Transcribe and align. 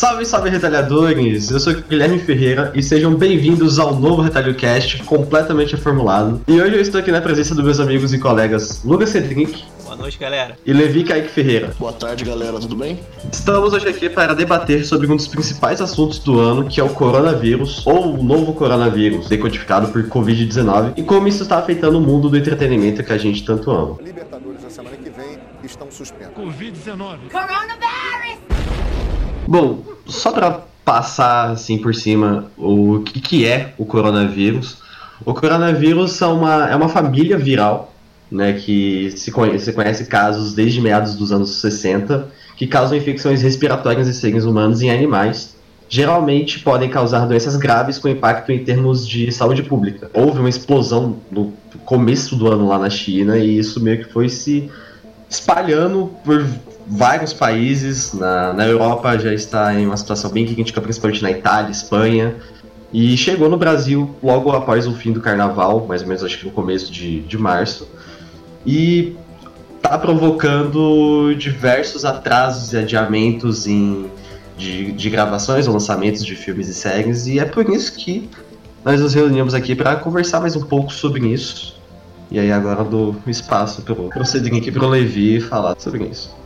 Salve, 0.00 0.24
salve, 0.24 0.48
retalhadores! 0.48 1.50
Eu 1.50 1.60
sou 1.60 1.74
o 1.74 1.82
Guilherme 1.82 2.18
Ferreira 2.18 2.72
e 2.74 2.82
sejam 2.82 3.14
bem-vindos 3.14 3.78
ao 3.78 3.94
novo 3.94 4.22
Retalho 4.22 4.54
Cast 4.54 5.02
completamente 5.02 5.76
reformulado. 5.76 6.40
E 6.48 6.58
hoje 6.58 6.74
eu 6.74 6.80
estou 6.80 6.98
aqui 6.98 7.12
na 7.12 7.20
presença 7.20 7.54
dos 7.54 7.62
meus 7.62 7.78
amigos 7.78 8.14
e 8.14 8.18
colegas 8.18 8.82
Lucas 8.82 9.10
Cedric. 9.10 9.62
Boa 9.84 9.96
noite, 9.96 10.18
galera. 10.18 10.56
E 10.64 10.72
Levi 10.72 11.04
Kaique 11.04 11.28
Ferreira. 11.28 11.74
Boa 11.78 11.92
tarde, 11.92 12.24
galera, 12.24 12.58
tudo 12.58 12.74
bem? 12.76 12.98
Estamos 13.30 13.74
hoje 13.74 13.88
aqui 13.88 14.08
para 14.08 14.32
debater 14.32 14.86
sobre 14.86 15.06
um 15.06 15.16
dos 15.16 15.28
principais 15.28 15.82
assuntos 15.82 16.18
do 16.18 16.40
ano, 16.40 16.66
que 16.66 16.80
é 16.80 16.82
o 16.82 16.88
coronavírus, 16.88 17.86
ou 17.86 18.14
o 18.18 18.22
novo 18.22 18.54
coronavírus, 18.54 19.28
decodificado 19.28 19.88
por 19.88 20.02
Covid-19, 20.04 20.94
e 20.96 21.02
como 21.02 21.28
isso 21.28 21.42
está 21.42 21.58
afetando 21.58 21.98
o 21.98 22.00
mundo 22.00 22.30
do 22.30 22.38
entretenimento 22.38 23.04
que 23.04 23.12
a 23.12 23.18
gente 23.18 23.44
tanto 23.44 23.70
ama. 23.70 23.98
Libertadores 24.02 24.62
na 24.62 24.70
semana 24.70 24.96
que 24.96 25.10
vem 25.10 25.38
estão 25.62 25.90
suspensos. 25.90 26.32
Covid-19. 26.34 27.18
Bom, 29.50 29.82
só 30.06 30.30
para 30.30 30.60
passar 30.84 31.50
assim 31.50 31.76
por 31.76 31.92
cima 31.92 32.52
o 32.56 33.00
que, 33.00 33.18
que 33.18 33.44
é 33.44 33.74
o 33.76 33.84
coronavírus. 33.84 34.78
O 35.24 35.34
coronavírus 35.34 36.22
é 36.22 36.26
uma, 36.26 36.70
é 36.70 36.76
uma 36.76 36.88
família 36.88 37.36
viral, 37.36 37.92
né, 38.30 38.52
que 38.52 39.12
se 39.16 39.32
conhece, 39.32 39.64
se 39.64 39.72
conhece 39.72 40.06
casos 40.06 40.54
desde 40.54 40.80
meados 40.80 41.16
dos 41.16 41.32
anos 41.32 41.50
60, 41.56 42.28
que 42.56 42.64
causam 42.64 42.96
infecções 42.96 43.42
respiratórias 43.42 44.06
em 44.06 44.12
seres 44.12 44.44
humanos 44.44 44.82
e 44.82 44.88
animais. 44.88 45.56
Geralmente 45.88 46.60
podem 46.60 46.88
causar 46.88 47.26
doenças 47.26 47.56
graves 47.56 47.98
com 47.98 48.08
impacto 48.08 48.52
em 48.52 48.62
termos 48.62 49.04
de 49.04 49.32
saúde 49.32 49.64
pública. 49.64 50.12
Houve 50.14 50.38
uma 50.38 50.48
explosão 50.48 51.16
no 51.28 51.52
começo 51.84 52.36
do 52.36 52.46
ano 52.46 52.68
lá 52.68 52.78
na 52.78 52.88
China 52.88 53.36
e 53.36 53.58
isso 53.58 53.82
meio 53.82 54.04
que 54.04 54.12
foi 54.12 54.28
se 54.28 54.70
espalhando 55.28 56.12
por 56.24 56.46
vários 56.90 57.32
países. 57.32 58.12
Na, 58.12 58.52
na 58.52 58.66
Europa 58.66 59.16
já 59.18 59.32
está 59.32 59.78
em 59.78 59.86
uma 59.86 59.96
situação 59.96 60.30
bem 60.30 60.44
crítica, 60.44 60.80
principalmente 60.80 61.22
na 61.22 61.30
Itália, 61.30 61.70
Espanha. 61.70 62.34
E 62.92 63.16
chegou 63.16 63.48
no 63.48 63.56
Brasil 63.56 64.14
logo 64.20 64.50
após 64.50 64.86
o 64.88 64.94
fim 64.94 65.12
do 65.12 65.20
carnaval, 65.20 65.86
mais 65.86 66.02
ou 66.02 66.08
menos 66.08 66.24
acho 66.24 66.38
que 66.38 66.46
no 66.46 66.50
começo 66.50 66.90
de, 66.90 67.20
de 67.20 67.38
março. 67.38 67.88
E 68.66 69.16
está 69.76 69.96
provocando 69.96 71.32
diversos 71.38 72.04
atrasos 72.04 72.72
e 72.72 72.76
adiamentos 72.76 73.66
em, 73.66 74.10
de, 74.58 74.90
de 74.90 75.08
gravações 75.08 75.68
ou 75.68 75.72
lançamentos 75.72 76.24
de 76.24 76.34
filmes 76.34 76.68
e 76.68 76.74
séries. 76.74 77.28
E 77.28 77.38
é 77.38 77.44
por 77.44 77.70
isso 77.70 77.94
que 77.94 78.28
nós 78.84 79.00
nos 79.00 79.14
reunimos 79.14 79.54
aqui 79.54 79.76
para 79.76 79.94
conversar 79.96 80.40
mais 80.40 80.56
um 80.56 80.62
pouco 80.62 80.92
sobre 80.92 81.28
isso. 81.28 81.78
E 82.28 82.38
aí 82.38 82.50
agora 82.50 82.80
eu 82.80 82.84
dou 82.84 83.16
espaço 83.26 83.82
para 83.82 84.22
o 84.22 84.24
Cedric 84.24 84.68
e 84.68 84.72
para 84.72 84.84
o 84.84 84.88
Levi 84.88 85.40
falar 85.40 85.76
sobre 85.78 86.04
isso. 86.04 86.39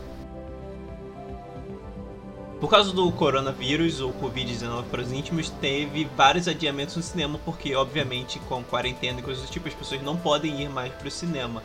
Por 2.59 2.69
causa 2.69 2.93
do 2.93 3.11
coronavírus 3.11 3.99
ou 3.99 4.13
Covid-19 4.13 4.85
para 4.89 5.01
os 5.01 5.11
íntimos, 5.11 5.49
teve 5.49 6.07
vários 6.15 6.47
adiamentos 6.47 6.95
no 6.95 7.03
cinema, 7.03 7.39
porque, 7.43 7.75
obviamente, 7.75 8.39
com 8.47 8.63
quarentena 8.63 9.19
e 9.19 9.23
coisas 9.23 9.43
do 9.43 9.51
tipo, 9.51 9.67
as 9.67 9.73
pessoas 9.73 10.01
não 10.01 10.15
podem 10.15 10.61
ir 10.61 10.69
mais 10.69 10.93
para 10.93 11.07
o 11.07 11.11
cinema. 11.11 11.61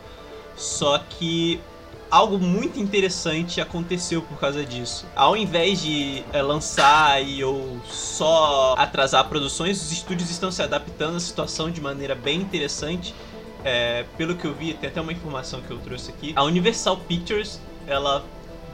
Só 0.55 0.97
que 0.97 1.61
algo 2.09 2.37
muito 2.37 2.77
interessante 2.77 3.61
aconteceu 3.61 4.21
por 4.21 4.37
causa 4.37 4.65
disso. 4.65 5.05
Ao 5.15 5.37
invés 5.37 5.81
de 5.81 6.25
é, 6.33 6.41
lançar 6.41 7.23
e 7.25 7.41
ou 7.41 7.79
só 7.85 8.75
atrasar 8.77 9.29
produções, 9.29 9.81
os 9.81 9.93
estúdios 9.93 10.29
estão 10.29 10.51
se 10.51 10.61
adaptando 10.61 11.15
à 11.15 11.19
situação 11.21 11.71
de 11.71 11.79
maneira 11.79 12.15
bem 12.15 12.41
interessante. 12.41 13.15
É, 13.63 14.05
pelo 14.17 14.35
que 14.35 14.43
eu 14.43 14.53
vi, 14.53 14.73
tem 14.73 14.89
até 14.89 14.99
uma 14.99 15.13
informação 15.13 15.61
que 15.61 15.71
eu 15.71 15.77
trouxe 15.77 16.11
aqui. 16.11 16.33
A 16.35 16.43
Universal 16.43 16.97
Pictures, 16.97 17.61
ela 17.87 18.25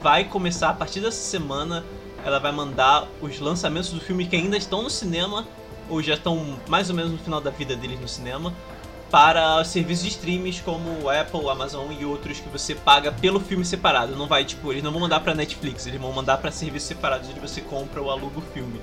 vai 0.01 0.23
começar 0.23 0.69
a 0.69 0.73
partir 0.73 0.99
dessa 0.99 1.21
semana 1.21 1.85
ela 2.27 2.39
vai 2.39 2.51
mandar 2.51 3.07
os 3.21 3.39
lançamentos 3.39 3.91
do 3.91 4.01
filme 4.01 4.27
que 4.27 4.35
ainda 4.35 4.57
estão 4.57 4.81
no 4.81 4.89
cinema 4.89 5.47
ou 5.89 6.03
já 6.03 6.15
estão 6.15 6.57
mais 6.67 6.89
ou 6.89 6.95
menos 6.95 7.11
no 7.11 7.17
final 7.17 7.39
da 7.39 7.49
vida 7.49 7.75
deles 7.75 7.99
no 7.99 8.07
cinema 8.07 8.53
para 9.09 9.63
serviços 9.63 10.03
de 10.03 10.09
streams 10.11 10.61
como 10.61 10.89
o 11.03 11.09
Apple, 11.09 11.49
Amazon 11.49 11.89
e 11.97 12.03
outros 12.03 12.41
que 12.41 12.49
você 12.49 12.75
paga 12.75 13.09
pelo 13.09 13.39
filme 13.39 13.63
separado. 13.63 14.17
Não 14.17 14.27
vai, 14.27 14.43
tipo, 14.43 14.73
eles 14.73 14.83
não 14.83 14.91
vão 14.91 14.99
mandar 14.99 15.21
para 15.21 15.33
Netflix, 15.33 15.87
eles 15.87 16.01
vão 16.01 16.11
mandar 16.11 16.37
para 16.39 16.51
serviços 16.51 16.89
separados 16.89 17.29
onde 17.29 17.39
você 17.39 17.61
compra 17.61 18.01
ou 18.01 18.11
aluga 18.11 18.39
o 18.39 18.41
filme. 18.53 18.81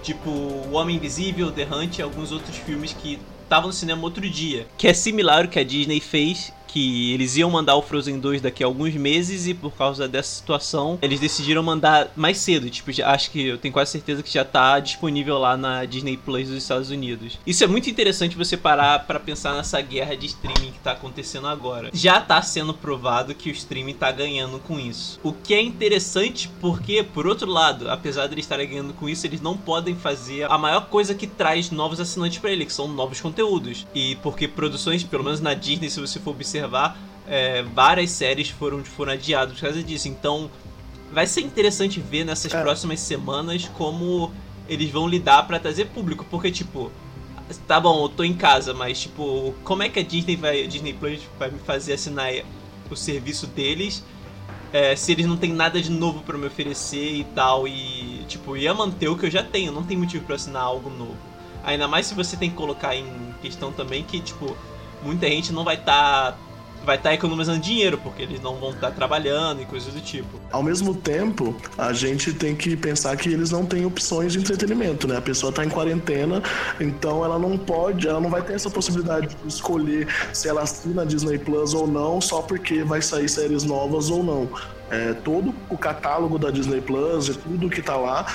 Tipo, 0.00 0.30
O 0.30 0.74
Homem 0.74 0.94
Invisível, 0.94 1.50
The 1.50 1.64
Hunt 1.64 1.98
e 1.98 2.02
alguns 2.02 2.30
outros 2.30 2.56
filmes 2.56 2.92
que 2.92 3.18
estavam 3.42 3.66
no 3.66 3.72
cinema 3.72 4.04
outro 4.04 4.28
dia. 4.30 4.68
Que 4.78 4.86
é 4.86 4.94
similar 4.94 5.42
ao 5.42 5.48
que 5.48 5.58
a 5.58 5.64
Disney 5.64 5.98
fez 5.98 6.52
que 6.74 7.12
eles 7.12 7.36
iam 7.36 7.48
mandar 7.48 7.76
o 7.76 7.82
Frozen 7.82 8.18
2 8.18 8.42
daqui 8.42 8.64
a 8.64 8.66
alguns 8.66 8.92
meses 8.94 9.46
e 9.46 9.54
por 9.54 9.70
causa 9.74 10.08
dessa 10.08 10.34
situação 10.34 10.98
eles 11.00 11.20
decidiram 11.20 11.62
mandar 11.62 12.10
mais 12.16 12.38
cedo. 12.38 12.68
Tipo, 12.68 12.90
já, 12.90 13.12
acho 13.12 13.30
que 13.30 13.46
eu 13.46 13.58
tenho 13.58 13.72
quase 13.72 13.92
certeza 13.92 14.24
que 14.24 14.32
já 14.32 14.44
tá 14.44 14.80
disponível 14.80 15.38
lá 15.38 15.56
na 15.56 15.84
Disney 15.84 16.16
Plus 16.16 16.48
dos 16.48 16.58
Estados 16.58 16.90
Unidos. 16.90 17.38
Isso 17.46 17.62
é 17.62 17.68
muito 17.68 17.88
interessante 17.88 18.36
você 18.36 18.56
parar 18.56 19.06
para 19.06 19.20
pensar 19.20 19.54
nessa 19.54 19.80
guerra 19.80 20.16
de 20.16 20.26
streaming 20.26 20.72
que 20.72 20.80
tá 20.80 20.90
acontecendo 20.90 21.46
agora. 21.46 21.90
Já 21.94 22.20
tá 22.20 22.42
sendo 22.42 22.74
provado 22.74 23.36
que 23.36 23.50
o 23.50 23.52
streaming 23.52 23.94
tá 23.94 24.10
ganhando 24.10 24.58
com 24.58 24.80
isso. 24.80 25.20
O 25.22 25.32
que 25.32 25.54
é 25.54 25.62
interessante 25.62 26.50
porque, 26.60 27.04
por 27.04 27.24
outro 27.24 27.48
lado, 27.48 27.88
apesar 27.88 28.26
de 28.26 28.34
eles 28.34 28.46
estarem 28.46 28.68
ganhando 28.68 28.94
com 28.94 29.08
isso, 29.08 29.24
eles 29.24 29.40
não 29.40 29.56
podem 29.56 29.94
fazer 29.94 30.50
a 30.50 30.58
maior 30.58 30.86
coisa 30.86 31.14
que 31.14 31.28
traz 31.28 31.70
novos 31.70 32.00
assinantes 32.00 32.38
para 32.38 32.50
ele, 32.50 32.66
que 32.66 32.72
são 32.72 32.88
novos 32.88 33.20
conteúdos. 33.20 33.86
E 33.94 34.16
porque 34.16 34.48
produções, 34.48 35.04
pelo 35.04 35.22
menos 35.22 35.40
na 35.40 35.54
Disney, 35.54 35.88
se 35.88 36.00
você 36.00 36.18
for 36.18 36.32
observar 36.32 36.63
observar, 36.64 36.98
é, 37.26 37.62
várias 37.62 38.10
séries 38.10 38.50
foram, 38.50 38.84
foram 38.84 39.12
adiadas 39.12 39.54
por 39.54 39.60
causa 39.60 39.82
disso. 39.82 40.08
Então, 40.08 40.50
vai 41.12 41.26
ser 41.26 41.42
interessante 41.42 42.00
ver 42.00 42.24
nessas 42.24 42.52
é. 42.52 42.60
próximas 42.60 43.00
semanas 43.00 43.70
como 43.74 44.32
eles 44.68 44.90
vão 44.90 45.06
lidar 45.06 45.46
para 45.46 45.58
trazer 45.58 45.86
público, 45.86 46.26
porque 46.30 46.50
tipo, 46.50 46.90
tá 47.66 47.78
bom, 47.78 48.04
eu 48.04 48.08
tô 48.08 48.24
em 48.24 48.32
casa, 48.32 48.72
mas 48.72 49.02
tipo, 49.02 49.54
como 49.62 49.82
é 49.82 49.88
que 49.88 50.00
a 50.00 50.02
Disney 50.02 50.36
vai, 50.36 50.64
a 50.64 50.66
Disney 50.66 50.94
Plus 50.94 51.20
vai 51.38 51.50
me 51.50 51.58
fazer 51.58 51.92
assinar 51.92 52.32
o 52.90 52.96
serviço 52.96 53.46
deles? 53.46 54.02
É, 54.72 54.96
se 54.96 55.12
eles 55.12 55.26
não 55.26 55.36
têm 55.36 55.52
nada 55.52 55.80
de 55.80 55.90
novo 55.90 56.20
para 56.22 56.36
me 56.36 56.46
oferecer 56.46 57.14
e 57.14 57.24
tal, 57.34 57.68
e 57.68 58.24
tipo, 58.26 58.56
ia 58.56 58.74
manter 58.74 59.08
o 59.08 59.16
que 59.16 59.26
eu 59.26 59.30
já 59.30 59.42
tenho, 59.42 59.70
não 59.70 59.84
tem 59.84 59.96
motivo 59.96 60.24
para 60.24 60.34
assinar 60.34 60.62
algo 60.62 60.90
novo. 60.90 61.16
Ainda 61.62 61.86
mais 61.86 62.06
se 62.06 62.14
você 62.14 62.36
tem 62.36 62.50
que 62.50 62.56
colocar 62.56 62.96
em 62.96 63.06
questão 63.40 63.70
também 63.70 64.02
que, 64.02 64.20
tipo, 64.20 64.56
muita 65.02 65.28
gente 65.28 65.52
não 65.52 65.62
vai 65.62 65.76
estar 65.76 66.32
tá 66.32 66.38
vai 66.84 66.96
estar 66.96 67.10
tá 67.10 67.14
economizando 67.14 67.58
dinheiro, 67.58 67.98
porque 67.98 68.22
eles 68.22 68.40
não 68.40 68.56
vão 68.56 68.70
estar 68.70 68.88
tá 68.88 68.92
trabalhando 68.94 69.62
e 69.62 69.64
coisas 69.64 69.92
do 69.92 70.00
tipo. 70.00 70.40
Ao 70.52 70.62
mesmo 70.62 70.94
tempo, 70.94 71.56
a 71.76 71.92
gente 71.92 72.32
tem 72.32 72.54
que 72.54 72.76
pensar 72.76 73.16
que 73.16 73.28
eles 73.28 73.50
não 73.50 73.64
têm 73.64 73.84
opções 73.84 74.32
de 74.32 74.38
entretenimento, 74.38 75.08
né? 75.08 75.16
A 75.16 75.22
pessoa 75.22 75.50
está 75.50 75.64
em 75.64 75.68
quarentena, 75.68 76.42
então 76.80 77.24
ela 77.24 77.38
não 77.38 77.56
pode, 77.56 78.06
ela 78.06 78.20
não 78.20 78.30
vai 78.30 78.42
ter 78.42 78.54
essa 78.54 78.70
possibilidade 78.70 79.28
de 79.28 79.48
escolher 79.48 80.06
se 80.32 80.48
ela 80.48 80.62
assina 80.62 81.04
Disney 81.04 81.38
Plus 81.38 81.74
ou 81.74 81.86
não, 81.86 82.20
só 82.20 82.42
porque 82.42 82.84
vai 82.84 83.02
sair 83.02 83.28
séries 83.28 83.64
novas 83.64 84.10
ou 84.10 84.22
não. 84.22 84.48
É, 84.90 85.14
todo 85.14 85.54
o 85.70 85.78
catálogo 85.78 86.38
da 86.38 86.50
Disney 86.50 86.80
Plus 86.80 87.28
e 87.28 87.34
tudo 87.34 87.70
que 87.70 87.82
tá 87.82 87.96
lá 87.96 88.26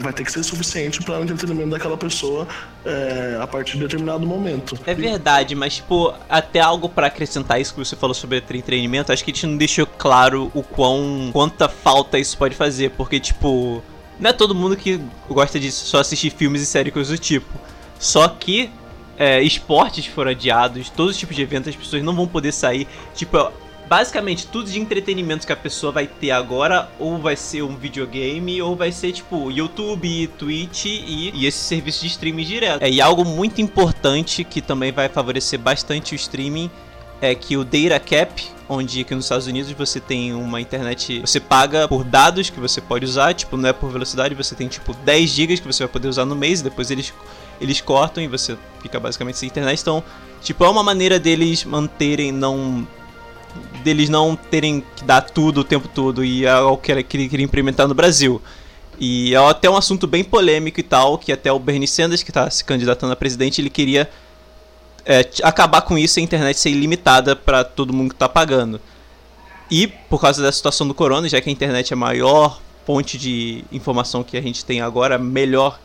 vai 0.00 0.12
ter 0.12 0.24
que 0.24 0.32
ser 0.32 0.42
suficiente 0.42 1.02
para 1.02 1.20
o 1.20 1.22
entretenimento 1.22 1.70
daquela 1.70 1.96
pessoa 1.96 2.46
é, 2.84 3.38
a 3.40 3.46
partir 3.46 3.74
de 3.74 3.80
determinado 3.80 4.26
momento. 4.26 4.78
É 4.86 4.94
verdade, 4.94 5.54
mas 5.54 5.76
tipo, 5.76 6.12
até 6.28 6.60
algo 6.60 6.88
para 6.88 7.06
acrescentar 7.06 7.60
isso 7.60 7.72
que 7.72 7.78
você 7.78 7.94
falou 7.94 8.14
sobre 8.14 8.38
entretenimento, 8.38 9.12
acho 9.12 9.24
que 9.24 9.30
a 9.30 9.34
gente 9.34 9.46
não 9.46 9.56
deixou 9.56 9.86
claro 9.86 10.50
o 10.54 10.62
quão 10.62 11.30
quanta 11.32 11.68
falta 11.68 12.18
isso 12.18 12.36
pode 12.36 12.54
fazer, 12.54 12.90
porque 12.90 13.20
tipo, 13.20 13.82
não 14.18 14.30
é 14.30 14.32
todo 14.32 14.54
mundo 14.54 14.76
que 14.76 15.00
gosta 15.28 15.58
de 15.58 15.70
só 15.70 16.00
assistir 16.00 16.30
filmes 16.30 16.62
e 16.62 16.66
séries 16.66 16.92
coisas 16.92 17.18
do 17.18 17.22
tipo. 17.22 17.48
Só 17.98 18.26
que 18.28 18.70
é, 19.18 19.42
esportes 19.42 20.06
foram 20.06 20.30
adiados, 20.30 20.88
todos 20.90 21.12
os 21.12 21.18
tipos 21.18 21.36
de 21.36 21.42
eventos 21.42 21.68
as 21.68 21.76
pessoas 21.76 22.02
não 22.02 22.14
vão 22.14 22.26
poder 22.26 22.52
sair. 22.52 22.88
Tipo, 23.14 23.52
basicamente 23.90 24.46
tudo 24.46 24.70
de 24.70 24.78
entretenimento 24.78 25.44
que 25.44 25.52
a 25.52 25.56
pessoa 25.56 25.90
vai 25.90 26.06
ter 26.06 26.30
agora 26.30 26.88
ou 26.96 27.18
vai 27.18 27.34
ser 27.34 27.62
um 27.62 27.74
videogame 27.74 28.62
ou 28.62 28.76
vai 28.76 28.92
ser 28.92 29.10
tipo 29.10 29.50
YouTube, 29.50 30.28
Twitch 30.38 30.84
e, 30.84 31.32
e 31.34 31.44
esse 31.44 31.58
serviço 31.58 32.02
de 32.02 32.06
streaming 32.06 32.44
direto. 32.44 32.82
É, 32.82 32.88
e 32.88 33.00
algo 33.00 33.24
muito 33.24 33.60
importante 33.60 34.44
que 34.44 34.62
também 34.62 34.92
vai 34.92 35.08
favorecer 35.08 35.58
bastante 35.58 36.14
o 36.14 36.16
streaming 36.16 36.70
é 37.20 37.34
que 37.34 37.56
o 37.56 37.64
data 37.64 37.98
cap, 37.98 38.46
onde 38.68 39.00
aqui 39.00 39.12
nos 39.12 39.24
Estados 39.24 39.48
Unidos 39.48 39.72
você 39.72 39.98
tem 39.98 40.32
uma 40.32 40.60
internet, 40.60 41.18
você 41.18 41.40
paga 41.40 41.88
por 41.88 42.04
dados 42.04 42.48
que 42.48 42.60
você 42.60 42.80
pode 42.80 43.04
usar, 43.04 43.34
tipo, 43.34 43.56
não 43.56 43.68
é 43.68 43.72
por 43.72 43.90
velocidade, 43.90 44.36
você 44.36 44.54
tem 44.54 44.68
tipo 44.68 44.94
10 44.94 45.28
GB 45.28 45.58
que 45.58 45.66
você 45.66 45.82
vai 45.82 45.92
poder 45.92 46.06
usar 46.06 46.24
no 46.24 46.36
mês, 46.36 46.62
depois 46.62 46.92
eles 46.92 47.12
eles 47.60 47.80
cortam 47.80 48.22
e 48.22 48.28
você 48.28 48.56
fica 48.80 49.00
basicamente 49.00 49.36
sem 49.36 49.48
internet. 49.48 49.80
Então, 49.80 50.02
tipo, 50.40 50.64
é 50.64 50.68
uma 50.68 50.82
maneira 50.82 51.18
deles 51.18 51.64
manterem 51.64 52.32
não 52.32 52.86
deles 53.82 54.08
não 54.08 54.36
terem 54.36 54.84
que 54.96 55.04
dar 55.04 55.22
tudo 55.22 55.60
o 55.60 55.64
tempo 55.64 55.88
todo 55.88 56.24
e 56.24 56.44
é 56.44 56.50
algo 56.50 56.80
que 56.80 56.92
ele 56.92 57.02
queria 57.02 57.44
implementar 57.44 57.88
no 57.88 57.94
Brasil. 57.94 58.40
E 58.98 59.34
é 59.34 59.38
até 59.38 59.68
um 59.70 59.76
assunto 59.76 60.06
bem 60.06 60.22
polêmico 60.22 60.78
e 60.78 60.82
tal, 60.82 61.16
que 61.16 61.32
até 61.32 61.50
o 61.50 61.58
Bernie 61.58 61.88
Sanders, 61.88 62.22
que 62.22 62.30
está 62.30 62.50
se 62.50 62.62
candidatando 62.62 63.12
a 63.12 63.16
presidente, 63.16 63.60
ele 63.60 63.70
queria 63.70 64.10
é, 65.06 65.28
acabar 65.42 65.80
com 65.82 65.96
isso 65.96 66.18
e 66.18 66.20
a 66.20 66.24
internet 66.24 66.58
ser 66.58 66.70
ilimitada 66.70 67.34
para 67.34 67.64
todo 67.64 67.94
mundo 67.94 68.10
que 68.10 68.16
está 68.16 68.28
pagando. 68.28 68.80
E 69.70 69.86
por 69.86 70.20
causa 70.20 70.42
da 70.42 70.52
situação 70.52 70.86
do 70.86 70.92
corona, 70.92 71.28
já 71.28 71.40
que 71.40 71.48
a 71.48 71.52
internet 71.52 71.92
é 71.92 71.94
a 71.94 71.96
maior 71.96 72.60
fonte 72.84 73.16
de 73.16 73.64
informação 73.72 74.22
que 74.22 74.36
a 74.36 74.42
gente 74.42 74.64
tem 74.64 74.80
agora, 74.80 75.16
melhor 75.16 75.80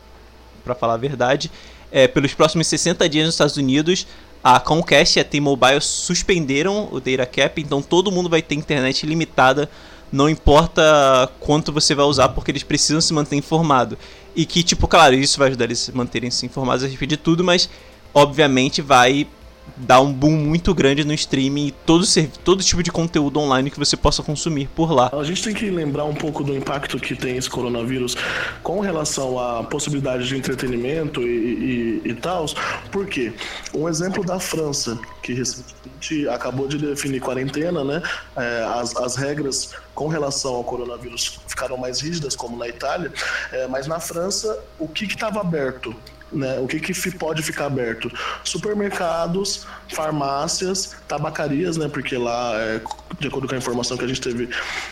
para 0.64 0.74
falar 0.74 0.94
a 0.94 0.98
verdade, 0.98 1.50
é, 1.90 2.06
pelos 2.06 2.34
próximos 2.34 2.66
60 2.66 3.08
dias 3.08 3.26
nos 3.26 3.34
Estados 3.34 3.56
Unidos, 3.56 4.06
a 4.42 4.60
Comcast 4.60 5.18
e 5.18 5.20
a 5.20 5.24
T-Mobile 5.24 5.80
suspenderam 5.80 6.88
o 6.92 7.00
data 7.00 7.26
cap, 7.26 7.60
então 7.60 7.82
todo 7.82 8.12
mundo 8.12 8.28
vai 8.28 8.40
ter 8.40 8.54
internet 8.54 9.04
limitada, 9.04 9.68
não 10.12 10.28
importa 10.28 11.30
quanto 11.40 11.72
você 11.72 11.94
vai 11.94 12.06
usar, 12.06 12.28
porque 12.28 12.50
eles 12.50 12.62
precisam 12.62 13.00
se 13.00 13.12
manter 13.12 13.36
informado. 13.36 13.98
E 14.36 14.46
que, 14.46 14.62
tipo, 14.62 14.86
claro, 14.86 15.14
isso 15.14 15.38
vai 15.38 15.48
ajudar 15.48 15.64
eles 15.64 15.82
a 15.82 15.84
se 15.86 15.96
manterem 15.96 16.30
se 16.30 16.46
informados 16.46 16.84
a 16.84 16.86
respeito 16.86 17.10
de 17.10 17.16
tudo, 17.16 17.42
mas 17.42 17.68
obviamente 18.14 18.80
vai 18.80 19.26
dá 19.76 20.00
um 20.00 20.12
boom 20.12 20.32
muito 20.32 20.74
grande 20.74 21.04
no 21.04 21.12
streaming 21.12 21.68
e 21.68 21.70
todo, 21.70 22.04
todo 22.44 22.62
tipo 22.62 22.82
de 22.82 22.90
conteúdo 22.90 23.38
online 23.40 23.70
que 23.70 23.78
você 23.78 23.96
possa 23.96 24.22
consumir 24.22 24.68
por 24.74 24.92
lá. 24.92 25.10
A 25.12 25.24
gente 25.24 25.42
tem 25.42 25.54
que 25.54 25.70
lembrar 25.70 26.04
um 26.04 26.14
pouco 26.14 26.42
do 26.42 26.54
impacto 26.54 26.98
que 26.98 27.14
tem 27.14 27.36
esse 27.36 27.48
coronavírus 27.48 28.16
com 28.62 28.80
relação 28.80 29.38
à 29.38 29.62
possibilidade 29.64 30.26
de 30.26 30.36
entretenimento 30.36 31.22
e, 31.22 32.02
e, 32.04 32.10
e 32.10 32.14
tal. 32.14 32.46
Por 32.90 33.06
quê? 33.06 33.32
Um 33.74 33.88
exemplo 33.88 34.24
da 34.24 34.38
França, 34.38 34.98
que 35.22 35.32
recentemente 35.32 36.28
acabou 36.28 36.68
de 36.68 36.78
definir 36.78 37.20
quarentena, 37.20 37.84
né? 37.84 38.02
É, 38.36 38.64
as, 38.74 38.96
as 38.96 39.16
regras 39.16 39.72
com 39.94 40.08
relação 40.08 40.54
ao 40.54 40.64
coronavírus 40.64 41.40
ficaram 41.46 41.76
mais 41.76 42.00
rígidas, 42.00 42.36
como 42.36 42.56
na 42.56 42.68
Itália, 42.68 43.12
é, 43.52 43.66
mas 43.66 43.86
na 43.86 43.98
França, 43.98 44.58
o 44.78 44.86
que 44.86 45.04
estava 45.04 45.40
aberto? 45.40 45.94
Né? 46.32 46.58
O 46.58 46.66
que, 46.66 46.80
que 46.80 47.10
pode 47.12 47.42
ficar 47.42 47.66
aberto? 47.66 48.10
Supermercados, 48.42 49.66
farmácias, 49.88 50.96
tabacarias, 51.06 51.76
né? 51.76 51.88
Porque 51.88 52.16
lá, 52.16 52.52
é, 52.56 52.80
de 53.20 53.28
acordo 53.28 53.46
com 53.46 53.54
a 53.54 53.58
informação 53.58 53.96
que 53.96 54.04
a 54.04 54.08
gente 54.08 54.20
teve 54.20 54.48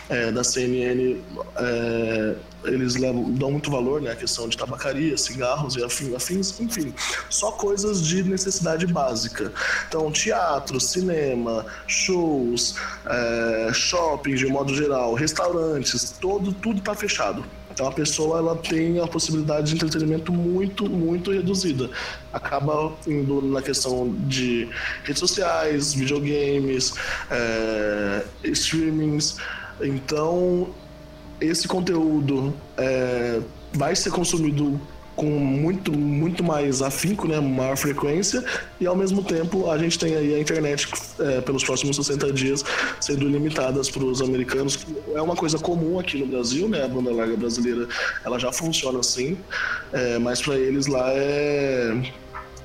é, 0.09 0.31
da 0.31 0.43
CNN, 0.43 1.17
é, 1.57 2.35
eles 2.63 2.95
levam, 2.95 3.31
dão 3.31 3.51
muito 3.51 3.69
valor 3.69 4.01
né, 4.01 4.11
à 4.11 4.15
questão 4.15 4.47
de 4.47 4.57
tabacaria, 4.57 5.17
cigarros 5.17 5.75
e 5.75 5.83
afins, 5.83 6.59
enfim, 6.59 6.93
só 7.29 7.51
coisas 7.51 8.01
de 8.01 8.23
necessidade 8.23 8.87
básica. 8.87 9.51
Então, 9.87 10.11
teatro, 10.11 10.79
cinema, 10.79 11.65
shows, 11.85 12.75
é, 13.05 13.71
shopping 13.73 14.35
de 14.35 14.45
modo 14.47 14.73
geral, 14.73 15.13
restaurantes, 15.13 16.11
todo, 16.19 16.53
tudo 16.53 16.79
está 16.79 16.95
fechado. 16.95 17.43
Então 17.75 17.87
a 17.87 17.91
pessoa 17.91 18.37
ela 18.37 18.55
tem 18.55 19.01
a 19.01 19.05
possibilidade 19.05 19.67
de 19.67 19.75
entretenimento 19.75 20.31
muito, 20.31 20.89
muito 20.89 21.29
reduzida. 21.29 21.89
Acaba 22.31 22.93
indo 23.05 23.41
na 23.41 23.61
questão 23.61 24.15
de 24.27 24.69
redes 25.03 25.19
sociais, 25.19 25.93
videogames, 25.93 26.93
é, 27.29 28.23
streamings. 28.45 29.35
Então 29.81 30.69
esse 31.41 31.67
conteúdo 31.67 32.55
é, 32.77 33.41
vai 33.73 33.93
ser 33.93 34.09
consumido 34.09 34.79
com 35.15 35.25
muito, 35.25 35.91
muito 35.91 36.43
mais 36.43 36.81
afinco, 36.81 37.27
né, 37.27 37.39
maior 37.39 37.77
frequência, 37.77 38.43
e 38.79 38.85
ao 38.85 38.95
mesmo 38.95 39.23
tempo 39.23 39.69
a 39.71 39.77
gente 39.77 39.97
tem 39.97 40.15
aí 40.15 40.35
a 40.35 40.39
internet 40.39 40.89
é, 41.19 41.41
pelos 41.41 41.63
próximos 41.63 41.95
60 41.95 42.33
dias 42.33 42.63
sendo 42.99 43.27
limitadas 43.27 43.89
para 43.89 44.03
os 44.03 44.21
americanos, 44.21 44.75
que 44.75 44.95
é 45.13 45.21
uma 45.21 45.35
coisa 45.35 45.57
comum 45.57 45.99
aqui 45.99 46.17
no 46.17 46.27
Brasil, 46.27 46.67
né, 46.67 46.83
a 46.83 46.87
banda 46.87 47.11
larga 47.11 47.37
brasileira 47.37 47.87
ela 48.23 48.37
já 48.37 48.51
funciona 48.51 48.99
assim, 48.99 49.37
é, 49.93 50.17
mas 50.17 50.41
para 50.41 50.57
eles 50.57 50.87
lá 50.87 51.09
é, 51.11 52.11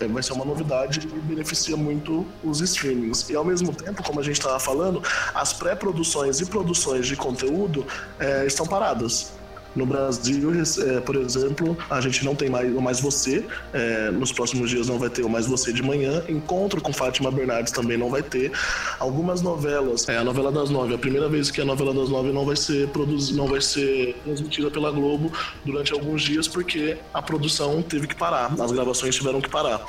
é, 0.01 0.09
vai 0.09 0.23
ser 0.23 0.33
uma 0.33 0.45
novidade 0.45 1.01
e 1.01 1.21
beneficia 1.21 1.77
muito 1.77 2.27
os 2.43 2.61
streamings. 2.61 3.29
E 3.29 3.37
ao 3.37 3.45
mesmo 3.45 3.73
tempo, 3.73 4.03
como 4.03 4.19
a 4.19 4.23
gente 4.23 4.39
estava 4.39 4.59
falando, 4.59 5.03
as 5.35 5.53
pré-produções 5.53 6.41
e 6.41 6.47
produções 6.47 7.07
de 7.07 7.17
conteúdo 7.17 7.87
é, 8.19 8.47
estão 8.47 8.67
paradas. 8.67 9.33
No 9.75 9.87
Brasil, 9.87 10.53
é, 10.53 11.01
por 11.01 11.17
exemplo, 11.17 11.77
a 11.89 12.01
gente 12.01 12.25
não 12.25 12.35
tem 12.35 12.51
mais 12.51 12.75
o 12.75 12.81
Mais 12.81 13.01
Você. 13.01 13.45
É, 13.73 14.11
nos 14.11 14.33
próximos 14.33 14.71
dias 14.71 14.89
não 14.89 14.99
vai 14.99 15.09
ter 15.09 15.23
o 15.23 15.29
Mais 15.29 15.47
Você 15.47 15.73
de 15.73 15.83
manhã. 15.83 16.23
Encontro 16.29 16.81
com 16.81 16.93
Fátima 16.93 17.31
Bernardes 17.31 17.73
também 17.73 17.97
não 17.97 18.11
vai 18.11 18.23
ter. 18.23 18.51
Algumas 18.99 19.43
novelas, 19.43 20.09
é, 20.09 20.17
a 20.17 20.25
novela 20.25 20.51
das 20.51 20.71
nove, 20.71 20.95
a 20.95 20.99
primeira 20.99 21.29
vez 21.29 21.51
que 21.51 21.61
a 21.61 21.65
novela 21.65 21.95
das 21.95 22.09
nove 22.09 22.33
não 22.33 22.45
vai 22.45 22.57
ser 22.57 22.89
produzida, 22.89 23.37
não 23.37 23.47
vai 23.47 23.61
ser 23.61 24.17
transmitida 24.25 24.71
pela 24.71 24.91
Globo 24.91 25.33
durante 25.65 25.93
alguns 25.93 26.23
dias 26.23 26.49
porque 26.49 26.97
a 27.15 27.23
produção 27.23 27.83
teve 27.83 28.07
que 28.07 28.15
parar, 28.15 28.53
as 28.61 28.73
gravações 28.73 29.15
tiveram 29.15 29.41
que 29.41 29.49
parar. 29.49 29.85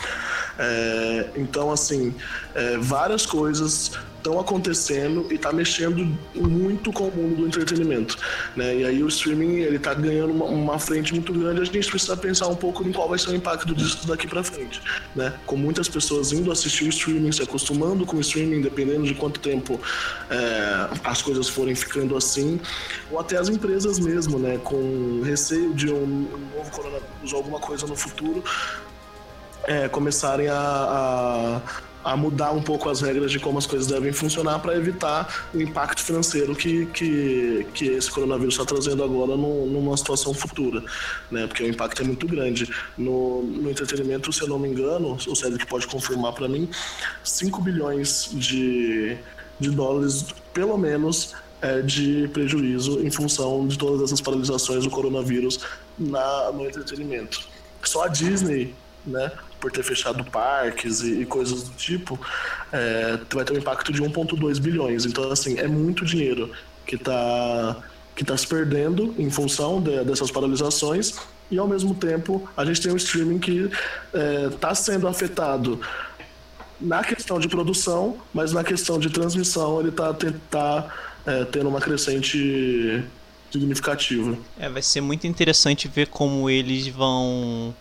É, 0.59 1.29
então, 1.35 1.71
assim, 1.71 2.13
é, 2.53 2.77
várias 2.77 3.25
coisas 3.25 3.91
estão 4.21 4.39
acontecendo 4.39 5.27
e 5.31 5.35
está 5.35 5.51
mexendo 5.51 6.17
muito 6.35 6.93
com 6.93 7.07
o 7.07 7.11
mundo 7.11 7.35
do 7.37 7.47
entretenimento, 7.47 8.15
né? 8.55 8.75
E 8.75 8.85
aí 8.85 9.03
o 9.03 9.07
streaming 9.07 9.57
ele 9.57 9.77
está 9.77 9.93
ganhando 9.93 10.31
uma, 10.31 10.45
uma, 10.45 10.79
frente 10.79 11.13
muito 11.13 11.33
grande. 11.33 11.61
A 11.61 11.65
gente 11.65 11.89
precisa 11.89 12.15
pensar 12.15 12.47
um 12.47 12.55
pouco 12.55 12.87
em 12.87 12.91
qual 12.91 13.09
vai 13.09 13.17
ser 13.17 13.31
o 13.31 13.35
impacto 13.35 13.73
disso 13.73 14.07
daqui 14.07 14.27
para 14.27 14.43
frente, 14.43 14.81
né? 15.15 15.33
Com 15.45 15.57
muitas 15.57 15.89
pessoas 15.89 16.31
indo 16.31 16.51
assistir 16.51 16.85
o 16.85 16.89
streaming, 16.89 17.31
se 17.31 17.41
acostumando 17.41 18.05
com 18.05 18.17
o 18.17 18.21
streaming, 18.21 18.61
dependendo 18.61 19.03
de 19.03 19.15
quanto 19.15 19.39
tempo 19.39 19.79
é, 20.29 20.87
as 21.03 21.21
coisas 21.21 21.49
forem 21.49 21.73
ficando 21.73 22.15
assim, 22.15 22.59
ou 23.09 23.19
até 23.19 23.37
as 23.37 23.49
empresas 23.49 23.99
mesmo, 23.99 24.37
né? 24.37 24.59
Com 24.63 25.21
receio 25.23 25.73
de 25.73 25.91
um, 25.91 26.03
um 26.03 26.57
novo 26.57 26.71
coronavírus 26.71 27.33
ou 27.33 27.37
alguma 27.37 27.59
coisa 27.59 27.87
no 27.87 27.95
futuro, 27.95 28.43
é, 29.63 29.87
começarem 29.87 30.47
a, 30.47 30.55
a, 30.55 31.61
a, 32.03 32.15
mudar 32.15 32.51
um 32.51 32.61
pouco 32.61 32.89
as 32.89 33.01
regras 33.01 33.31
de 33.31 33.39
como 33.39 33.57
as 33.57 33.65
coisas 33.65 33.87
devem 33.87 34.11
funcionar 34.11 34.59
para 34.59 34.75
evitar 34.75 35.49
o 35.53 35.61
impacto 35.61 36.01
financeiro 36.01 36.55
que, 36.55 36.85
que, 36.87 37.67
que 37.73 37.85
esse 37.87 38.09
coronavírus 38.09 38.53
está 38.53 38.65
trazendo 38.65 39.03
agora 39.03 39.35
no, 39.35 39.65
numa 39.65 39.95
situação 39.97 40.33
futura, 40.33 40.83
né? 41.29 41.47
Porque 41.47 41.63
o 41.63 41.67
impacto 41.67 42.01
é 42.01 42.05
muito 42.05 42.27
grande. 42.27 42.69
No, 42.97 43.43
no 43.43 43.69
entretenimento, 43.69 44.31
se 44.31 44.41
eu 44.41 44.47
não 44.47 44.59
me 44.59 44.69
engano, 44.69 45.17
o 45.27 45.35
Cédric 45.35 45.65
pode 45.65 45.87
confirmar 45.87 46.33
para 46.33 46.47
mim, 46.47 46.69
5 47.23 47.61
bilhões 47.61 48.29
de, 48.31 49.17
de 49.59 49.69
dólares, 49.69 50.25
pelo 50.53 50.77
menos, 50.77 51.33
é, 51.61 51.81
de 51.81 52.27
prejuízo 52.33 53.05
em 53.05 53.11
função 53.11 53.67
de 53.67 53.77
todas 53.77 54.01
essas 54.01 54.19
paralisações 54.19 54.83
do 54.83 54.89
coronavírus 54.89 55.59
na, 55.97 56.51
no 56.51 56.65
entretenimento. 56.65 57.47
Só 57.83 58.05
a 58.05 58.07
Disney 58.07 58.73
né, 59.05 59.31
por 59.59 59.71
ter 59.71 59.83
fechado 59.83 60.23
parques 60.23 61.01
e, 61.01 61.21
e 61.21 61.25
coisas 61.25 61.63
do 61.63 61.75
tipo, 61.75 62.19
é, 62.71 63.19
vai 63.33 63.45
ter 63.45 63.53
um 63.53 63.57
impacto 63.57 63.91
de 63.91 64.01
1,2 64.01 64.59
bilhões. 64.59 65.05
Então, 65.05 65.31
assim, 65.31 65.57
é 65.57 65.67
muito 65.67 66.05
dinheiro 66.05 66.51
que 66.85 66.95
está 66.95 67.83
que 68.13 68.25
tá 68.25 68.35
se 68.35 68.45
perdendo 68.45 69.15
em 69.17 69.29
função 69.29 69.81
de, 69.81 70.03
dessas 70.03 70.29
paralisações 70.29 71.15
e, 71.49 71.57
ao 71.57 71.67
mesmo 71.67 71.95
tempo, 71.95 72.47
a 72.55 72.63
gente 72.65 72.81
tem 72.81 72.91
um 72.91 72.97
streaming 72.97 73.39
que 73.39 73.69
está 74.53 74.69
é, 74.69 74.75
sendo 74.75 75.07
afetado 75.07 75.79
na 76.79 77.03
questão 77.03 77.39
de 77.39 77.47
produção, 77.47 78.17
mas 78.33 78.51
na 78.51 78.63
questão 78.63 78.99
de 78.99 79.09
transmissão 79.09 79.79
ele 79.79 79.89
está 79.89 80.13
tá, 80.49 80.95
é, 81.25 81.45
tendo 81.45 81.69
uma 81.69 81.79
crescente 81.79 83.03
significativa. 83.51 84.37
É, 84.57 84.69
vai 84.69 84.81
ser 84.81 85.01
muito 85.01 85.27
interessante 85.27 85.87
ver 85.87 86.07
como 86.07 86.49
eles 86.49 86.87
vão 86.87 87.75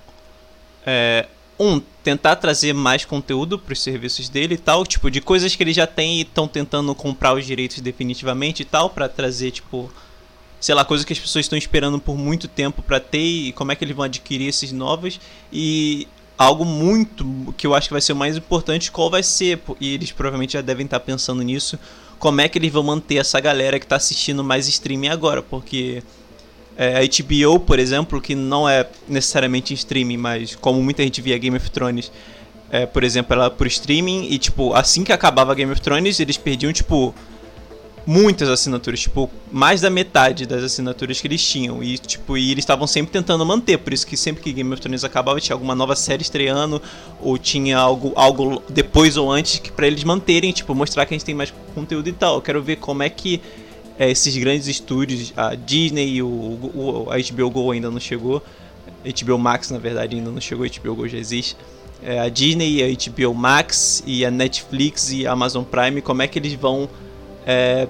é, 0.86 1.26
um, 1.58 1.80
tentar 2.02 2.36
trazer 2.36 2.72
mais 2.72 3.04
conteúdo 3.04 3.58
para 3.58 3.72
os 3.72 3.82
serviços 3.82 4.28
dele 4.28 4.54
e 4.54 4.58
tal, 4.58 4.84
tipo, 4.86 5.10
de 5.10 5.20
coisas 5.20 5.54
que 5.54 5.62
ele 5.62 5.72
já 5.72 5.86
tem 5.86 6.18
e 6.18 6.22
estão 6.22 6.48
tentando 6.48 6.94
comprar 6.94 7.34
os 7.34 7.44
direitos 7.44 7.80
definitivamente 7.80 8.62
e 8.62 8.64
tal, 8.64 8.88
para 8.88 9.08
trazer, 9.08 9.50
tipo, 9.50 9.92
sei 10.58 10.74
lá, 10.74 10.84
coisas 10.84 11.04
que 11.04 11.12
as 11.12 11.18
pessoas 11.18 11.44
estão 11.44 11.58
esperando 11.58 11.98
por 11.98 12.16
muito 12.16 12.48
tempo 12.48 12.82
para 12.82 12.98
ter 12.98 13.18
e 13.18 13.52
como 13.52 13.72
é 13.72 13.76
que 13.76 13.84
eles 13.84 13.94
vão 13.94 14.04
adquirir 14.04 14.48
esses 14.48 14.72
novos. 14.72 15.20
E 15.52 16.08
algo 16.38 16.64
muito 16.64 17.54
que 17.58 17.66
eu 17.66 17.74
acho 17.74 17.88
que 17.88 17.92
vai 17.92 18.00
ser 18.00 18.14
o 18.14 18.16
mais 18.16 18.38
importante, 18.38 18.90
qual 18.90 19.10
vai 19.10 19.22
ser, 19.22 19.60
e 19.78 19.92
eles 19.92 20.10
provavelmente 20.10 20.54
já 20.54 20.62
devem 20.62 20.86
estar 20.86 21.00
pensando 21.00 21.42
nisso, 21.42 21.78
como 22.18 22.40
é 22.40 22.48
que 22.48 22.58
eles 22.58 22.72
vão 22.72 22.82
manter 22.82 23.16
essa 23.16 23.38
galera 23.38 23.78
que 23.78 23.84
está 23.84 23.96
assistindo 23.96 24.42
mais 24.42 24.66
streaming 24.66 25.08
agora, 25.08 25.42
porque 25.42 26.02
é, 26.76 26.98
a 26.98 27.00
HBO, 27.00 27.60
por 27.60 27.78
exemplo, 27.78 28.20
que 28.20 28.34
não 28.34 28.68
é 28.68 28.86
necessariamente 29.08 29.72
em 29.72 29.76
streaming, 29.76 30.16
mas 30.16 30.54
como 30.56 30.82
muita 30.82 31.02
gente 31.02 31.20
via 31.20 31.36
Game 31.36 31.56
of 31.56 31.70
Thrones, 31.70 32.10
é, 32.70 32.86
por 32.86 33.04
exemplo, 33.04 33.34
ela 33.34 33.50
por 33.50 33.66
streaming 33.66 34.28
e 34.30 34.38
tipo, 34.38 34.72
assim 34.74 35.04
que 35.04 35.12
acabava 35.12 35.54
Game 35.54 35.70
of 35.72 35.80
Thrones, 35.80 36.20
eles 36.20 36.36
perdiam 36.36 36.72
tipo 36.72 37.14
muitas 38.06 38.48
assinaturas, 38.48 39.00
tipo, 39.00 39.30
mais 39.52 39.80
da 39.80 39.90
metade 39.90 40.46
das 40.46 40.64
assinaturas 40.64 41.20
que 41.20 41.26
eles 41.26 41.42
tinham. 41.42 41.82
E 41.82 41.98
tipo, 41.98 42.36
e 42.36 42.50
eles 42.50 42.62
estavam 42.62 42.86
sempre 42.86 43.12
tentando 43.12 43.44
manter, 43.44 43.78
por 43.78 43.92
isso 43.92 44.06
que 44.06 44.16
sempre 44.16 44.42
que 44.42 44.52
Game 44.52 44.72
of 44.72 44.80
Thrones 44.80 45.04
acabava, 45.04 45.40
tinha 45.40 45.54
alguma 45.54 45.74
nova 45.74 45.94
série 45.94 46.22
estreando 46.22 46.80
ou 47.20 47.36
tinha 47.36 47.78
algo 47.78 48.12
algo 48.16 48.62
depois 48.68 49.16
ou 49.16 49.30
antes 49.30 49.58
que 49.58 49.70
para 49.70 49.86
eles 49.86 50.02
manterem, 50.04 50.52
tipo, 50.52 50.74
mostrar 50.74 51.06
que 51.06 51.14
a 51.14 51.16
gente 51.16 51.24
tem 51.24 51.34
mais 51.34 51.52
conteúdo 51.74 52.08
e 52.08 52.12
tal. 52.12 52.36
Eu 52.36 52.42
quero 52.42 52.62
ver 52.62 52.76
como 52.76 53.02
é 53.02 53.10
que 53.10 53.40
é, 54.00 54.10
esses 54.10 54.34
grandes 54.38 54.66
estúdios, 54.66 55.30
a 55.36 55.54
Disney 55.54 56.14
e 56.14 56.22
o, 56.22 56.26
o, 56.26 57.08
a 57.10 57.16
HBO 57.18 57.50
Go 57.50 57.70
ainda 57.70 57.90
não 57.90 58.00
chegou, 58.00 58.42
HBO 59.04 59.38
Max 59.38 59.70
na 59.70 59.76
verdade 59.78 60.16
ainda 60.16 60.30
não 60.30 60.40
chegou, 60.40 60.66
HBO 60.66 60.94
Go 60.94 61.06
já 61.06 61.18
existe. 61.18 61.54
É, 62.02 62.18
a 62.18 62.30
Disney, 62.30 62.82
a 62.82 63.10
HBO 63.10 63.34
Max 63.34 64.02
e 64.06 64.24
a 64.24 64.30
Netflix 64.30 65.12
e 65.12 65.26
a 65.26 65.32
Amazon 65.32 65.64
Prime, 65.64 66.00
como 66.00 66.22
é 66.22 66.26
que 66.26 66.38
eles 66.38 66.54
vão 66.54 66.88
é, 67.46 67.86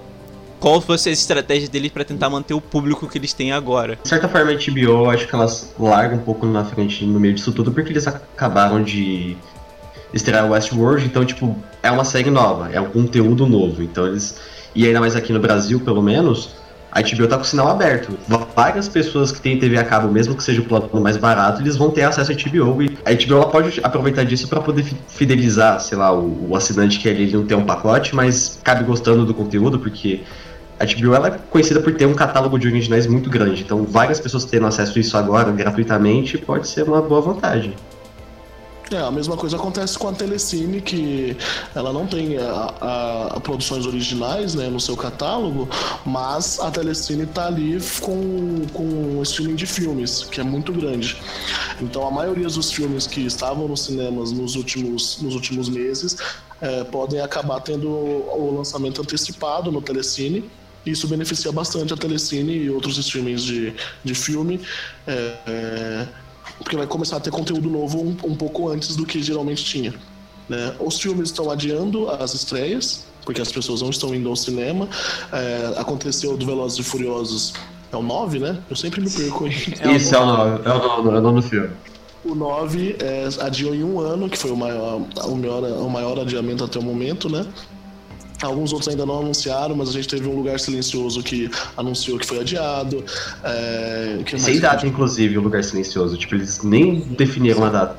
qual 0.59 0.81
fosse 0.81 1.09
a 1.11 1.12
estratégia 1.12 1.69
deles 1.69 1.93
para 1.93 2.05
tentar 2.05 2.29
manter 2.29 2.55
o 2.55 2.61
público 2.61 3.09
que 3.09 3.17
eles 3.17 3.33
têm 3.33 3.52
agora. 3.52 3.97
De 4.02 4.09
certa 4.09 4.29
forma, 4.29 4.50
a 4.50 4.55
HBO, 4.55 5.11
acho 5.11 5.29
que 5.29 5.35
elas 5.35 5.73
largam 5.79 6.19
um 6.19 6.23
pouco 6.23 6.45
na 6.45 6.64
frente 6.64 7.05
no 7.07 7.21
meio 7.21 7.35
disso 7.35 7.52
tudo, 7.52 7.71
porque 7.71 7.93
eles 7.93 8.09
acabaram 8.09 8.83
de 8.83 9.37
estrear 10.12 10.50
Westworld, 10.50 11.07
então, 11.07 11.25
tipo, 11.25 11.57
é 11.85 11.90
uma 11.90 12.05
série 12.05 12.31
nova, 12.31 12.69
é 12.73 12.81
um 12.81 12.90
conteúdo 12.90 13.47
novo. 13.47 13.81
Então 13.81 14.09
eles. 14.09 14.37
E 14.75 14.87
ainda 14.87 15.00
mais 15.00 15.17
aqui 15.17 15.33
no 15.33 15.41
Brasil, 15.41 15.81
pelo 15.81 16.03
menos, 16.03 16.50
a 16.93 17.00
HBO 17.03 17.29
tá 17.29 17.39
com 17.39 17.45
sinal 17.45 17.69
aberto. 17.69 18.19
Várias 18.55 18.89
pessoas 18.89 19.31
que 19.31 19.41
têm 19.41 19.59
TV 19.59 19.79
a 19.79 19.85
cabo, 19.85 20.11
mesmo 20.11 20.35
que 20.35 20.43
seja 20.43 20.61
o 20.61 20.65
plano 20.65 20.89
mais 21.00 21.17
barato, 21.17 21.62
eles 21.62 21.77
vão 21.77 21.91
ter 21.91 22.03
acesso 22.03 22.33
à 22.33 22.35
HBO 22.35 22.83
e 22.83 22.99
a 23.05 23.12
HBO 23.12 23.49
pode 23.50 23.81
aproveitar 23.83 24.25
disso 24.25 24.49
para 24.49 24.61
poder 24.61 24.85
fidelizar, 25.09 25.81
sei 25.81 25.97
lá, 25.97 26.12
o, 26.12 26.50
o 26.50 26.57
assinante 26.57 26.99
que 26.99 27.09
ele 27.09 27.33
não 27.33 27.45
tem 27.45 27.57
um 27.57 27.65
pacote, 27.65 28.15
mas 28.15 28.59
cabe 28.62 28.85
gostando 28.85 29.25
do 29.25 29.33
conteúdo, 29.33 29.79
porque 29.79 30.21
a 30.81 30.85
HBO 30.85 31.15
ela 31.15 31.29
é 31.29 31.39
conhecida 31.50 31.81
por 31.81 31.95
ter 31.95 32.07
um 32.07 32.15
catálogo 32.15 32.59
de 32.59 32.67
originais 32.67 33.07
muito 33.07 33.31
grande, 33.31 33.62
então 33.62 33.85
várias 33.85 34.19
pessoas 34.19 34.45
tendo 34.45 34.67
acesso 34.67 34.97
a 34.97 35.00
isso 35.00 35.17
agora 35.17 35.53
gratuitamente 35.53 36.39
pode 36.39 36.67
ser 36.67 36.85
uma 36.85 37.03
boa 37.03 37.21
vantagem. 37.21 37.75
É, 38.92 38.99
a 38.99 39.11
mesma 39.11 39.37
coisa 39.37 39.56
acontece 39.56 39.97
com 39.97 40.09
a 40.09 40.12
Telecine, 40.12 40.80
que 40.80 41.37
ela 41.76 41.92
não 41.92 42.09
tem 42.09 42.38
a, 42.38 42.75
a, 42.80 43.26
a 43.37 43.40
produções 43.40 43.87
originais 43.87 44.56
né, 44.56 44.68
no 44.68 44.80
seu 44.80 44.97
catálogo, 44.97 45.68
mas 46.04 46.59
a 46.59 46.73
Telecine 46.73 47.23
está 47.23 47.47
ali 47.47 47.78
com, 48.00 48.66
com 48.73 48.82
um 48.82 49.23
streaming 49.23 49.54
de 49.54 49.66
filmes, 49.66 50.25
que 50.25 50.40
é 50.40 50.42
muito 50.42 50.73
grande. 50.73 51.16
Então 51.80 52.04
a 52.04 52.11
maioria 52.11 52.49
dos 52.49 52.73
filmes 52.73 53.06
que 53.06 53.20
estavam 53.20 53.68
nos 53.68 53.85
cinemas 53.85 54.32
nos 54.32 54.56
últimos, 54.56 55.23
nos 55.23 55.37
últimos 55.37 55.68
meses 55.68 56.16
é, 56.61 56.82
podem 56.82 57.20
acabar 57.20 57.61
tendo 57.61 57.88
o 57.88 58.56
lançamento 58.56 59.00
antecipado 59.00 59.70
no 59.70 59.80
Telecine. 59.80 60.50
Isso 60.85 61.06
beneficia 61.06 61.52
bastante 61.52 61.92
a 61.92 61.97
Telecine 61.97 62.54
e 62.54 62.70
outros 62.70 62.97
streamings 62.99 63.42
de, 63.42 63.73
de 64.02 64.14
filme. 64.14 64.61
É, 65.06 65.35
é, 65.47 65.89
porque 66.71 66.77
vai 66.77 66.87
começar 66.87 67.17
a 67.17 67.21
ter 67.21 67.33
conteúdo 67.33 67.69
novo 67.69 68.00
um, 68.00 68.17
um 68.23 68.37
pouco 68.37 68.69
antes 68.69 68.95
do 68.95 69.05
que 69.05 69.21
geralmente 69.21 69.65
tinha. 69.65 69.93
Né? 70.49 70.73
Os 70.79 71.00
filmes 71.00 71.31
estão 71.31 71.50
adiando 71.50 72.09
as 72.09 72.33
estreias, 72.33 73.07
porque 73.25 73.41
as 73.41 73.50
pessoas 73.50 73.83
não 73.83 73.91
estão 73.91 74.15
indo 74.15 74.29
ao 74.29 74.37
cinema. 74.37 74.89
É, 75.33 75.75
aconteceu 75.79 76.37
do 76.37 76.47
Velozes 76.47 76.79
e 76.79 76.85
Furiosos, 76.85 77.55
é 77.91 77.97
o 77.97 78.03
9, 78.03 78.39
né? 78.39 78.59
Eu 78.71 78.77
sempre 78.77 79.00
me 79.00 79.11
perco 79.11 79.47
aí. 79.47 79.53
É 79.81 79.97
Isso, 79.97 80.15
é 80.15 80.21
o 80.21 80.27
9, 80.27 80.69
é 80.69 80.73
o 80.73 80.79
9, 80.79 81.09
é 81.09 81.19
o 81.19 81.21
nome 81.21 81.41
do 81.41 81.49
filme. 81.49 81.71
O 82.25 82.35
9 82.37 82.97
é, 83.00 83.29
adiou 83.41 83.75
em 83.75 83.83
um 83.83 83.99
ano, 83.99 84.29
que 84.29 84.39
foi 84.39 84.53
o 84.53 84.57
maior, 84.57 85.00
o, 85.25 85.35
maior, 85.35 85.65
o 85.65 85.91
maior 85.91 86.21
adiamento 86.21 86.62
até 86.62 86.79
o 86.79 86.83
momento, 86.83 87.29
né? 87.29 87.45
Alguns 88.42 88.73
outros 88.73 88.88
ainda 88.88 89.04
não 89.04 89.20
anunciaram, 89.20 89.76
mas 89.76 89.88
a 89.90 89.92
gente 89.92 90.09
teve 90.09 90.26
um 90.26 90.35
lugar 90.35 90.59
silencioso 90.59 91.23
que 91.23 91.50
anunciou 91.76 92.18
que 92.18 92.26
foi 92.26 92.40
adiado. 92.40 93.04
É, 93.44 94.20
que 94.25 94.38
Sem 94.38 94.59
data, 94.59 94.87
inclusive, 94.87 95.37
o 95.37 95.42
lugar 95.42 95.62
silencioso. 95.62 96.16
Tipo, 96.16 96.37
eles 96.37 96.62
nem 96.62 97.00
definiram 97.00 97.64
a 97.64 97.68
data. 97.68 97.97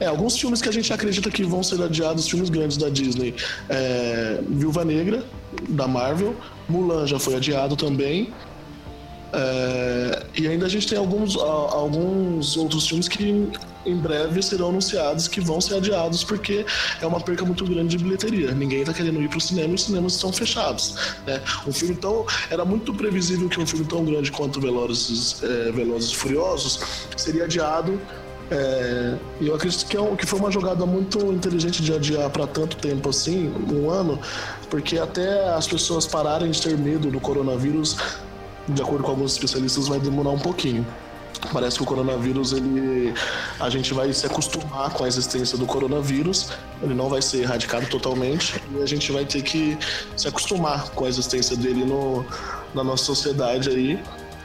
É, 0.00 0.06
alguns 0.06 0.36
filmes 0.36 0.60
que 0.60 0.68
a 0.68 0.72
gente 0.72 0.92
acredita 0.92 1.30
que 1.30 1.44
vão 1.44 1.62
ser 1.62 1.80
adiados, 1.80 2.28
filmes 2.28 2.50
grandes 2.50 2.76
da 2.76 2.88
Disney. 2.88 3.34
É, 3.68 4.40
Viúva 4.48 4.84
Negra, 4.84 5.24
da 5.68 5.86
Marvel. 5.86 6.34
Mulan 6.68 7.06
já 7.06 7.20
foi 7.20 7.36
adiado 7.36 7.76
também. 7.76 8.32
É, 9.32 10.26
e 10.36 10.48
ainda 10.48 10.66
a 10.66 10.68
gente 10.68 10.88
tem 10.88 10.98
alguns, 10.98 11.36
alguns 11.36 12.56
outros 12.56 12.86
filmes 12.88 13.08
que 13.08 13.48
em 13.84 13.96
breve 13.96 14.42
serão 14.42 14.68
anunciados 14.68 15.28
que 15.28 15.40
vão 15.40 15.60
ser 15.60 15.76
adiados 15.76 16.24
porque 16.24 16.64
é 17.00 17.06
uma 17.06 17.20
perca 17.20 17.44
muito 17.44 17.64
grande 17.64 17.96
de 17.96 18.04
bilheteria. 18.04 18.52
Ninguém 18.52 18.80
está 18.80 18.92
querendo 18.92 19.20
ir 19.20 19.28
para 19.28 19.38
o 19.38 19.40
cinema 19.40 19.70
e 19.70 19.74
os 19.74 19.84
cinemas 19.84 20.14
estão 20.14 20.32
fechados. 20.32 20.94
Né? 21.26 21.40
Um 21.66 21.72
filme 21.72 21.94
tão. 21.94 22.26
Era 22.50 22.64
muito 22.64 22.92
previsível 22.94 23.48
que 23.48 23.60
um 23.60 23.66
filme 23.66 23.84
tão 23.84 24.04
grande 24.04 24.30
quanto 24.30 24.60
Velozes, 24.60 25.42
é, 25.42 25.72
Velozes 25.72 26.10
e 26.10 26.16
Furiosos 26.16 26.80
seria 27.16 27.44
adiado. 27.44 28.00
É, 28.50 29.16
e 29.40 29.48
eu 29.48 29.54
acredito 29.54 29.86
que, 29.86 29.96
é 29.96 30.00
um, 30.00 30.14
que 30.14 30.26
foi 30.26 30.38
uma 30.38 30.50
jogada 30.50 30.84
muito 30.84 31.18
inteligente 31.32 31.82
de 31.82 31.92
adiar 31.92 32.28
para 32.28 32.46
tanto 32.46 32.76
tempo 32.76 33.08
assim, 33.08 33.50
um 33.72 33.90
ano, 33.90 34.20
porque 34.68 34.98
até 34.98 35.48
as 35.54 35.66
pessoas 35.66 36.06
pararem 36.06 36.50
de 36.50 36.60
ter 36.60 36.76
medo 36.76 37.10
do 37.10 37.18
coronavírus, 37.18 37.96
de 38.68 38.82
acordo 38.82 39.04
com 39.04 39.10
alguns 39.10 39.32
especialistas, 39.32 39.88
vai 39.88 39.98
demorar 39.98 40.30
um 40.30 40.38
pouquinho. 40.38 40.86
Parece 41.50 41.76
que 41.76 41.82
o 41.82 41.86
coronavírus, 41.86 42.52
ele, 42.52 43.12
a 43.58 43.68
gente 43.68 43.92
vai 43.92 44.12
se 44.12 44.26
acostumar 44.26 44.90
com 44.90 45.04
a 45.04 45.08
existência 45.08 45.58
do 45.58 45.66
coronavírus, 45.66 46.50
ele 46.82 46.94
não 46.94 47.08
vai 47.08 47.20
ser 47.20 47.42
erradicado 47.42 47.86
totalmente, 47.88 48.62
e 48.74 48.82
a 48.82 48.86
gente 48.86 49.10
vai 49.10 49.24
ter 49.24 49.42
que 49.42 49.76
se 50.16 50.28
acostumar 50.28 50.90
com 50.90 51.04
a 51.04 51.08
existência 51.08 51.56
dele 51.56 51.84
no, 51.84 52.24
na 52.74 52.84
nossa 52.84 53.04
sociedade 53.04 53.68
aí. 53.70 53.98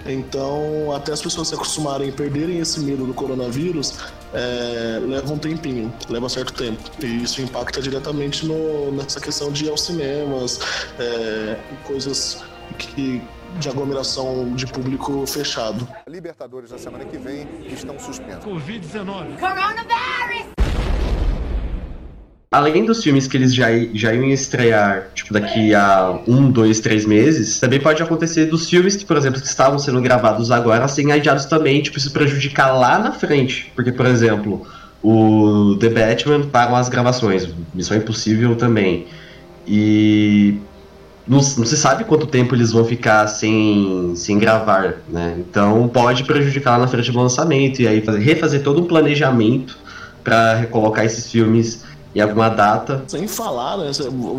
Então, 0.06 0.94
até 0.96 1.12
as 1.12 1.22
pessoas 1.22 1.50
se 1.50 1.56
acostumarem 1.56 2.10
e 2.10 2.12
perderem 2.12 2.60
esse 2.60 2.80
medo 2.80 3.06
do 3.06 3.14
coronavírus, 3.14 3.96
é, 4.34 5.00
leva 5.06 5.34
um 5.34 5.38
tempinho, 5.38 5.94
leva 6.10 6.30
certo 6.30 6.54
tempo. 6.54 6.82
E 7.04 7.24
isso 7.24 7.42
impacta 7.42 7.82
diretamente 7.82 8.46
no, 8.46 8.92
nessa 8.92 9.20
questão 9.20 9.52
de 9.52 9.66
ir 9.66 9.70
aos 9.70 9.82
cinemas, 9.82 10.60
é, 10.98 11.58
coisas 11.84 12.42
que 12.78 13.22
de 13.58 13.70
aglomeração 13.70 14.54
de 14.54 14.68
público 14.68 15.26
fechado. 15.26 15.88
Libertadores 16.08 16.72
na 16.72 16.78
semana 16.78 17.06
que 17.06 17.18
vem 17.18 17.48
estão 17.68 17.98
suspensos. 18.00 18.46
Covid-19. 18.46 19.40
Coronavirus! 19.40 20.58
Além 22.50 22.86
dos 22.86 23.04
filmes 23.04 23.28
que 23.28 23.36
eles 23.36 23.54
já, 23.54 23.68
já 23.94 24.14
iam 24.14 24.30
estrear, 24.30 25.10
tipo, 25.14 25.34
daqui 25.34 25.76
a 25.76 26.18
um, 26.26 26.50
dois, 26.50 26.80
três 26.80 27.06
meses, 27.06 27.60
também 27.60 27.80
pode 27.80 28.02
acontecer 28.02 28.46
dos 28.46 28.70
filmes 28.70 28.96
que, 28.96 29.06
por 29.06 29.18
exemplo, 29.18 29.42
que 29.42 29.48
estavam 29.48 29.78
sendo 29.78 30.02
gravados 30.02 30.50
agora, 30.50 30.88
serem 30.88 31.12
adiados 31.12 31.46
também, 31.46 31.82
tipo, 31.82 31.98
isso 31.98 32.12
prejudicar 32.12 32.72
lá 32.72 33.00
na 33.00 33.12
frente. 33.12 33.70
Porque, 33.76 33.92
por 33.92 34.06
exemplo, 34.06 34.66
o 35.04 35.76
The 35.78 35.90
Batman 35.90 36.48
pagam 36.48 36.78
as 36.78 36.88
gravações, 36.88 37.50
Missão 37.74 37.98
Impossível 37.98 38.56
também. 38.56 39.08
E 39.68 40.58
não, 41.28 41.38
não, 41.38 41.42
se 41.42 41.78
sabe 41.78 42.04
quanto 42.04 42.26
tempo 42.26 42.56
eles 42.56 42.72
vão 42.72 42.86
ficar 42.86 43.28
sem, 43.28 44.14
sem 44.16 44.40
gravar, 44.40 45.02
né? 45.10 45.36
Então 45.40 45.88
pode 45.88 46.24
prejudicar 46.24 46.80
na 46.80 46.88
frente 46.88 47.12
do 47.12 47.20
lançamento 47.20 47.82
e 47.82 47.88
aí 47.88 48.02
fazer, 48.02 48.20
refazer 48.20 48.64
todo 48.64 48.82
um 48.82 48.86
planejamento 48.86 49.78
para 50.24 50.56
recolocar 50.56 51.06
esses 51.06 51.30
filmes 51.32 51.84
em 52.16 52.22
alguma 52.22 52.50
data. 52.50 53.04
Sem 53.08 53.28
falar, 53.28 53.78
né? 53.78 53.92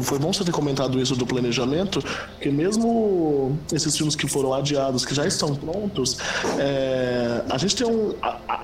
Foi 0.03 0.19
bom 0.19 0.33
você 0.33 0.45
ter 0.45 0.53
comentado 0.53 1.01
isso 1.01 1.15
do 1.15 1.27
planejamento, 1.27 2.03
porque 2.35 2.51
mesmo 2.51 3.59
esses 3.73 3.97
filmes 3.97 4.17
que 4.17 4.27
foram 4.27 4.53
adiados, 4.55 5.05
que 5.05 5.15
já 5.15 5.27
estão 5.27 5.55
prontos, 5.55 6.19
é, 6.59 7.43
a 7.49 7.59
gente 7.59 7.77
tem 7.77 7.87
um. 7.87 8.15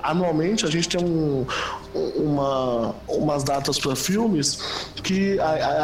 Anualmente 0.03 0.65
a 0.65 0.69
gente 0.69 0.89
tem 0.89 1.03
um, 1.03 1.45
uma, 2.15 2.95
umas 3.07 3.43
datas 3.43 3.79
para 3.79 3.95
filmes 3.95 4.59
que 5.03 5.39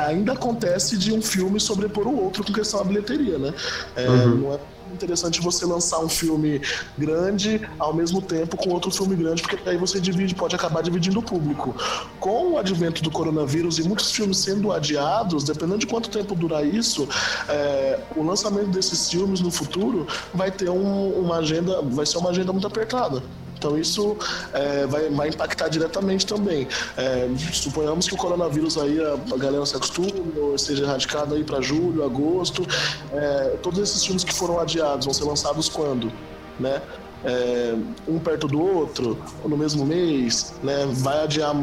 ainda 0.07 0.33
acontece 0.33 0.97
de 0.97 1.13
um 1.13 1.21
filme 1.21 1.59
sobrepor 1.59 2.07
o 2.07 2.23
outro 2.23 2.43
com 2.43 2.51
questão 2.51 2.79
da 2.81 2.85
bilheteria, 2.85 3.37
né? 3.37 3.53
É, 3.95 4.07
uhum. 4.07 4.35
Não 4.35 4.53
é 4.53 4.59
interessante 4.93 5.41
você 5.41 5.65
lançar 5.65 5.99
um 5.99 6.09
filme 6.09 6.61
grande 6.97 7.61
ao 7.79 7.93
mesmo 7.93 8.21
tempo 8.21 8.57
com 8.57 8.69
outro 8.69 8.91
filme 8.91 9.15
grande, 9.15 9.41
porque 9.41 9.67
aí 9.67 9.77
você 9.77 9.99
divide, 9.99 10.35
pode 10.35 10.55
acabar 10.55 10.81
dividindo 10.81 11.19
o 11.19 11.23
público. 11.23 11.75
Com 12.19 12.53
o 12.53 12.57
advento 12.57 13.01
do 13.01 13.11
coronavírus 13.11 13.79
e 13.79 13.83
muitos 13.83 14.11
filmes 14.11 14.37
sendo 14.37 14.71
adiados, 14.71 15.43
dependendo 15.43 15.79
de 15.79 15.87
quanto 15.87 16.09
tempo 16.09 16.35
durar 16.35 16.65
isso, 16.65 17.07
é, 17.47 17.99
o 18.15 18.23
lançamento 18.23 18.69
desses 18.69 19.09
filmes 19.09 19.41
no 19.41 19.51
futuro 19.51 20.07
vai 20.33 20.51
ter 20.51 20.69
um, 20.69 21.09
uma 21.19 21.37
agenda, 21.37 21.81
vai 21.81 22.05
ser 22.05 22.17
uma 22.17 22.29
agenda 22.29 22.51
muito 22.51 22.67
apertada. 22.67 23.23
Então 23.61 23.77
isso 23.77 24.17
é, 24.53 24.87
vai, 24.87 25.07
vai, 25.11 25.29
impactar 25.29 25.69
diretamente 25.69 26.25
também. 26.25 26.67
É, 26.97 27.29
suponhamos 27.53 28.07
que 28.07 28.15
o 28.15 28.17
coronavírus 28.17 28.75
aí, 28.75 28.99
a, 28.99 29.37
galera 29.37 29.63
se 29.67 29.75
acostume, 29.75 30.33
ou 30.35 30.55
esteja 30.55 30.83
erradicado 30.83 31.35
aí 31.35 31.43
para 31.43 31.61
julho, 31.61 32.03
agosto. 32.03 32.65
É, 33.13 33.57
todos 33.61 33.77
esses 33.77 34.03
filmes 34.03 34.23
que 34.23 34.33
foram 34.33 34.59
adiados 34.59 35.05
vão 35.05 35.13
ser 35.13 35.25
lançados 35.25 35.69
quando? 35.69 36.11
Né? 36.59 36.81
É, 37.23 37.75
um 38.07 38.19
perto 38.19 38.47
do 38.47 38.61
outro, 38.61 39.17
no 39.45 39.57
mesmo 39.57 39.85
mês, 39.85 40.53
né? 40.63 40.87
Vai 40.93 41.23
adiar 41.23 41.53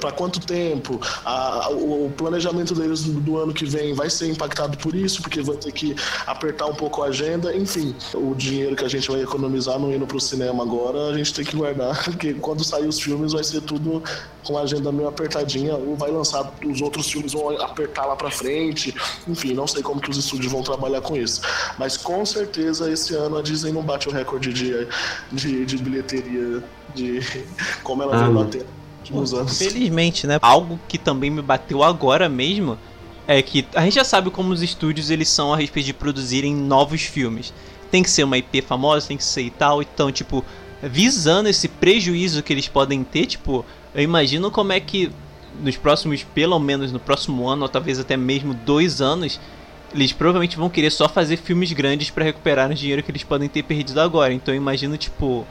para 0.00 0.12
quanto 0.12 0.40
tempo? 0.40 1.00
A, 1.24 1.68
o, 1.70 2.12
planejamento 2.16 2.74
deles 2.74 3.04
do, 3.04 3.20
do, 3.20 3.38
ano 3.38 3.52
que 3.52 3.64
vem 3.64 3.94
vai 3.94 4.10
ser 4.10 4.28
impactado 4.28 4.76
por 4.78 4.94
isso, 4.94 5.22
porque 5.22 5.42
vai 5.42 5.56
ter 5.56 5.72
que 5.72 5.94
apertar 6.26 6.66
um 6.66 6.74
pouco 6.74 7.02
a 7.02 7.06
agenda. 7.06 7.54
Enfim, 7.54 7.94
o 8.14 8.34
dinheiro 8.34 8.74
que 8.74 8.84
a 8.84 8.88
gente 8.88 9.10
vai 9.10 9.22
economizar 9.22 9.78
não 9.78 9.92
indo 9.92 10.06
para 10.06 10.16
o 10.16 10.20
cinema 10.20 10.62
agora, 10.62 11.10
a 11.10 11.16
gente 11.16 11.34
tem 11.34 11.44
que 11.44 11.56
guardar, 11.56 12.02
porque 12.04 12.34
quando 12.34 12.64
sair 12.64 12.86
os 12.86 13.00
filmes 13.00 13.32
vai 13.32 13.44
ser 13.44 13.60
tudo 13.62 14.02
com 14.44 14.56
a 14.56 14.62
agenda 14.62 14.92
meio 14.92 15.08
apertadinha, 15.08 15.74
ou 15.74 15.96
vai 15.96 16.10
lançar 16.10 16.52
os 16.64 16.80
outros 16.80 17.10
filmes 17.10 17.32
vão 17.32 17.50
apertar 17.60 18.06
lá 18.06 18.16
para 18.16 18.30
frente. 18.30 18.94
Enfim, 19.26 19.54
não 19.54 19.66
sei 19.66 19.82
como 19.82 20.00
que 20.00 20.10
os 20.10 20.16
estúdios 20.16 20.52
vão 20.52 20.62
trabalhar 20.62 21.00
com 21.00 21.16
isso. 21.16 21.40
Mas 21.78 21.96
com 21.96 22.24
certeza 22.24 22.90
esse 22.90 23.14
ano 23.14 23.38
a 23.38 23.42
Disney 23.42 23.72
não 23.72 23.82
bate 23.82 24.08
o 24.08 24.12
recorde 24.12 24.52
de 24.52 24.86
de, 25.32 25.64
de 25.64 25.78
bilheteria, 25.78 26.62
de 26.94 27.20
como 27.82 28.02
ela 28.02 28.16
ah, 28.16 28.24
vem 28.24 28.34
bater 28.34 28.66
nos 29.10 29.34
anos. 29.34 29.58
Felizmente, 29.58 30.26
né? 30.26 30.38
Algo 30.42 30.78
que 30.88 30.98
também 30.98 31.30
me 31.30 31.42
bateu 31.42 31.82
agora 31.82 32.28
mesmo 32.28 32.78
é 33.26 33.40
que 33.42 33.66
a 33.74 33.82
gente 33.82 33.94
já 33.94 34.04
sabe 34.04 34.30
como 34.30 34.52
os 34.52 34.62
estúdios 34.62 35.10
eles 35.10 35.28
são 35.28 35.52
a 35.52 35.56
respeito 35.56 35.86
de 35.86 35.94
produzirem 35.94 36.54
novos 36.54 37.02
filmes. 37.02 37.52
Tem 37.90 38.02
que 38.02 38.10
ser 38.10 38.24
uma 38.24 38.38
IP 38.38 38.62
famosa, 38.62 39.08
tem 39.08 39.16
que 39.16 39.24
ser 39.24 39.42
e 39.42 39.50
tal. 39.50 39.82
Então, 39.82 40.12
tipo, 40.12 40.44
visando 40.82 41.48
esse 41.48 41.68
prejuízo 41.68 42.42
que 42.42 42.52
eles 42.52 42.68
podem 42.68 43.02
ter, 43.02 43.26
tipo, 43.26 43.64
eu 43.94 44.02
imagino 44.02 44.50
como 44.50 44.72
é 44.72 44.80
que 44.80 45.10
nos 45.60 45.76
próximos, 45.76 46.22
pelo 46.22 46.58
menos 46.58 46.92
no 46.92 47.00
próximo 47.00 47.48
ano, 47.48 47.62
ou 47.62 47.68
talvez 47.68 47.98
até 47.98 48.16
mesmo 48.16 48.54
dois 48.54 49.00
anos, 49.00 49.40
eles 49.94 50.12
provavelmente 50.12 50.56
vão 50.56 50.68
querer 50.68 50.90
só 50.90 51.08
fazer 51.08 51.36
filmes 51.36 51.72
grandes 51.72 52.10
para 52.10 52.24
recuperar 52.24 52.70
o 52.70 52.74
dinheiro 52.74 53.02
que 53.02 53.10
eles 53.10 53.24
podem 53.24 53.48
ter 53.48 53.62
perdido 53.62 54.00
agora. 54.00 54.32
Então 54.32 54.52
eu 54.52 54.58
imagino, 54.58 54.96
tipo, 54.96 55.46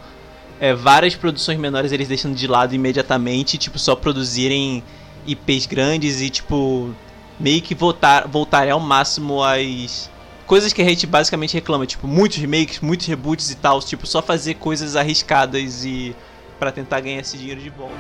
é, 0.60 0.74
várias 0.74 1.16
produções 1.16 1.60
menores 1.60 1.92
eles 1.92 2.08
deixando 2.08 2.36
de 2.36 2.48
lado 2.48 2.74
imediatamente, 2.74 3.58
tipo, 3.58 3.80
só 3.80 3.96
produzirem 3.96 4.84
IPs 5.26 5.66
grandes 5.66 6.22
e, 6.22 6.30
tipo, 6.30 6.94
meio 7.40 7.62
que 7.62 7.76
voltar, 7.76 8.28
voltarem 8.28 8.72
ao 8.72 8.80
máximo 8.80 9.44
às 9.44 10.10
coisas 10.46 10.72
que 10.72 10.82
a 10.82 10.86
gente 10.86 11.08
basicamente 11.08 11.54
reclama, 11.54 11.86
tipo, 11.86 12.08
muitos 12.08 12.38
remakes, 12.38 12.80
muitos 12.80 13.08
reboots 13.08 13.50
e 13.50 13.56
tal, 13.56 13.80
tipo, 13.82 14.06
só 14.06 14.22
fazer 14.22 14.56
coisas 14.56 14.96
arriscadas 14.96 15.84
e 15.84 16.16
para 16.60 16.72
tentar 16.72 17.02
ganhar 17.02 17.20
esse 17.20 17.38
dinheiro 17.38 17.62
de 17.62 17.70
volta. 17.70 17.96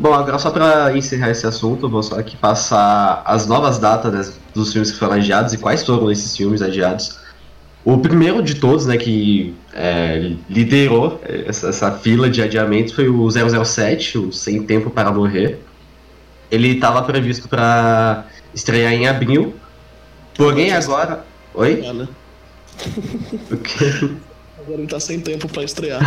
Bom, 0.00 0.14
agora 0.14 0.38
só 0.38 0.50
para 0.50 0.96
encerrar 0.96 1.28
esse 1.28 1.46
assunto, 1.46 1.86
vou 1.86 2.02
só 2.02 2.18
aqui 2.18 2.34
passar 2.34 3.22
as 3.26 3.46
novas 3.46 3.78
datas 3.78 4.10
né, 4.10 4.34
dos 4.54 4.72
filmes 4.72 4.90
que 4.90 4.98
foram 4.98 5.12
adiados 5.12 5.52
e 5.52 5.58
quais 5.58 5.84
foram 5.84 6.10
esses 6.10 6.34
filmes 6.34 6.62
adiados. 6.62 7.18
O 7.84 7.98
primeiro 7.98 8.42
de 8.42 8.54
todos, 8.54 8.86
né, 8.86 8.96
que 8.96 9.54
é, 9.74 10.36
liderou 10.48 11.20
essa, 11.22 11.68
essa, 11.68 11.92
fila 11.92 12.30
de 12.30 12.40
adiamentos 12.40 12.94
foi 12.94 13.10
o 13.10 13.28
007, 13.30 14.16
o 14.16 14.32
Sem 14.32 14.62
Tempo 14.62 14.88
para 14.88 15.12
Morrer. 15.12 15.60
Ele 16.50 16.68
estava 16.68 17.02
previsto 17.02 17.46
para 17.46 18.24
estrear 18.54 18.94
em 18.94 19.06
abril, 19.06 19.54
porém 20.34 20.72
agora... 20.72 21.26
Oi? 21.52 21.84
É, 21.84 21.92
né? 21.92 22.08
o 23.52 23.56
quê? 23.58 24.10
Agora 24.58 24.80
ele 24.80 24.86
tá 24.86 24.98
sem 24.98 25.20
tempo 25.20 25.46
para 25.46 25.62
estrear. 25.62 26.00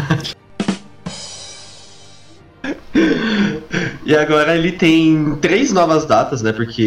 E 4.05 4.15
agora 4.15 4.55
ele 4.55 4.71
tem 4.71 5.37
três 5.41 5.71
novas 5.71 6.05
datas, 6.05 6.41
né? 6.41 6.51
Porque 6.51 6.81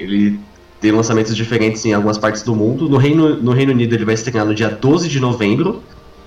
ele 0.00 0.40
tem 0.80 0.90
lançamentos 0.90 1.36
diferentes 1.36 1.84
em 1.84 1.92
algumas 1.92 2.18
partes 2.18 2.42
do 2.42 2.54
mundo. 2.54 2.88
No 2.88 2.96
Reino, 2.96 3.36
no 3.36 3.52
Reino 3.52 3.72
Unido 3.72 3.94
ele 3.94 4.04
vai 4.04 4.14
estrear 4.14 4.44
no 4.44 4.54
dia 4.54 4.68
12 4.68 5.08
de 5.08 5.20
novembro. 5.20 5.82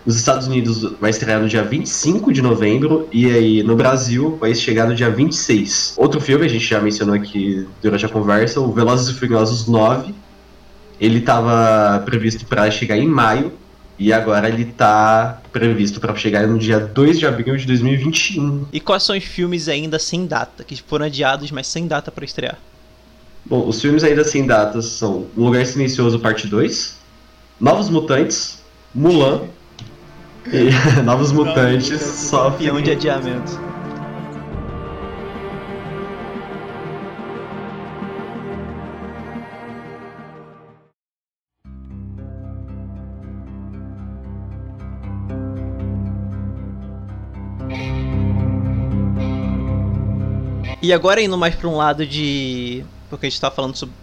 Nos 0.06 0.16
Estados 0.16 0.48
Unidos 0.48 0.96
vai 1.00 1.10
estrear 1.10 1.42
no 1.42 1.48
dia 1.48 1.64
25 1.64 2.32
de 2.32 2.42
novembro. 2.42 3.08
E 3.12 3.26
aí 3.26 3.64
no 3.64 3.76
Brasil 3.76 4.38
vai 4.40 4.54
chegar 4.54 4.88
no 4.88 4.96
dia 4.96 5.10
26. 5.10 5.96
Outro 5.98 6.22
filme, 6.22 6.46
a 6.46 6.50
gente 6.50 6.66
já 6.66 6.80
mencionou 6.80 7.16
aqui 7.16 7.68
durante 7.82 8.06
a 8.06 8.10
conversa, 8.10 8.60
o 8.60 8.72
Velozes 8.72 9.10
e 9.10 9.20
Furiosos 9.20 9.68
9. 9.68 10.14
Ele 11.00 11.20
estava 11.20 12.02
previsto 12.06 12.46
para 12.46 12.70
chegar 12.70 12.98
em 12.98 13.08
maio. 13.08 13.52
E 14.00 14.14
agora 14.14 14.48
ele 14.48 14.64
tá 14.64 15.42
previsto 15.52 16.00
para 16.00 16.16
chegar 16.16 16.48
no 16.48 16.58
dia 16.58 16.80
2 16.80 17.20
de 17.20 17.28
abril 17.28 17.58
de 17.58 17.66
2021. 17.68 18.68
E 18.72 18.80
quais 18.80 19.04
são 19.04 19.18
os 19.18 19.26
filmes 19.26 19.68
ainda 19.68 20.00
sem 20.00 20.26
data, 20.26 20.64
que 20.64 20.82
foram 20.82 21.06
adiados, 21.06 21.52
mas 21.52 21.68
sem 21.68 21.86
data 21.86 22.10
para 22.10 22.24
estrear? 22.24 22.58
Bom, 23.46 23.68
os 23.68 23.82
filmes 23.82 24.04
ainda 24.04 24.24
sem 24.24 24.46
datas 24.48 24.86
são 24.86 25.28
O 25.36 25.44
Lugar 25.44 25.66
Silencioso 25.66 26.18
Parte 26.20 26.48
2, 26.48 26.98
Novos 27.60 27.90
Mutantes, 27.90 28.60
Mulan 28.96 29.42
e 30.48 30.70
Novos 31.04 31.34
Mutantes 31.34 32.02
sofrem 32.02 32.82
de 32.82 32.92
adiamento. 32.92 33.69
E 50.82 50.94
agora 50.94 51.22
indo 51.22 51.38
mais 51.38 51.56
para 51.56 51.68
um 51.68 51.76
lado 51.76 52.06
de. 52.06 52.84
Porque 53.10 53.26
a 53.26 53.30
gente 53.30 53.40
tá 53.40 53.52
falando 53.52 53.76
sobre. 53.76 53.94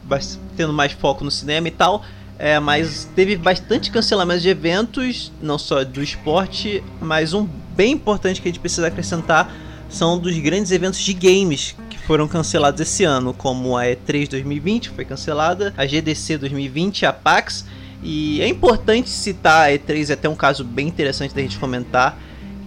tendo 0.56 0.72
mais 0.72 0.92
foco 0.92 1.24
no 1.24 1.30
cinema 1.30 1.68
e 1.68 1.70
tal. 1.70 2.02
É, 2.38 2.60
mas 2.60 3.08
teve 3.16 3.36
bastante 3.36 3.90
cancelamento 3.90 4.42
de 4.42 4.50
eventos, 4.50 5.32
não 5.40 5.58
só 5.58 5.82
do 5.84 6.02
esporte, 6.02 6.84
mas 7.00 7.32
um 7.32 7.48
bem 7.74 7.92
importante 7.92 8.42
que 8.42 8.48
a 8.48 8.50
gente 8.50 8.60
precisa 8.60 8.88
acrescentar 8.88 9.50
são 9.88 10.18
dos 10.18 10.36
grandes 10.38 10.70
eventos 10.70 11.00
de 11.00 11.14
games 11.14 11.74
que 11.88 11.98
foram 11.98 12.28
cancelados 12.28 12.80
esse 12.80 13.04
ano, 13.04 13.32
como 13.32 13.76
a 13.76 13.84
E3 13.84 14.28
2020 14.28 14.90
foi 14.90 15.04
cancelada, 15.04 15.72
a 15.78 15.86
GDC 15.86 16.38
2020, 16.38 17.06
a 17.06 17.12
PAX. 17.12 17.64
E 18.02 18.40
é 18.42 18.48
importante 18.48 19.08
citar 19.08 19.68
a 19.68 19.72
E3, 19.72 20.10
é 20.10 20.12
até 20.12 20.28
um 20.28 20.34
caso 20.34 20.62
bem 20.62 20.88
interessante 20.88 21.34
da 21.34 21.40
gente 21.40 21.58
comentar, 21.58 22.18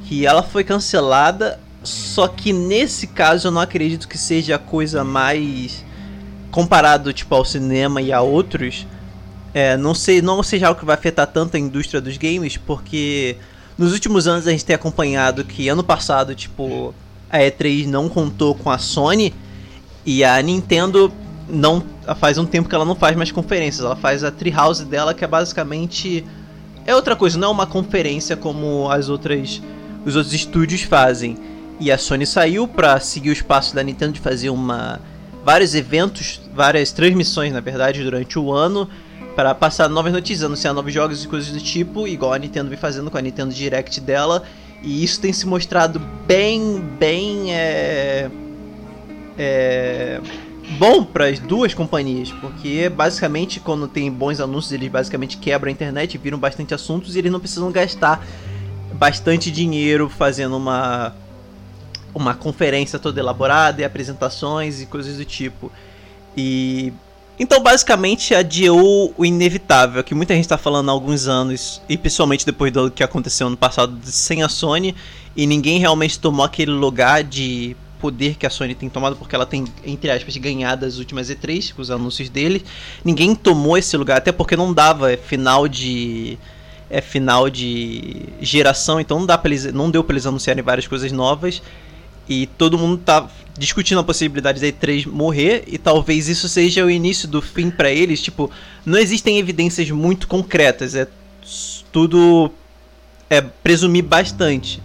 que 0.05 0.25
ela 0.25 0.41
foi 0.41 0.63
cancelada 0.63 1.59
só 1.83 2.27
que 2.27 2.51
nesse 2.51 3.07
caso 3.07 3.47
eu 3.47 3.51
não 3.51 3.61
acredito 3.61 4.07
que 4.07 4.17
seja 4.17 4.55
a 4.55 4.59
coisa 4.59 5.03
mais 5.03 5.85
comparado 6.51 7.13
tipo 7.13 7.33
ao 7.35 7.45
cinema 7.45 8.01
e 8.01 8.11
a 8.11 8.21
outros. 8.21 8.85
É, 9.53 9.77
não 9.77 9.95
sei, 9.95 10.21
não 10.21 10.43
seja 10.43 10.67
algo 10.67 10.79
que 10.79 10.85
vai 10.85 10.95
afetar 10.95 11.25
tanto 11.27 11.57
a 11.57 11.59
indústria 11.59 11.99
dos 11.99 12.17
games, 12.17 12.57
porque 12.57 13.37
nos 13.77 13.93
últimos 13.93 14.27
anos 14.27 14.47
a 14.47 14.51
gente 14.51 14.65
tem 14.65 14.75
acompanhado 14.75 15.43
que 15.43 15.67
ano 15.69 15.83
passado, 15.83 16.35
tipo, 16.35 16.93
a 17.29 17.39
E3 17.39 17.87
não 17.87 18.09
contou 18.09 18.53
com 18.53 18.69
a 18.69 18.77
Sony 18.77 19.33
e 20.05 20.23
a 20.23 20.39
Nintendo 20.41 21.11
não 21.47 21.83
faz 22.19 22.37
um 22.37 22.45
tempo 22.45 22.69
que 22.69 22.75
ela 22.75 22.85
não 22.85 22.95
faz 22.95 23.15
mais 23.15 23.31
conferências, 23.31 23.83
ela 23.83 23.95
faz 23.95 24.23
a 24.23 24.29
Treehouse 24.29 24.85
dela 24.85 25.13
que 25.13 25.23
é 25.23 25.27
basicamente 25.27 26.23
é 26.85 26.95
outra 26.95 27.15
coisa, 27.15 27.37
não 27.37 27.49
é 27.49 27.51
uma 27.51 27.67
conferência 27.67 28.37
como 28.37 28.89
as 28.89 29.09
outras 29.09 29.61
os 30.05 30.15
outros 30.15 30.33
estúdios 30.33 30.81
fazem. 30.81 31.37
E 31.79 31.91
a 31.91 31.97
Sony 31.97 32.25
saiu 32.25 32.67
para 32.67 32.99
seguir 32.99 33.29
o 33.29 33.33
espaço 33.33 33.73
da 33.73 33.81
Nintendo 33.81 34.13
de 34.13 34.19
fazer 34.19 34.49
uma 34.49 34.99
vários 35.45 35.73
eventos, 35.73 36.41
várias 36.53 36.91
transmissões, 36.91 37.53
na 37.53 37.61
verdade, 37.61 38.03
durante 38.03 38.37
o 38.37 38.51
ano 38.51 38.89
para 39.35 39.55
passar 39.55 39.87
novas 39.87 40.11
notícias, 40.11 40.43
anunciar 40.43 40.73
novos 40.73 40.93
jogos 40.93 41.23
e 41.23 41.27
coisas 41.27 41.49
do 41.49 41.61
tipo, 41.61 42.05
igual 42.05 42.33
a 42.33 42.37
Nintendo 42.37 42.69
vem 42.69 42.77
fazendo 42.77 43.09
com 43.09 43.17
a 43.17 43.21
Nintendo 43.21 43.53
Direct 43.53 44.01
dela. 44.01 44.43
E 44.83 45.01
isso 45.03 45.21
tem 45.21 45.31
se 45.31 45.47
mostrado 45.47 45.99
bem, 46.27 46.81
bem 46.99 47.53
é, 47.53 48.29
é 49.37 50.21
bom 50.77 51.03
para 51.03 51.27
as 51.27 51.39
duas 51.39 51.73
companhias, 51.73 52.31
porque 52.33 52.89
basicamente 52.89 53.59
quando 53.61 53.87
tem 53.87 54.11
bons 54.11 54.41
anúncios 54.41 54.73
eles 54.73 54.89
basicamente 54.89 55.37
quebram 55.37 55.69
a 55.69 55.71
internet, 55.71 56.17
viram 56.17 56.37
bastante 56.37 56.73
assuntos 56.73 57.15
e 57.15 57.19
eles 57.19 57.31
não 57.31 57.39
precisam 57.39 57.71
gastar 57.71 58.25
bastante 58.93 59.49
dinheiro 59.49 60.09
fazendo 60.09 60.57
uma 60.57 61.15
uma 62.13 62.33
conferência 62.33 62.99
toda 62.99 63.19
elaborada 63.19 63.81
e 63.81 63.85
apresentações 63.85 64.81
e 64.81 64.85
coisas 64.85 65.17
do 65.17 65.25
tipo. 65.25 65.71
E 66.35 66.93
então 67.39 67.63
basicamente 67.63 68.35
adiou 68.35 69.13
o 69.17 69.25
inevitável, 69.25 70.03
que 70.03 70.13
muita 70.13 70.33
gente 70.33 70.43
está 70.43 70.57
falando 70.57 70.89
há 70.89 70.91
alguns 70.91 71.27
anos, 71.27 71.81
e 71.87 71.97
principalmente 71.97 72.45
depois 72.45 72.71
do 72.71 72.91
que 72.91 73.01
aconteceu 73.01 73.49
no 73.49 73.55
passado 73.55 73.97
sem 74.03 74.43
a 74.43 74.49
Sony, 74.49 74.93
e 75.35 75.47
ninguém 75.47 75.79
realmente 75.79 76.19
tomou 76.19 76.45
aquele 76.45 76.71
lugar 76.71 77.23
de 77.23 77.77
poder 77.99 78.35
que 78.35 78.45
a 78.45 78.49
Sony 78.49 78.73
tem 78.75 78.89
tomado, 78.89 79.15
porque 79.15 79.35
ela 79.35 79.45
tem, 79.45 79.65
entre 79.85 80.09
aspas, 80.09 80.35
ganhado 80.37 80.85
as 80.85 80.97
últimas 80.97 81.29
E3 81.29 81.73
com 81.73 81.81
os 81.81 81.91
anúncios 81.91 82.29
dele. 82.29 82.65
Ninguém 83.03 83.35
tomou 83.35 83.77
esse 83.77 83.95
lugar, 83.95 84.17
até 84.17 84.31
porque 84.31 84.55
não 84.55 84.73
dava, 84.73 85.11
é 85.11 85.17
final 85.17 85.67
de. 85.67 86.37
É 86.89 87.01
final 87.01 87.51
de 87.51 88.23
geração, 88.41 88.99
então 88.99 89.19
não 89.19 89.25
dá 89.27 89.37
para 89.37 89.51
eles, 89.51 89.71
não 89.71 89.91
deu 89.91 90.03
para 90.03 90.13
eles 90.13 90.25
anunciarem 90.25 90.63
várias 90.63 90.87
coisas 90.87 91.11
novas. 91.11 91.61
E 92.29 92.45
todo 92.45 92.77
mundo 92.77 93.01
tá 93.03 93.27
discutindo 93.57 93.99
a 93.99 94.03
possibilidade 94.03 94.61
da 94.61 94.67
E3 94.67 95.07
morrer 95.07 95.63
e 95.67 95.77
talvez 95.77 96.29
isso 96.29 96.47
seja 96.47 96.85
o 96.85 96.89
início 96.89 97.27
do 97.27 97.41
fim 97.41 97.71
para 97.71 97.91
eles. 97.91 98.21
Tipo, 98.21 98.51
não 98.85 98.99
existem 98.99 99.39
evidências 99.39 99.89
muito 99.89 100.27
concretas, 100.27 100.93
é 100.95 101.07
tudo 101.91 102.51
é 103.29 103.41
presumir 103.41 104.03
bastante. 104.03 104.81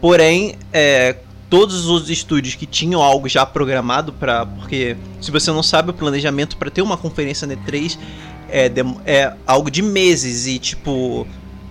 Porém, 0.00 0.56
é, 0.72 1.16
todos 1.48 1.86
os 1.86 2.10
estúdios 2.10 2.54
que 2.54 2.66
tinham 2.66 3.02
algo 3.02 3.28
já 3.28 3.44
programado 3.46 4.12
para, 4.12 4.44
porque 4.44 4.96
se 5.20 5.30
você 5.30 5.50
não 5.50 5.62
sabe 5.62 5.90
o 5.90 5.94
planejamento 5.94 6.56
para 6.56 6.70
ter 6.70 6.82
uma 6.82 6.96
conferência 6.96 7.46
na 7.46 7.54
E3 7.54 7.98
é, 8.48 8.72
é 9.04 9.34
algo 9.46 9.70
de 9.70 9.82
meses 9.82 10.46
e 10.46 10.58
tipo 10.58 11.26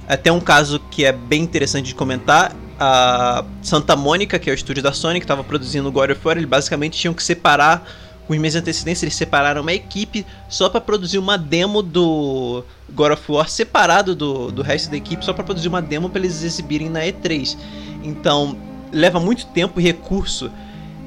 até 0.07 0.31
um 0.31 0.39
caso 0.39 0.79
que 0.91 1.03
é 1.03 1.11
bem 1.11 1.41
interessante 1.41 1.87
de 1.87 1.95
comentar 1.95 2.55
a 2.79 3.43
Santa 3.61 3.95
Mônica, 3.95 4.37
que 4.37 4.49
é 4.49 4.53
o 4.53 4.55
estúdio 4.55 4.83
da 4.83 4.93
Sony, 4.93 5.19
que 5.19 5.25
estava 5.25 5.43
produzindo 5.43 5.87
o 5.87 5.91
God 5.91 6.11
of 6.11 6.21
War, 6.23 6.37
eles 6.37 6.47
basicamente 6.47 6.97
tinham 6.97 7.13
que 7.13 7.23
separar 7.23 7.85
com 8.27 8.33
os 8.33 8.39
meses 8.39 8.53
de 8.53 8.59
antecedência, 8.59 9.05
eles 9.05 9.15
separaram 9.15 9.61
uma 9.61 9.73
equipe 9.73 10.25
só 10.49 10.69
para 10.69 10.81
produzir 10.81 11.17
uma 11.17 11.37
demo 11.37 11.81
do 11.81 12.63
God 12.89 13.13
of 13.13 13.31
War 13.31 13.49
separado 13.49 14.13
do, 14.13 14.51
do 14.51 14.61
resto 14.61 14.91
da 14.91 14.97
equipe, 14.97 15.23
só 15.23 15.31
para 15.31 15.45
produzir 15.45 15.69
uma 15.69 15.81
demo 15.81 16.09
para 16.09 16.19
eles 16.19 16.43
exibirem 16.43 16.89
na 16.89 16.99
E3. 16.99 17.57
Então, 18.03 18.57
leva 18.91 19.19
muito 19.19 19.45
tempo 19.47 19.79
e 19.79 19.83
recurso. 19.83 20.51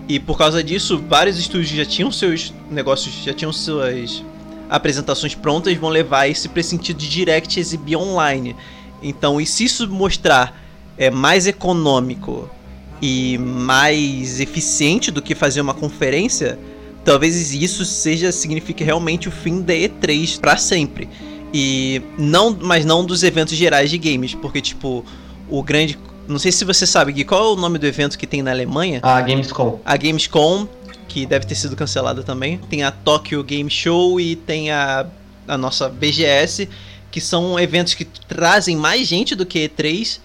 E 0.08 0.18
por 0.18 0.36
causa 0.36 0.64
disso, 0.64 1.02
vários 1.08 1.38
estúdios 1.38 1.68
já 1.68 1.84
tinham 1.84 2.10
seus 2.10 2.52
negócios, 2.70 3.14
já 3.22 3.34
tinham 3.34 3.52
suas 3.52 4.24
apresentações 4.68 5.34
prontas, 5.34 5.76
vão 5.76 5.90
levar 5.90 6.26
esse 6.26 6.48
para 6.48 6.62
sentido 6.62 6.96
de 6.96 7.08
direct 7.08 7.60
exibir 7.60 7.96
online. 7.96 8.56
Então, 9.02 9.40
e 9.40 9.46
se 9.46 9.64
isso 9.64 9.88
mostrar 9.88 10.59
é 11.00 11.10
mais 11.10 11.46
econômico 11.46 12.48
e 13.00 13.38
mais 13.38 14.38
eficiente 14.38 15.10
do 15.10 15.22
que 15.22 15.34
fazer 15.34 15.62
uma 15.62 15.72
conferência, 15.72 16.58
talvez 17.02 17.54
isso 17.54 17.86
seja 17.86 18.30
signifique 18.30 18.84
realmente 18.84 19.26
o 19.26 19.32
fim 19.32 19.62
da 19.62 19.72
E3 19.72 20.38
para 20.38 20.58
sempre. 20.58 21.08
E 21.52 22.02
não, 22.18 22.56
mas 22.60 22.84
não 22.84 23.02
dos 23.04 23.22
eventos 23.22 23.56
gerais 23.56 23.88
de 23.88 23.96
games, 23.96 24.34
porque 24.34 24.60
tipo, 24.60 25.02
o 25.48 25.62
grande, 25.62 25.98
não 26.28 26.38
sei 26.38 26.52
se 26.52 26.66
você 26.66 26.86
sabe, 26.86 27.12
Gui, 27.12 27.24
qual 27.24 27.42
é 27.42 27.52
o 27.54 27.56
nome 27.56 27.78
do 27.78 27.86
evento 27.86 28.18
que 28.18 28.26
tem 28.26 28.42
na 28.42 28.50
Alemanha? 28.50 29.00
A 29.02 29.22
Gamescom. 29.22 29.80
A 29.82 29.96
Gamescom, 29.96 30.68
que 31.08 31.24
deve 31.24 31.46
ter 31.46 31.54
sido 31.54 31.74
cancelada 31.74 32.22
também. 32.22 32.60
Tem 32.68 32.82
a 32.82 32.90
Tokyo 32.90 33.42
Game 33.42 33.70
Show 33.70 34.20
e 34.20 34.36
tem 34.36 34.70
a 34.70 35.06
a 35.48 35.58
nossa 35.58 35.88
BGS, 35.88 36.68
que 37.10 37.20
são 37.20 37.58
eventos 37.58 37.94
que 37.94 38.04
trazem 38.04 38.76
mais 38.76 39.08
gente 39.08 39.34
do 39.34 39.44
que 39.44 39.68
E3 39.68 40.20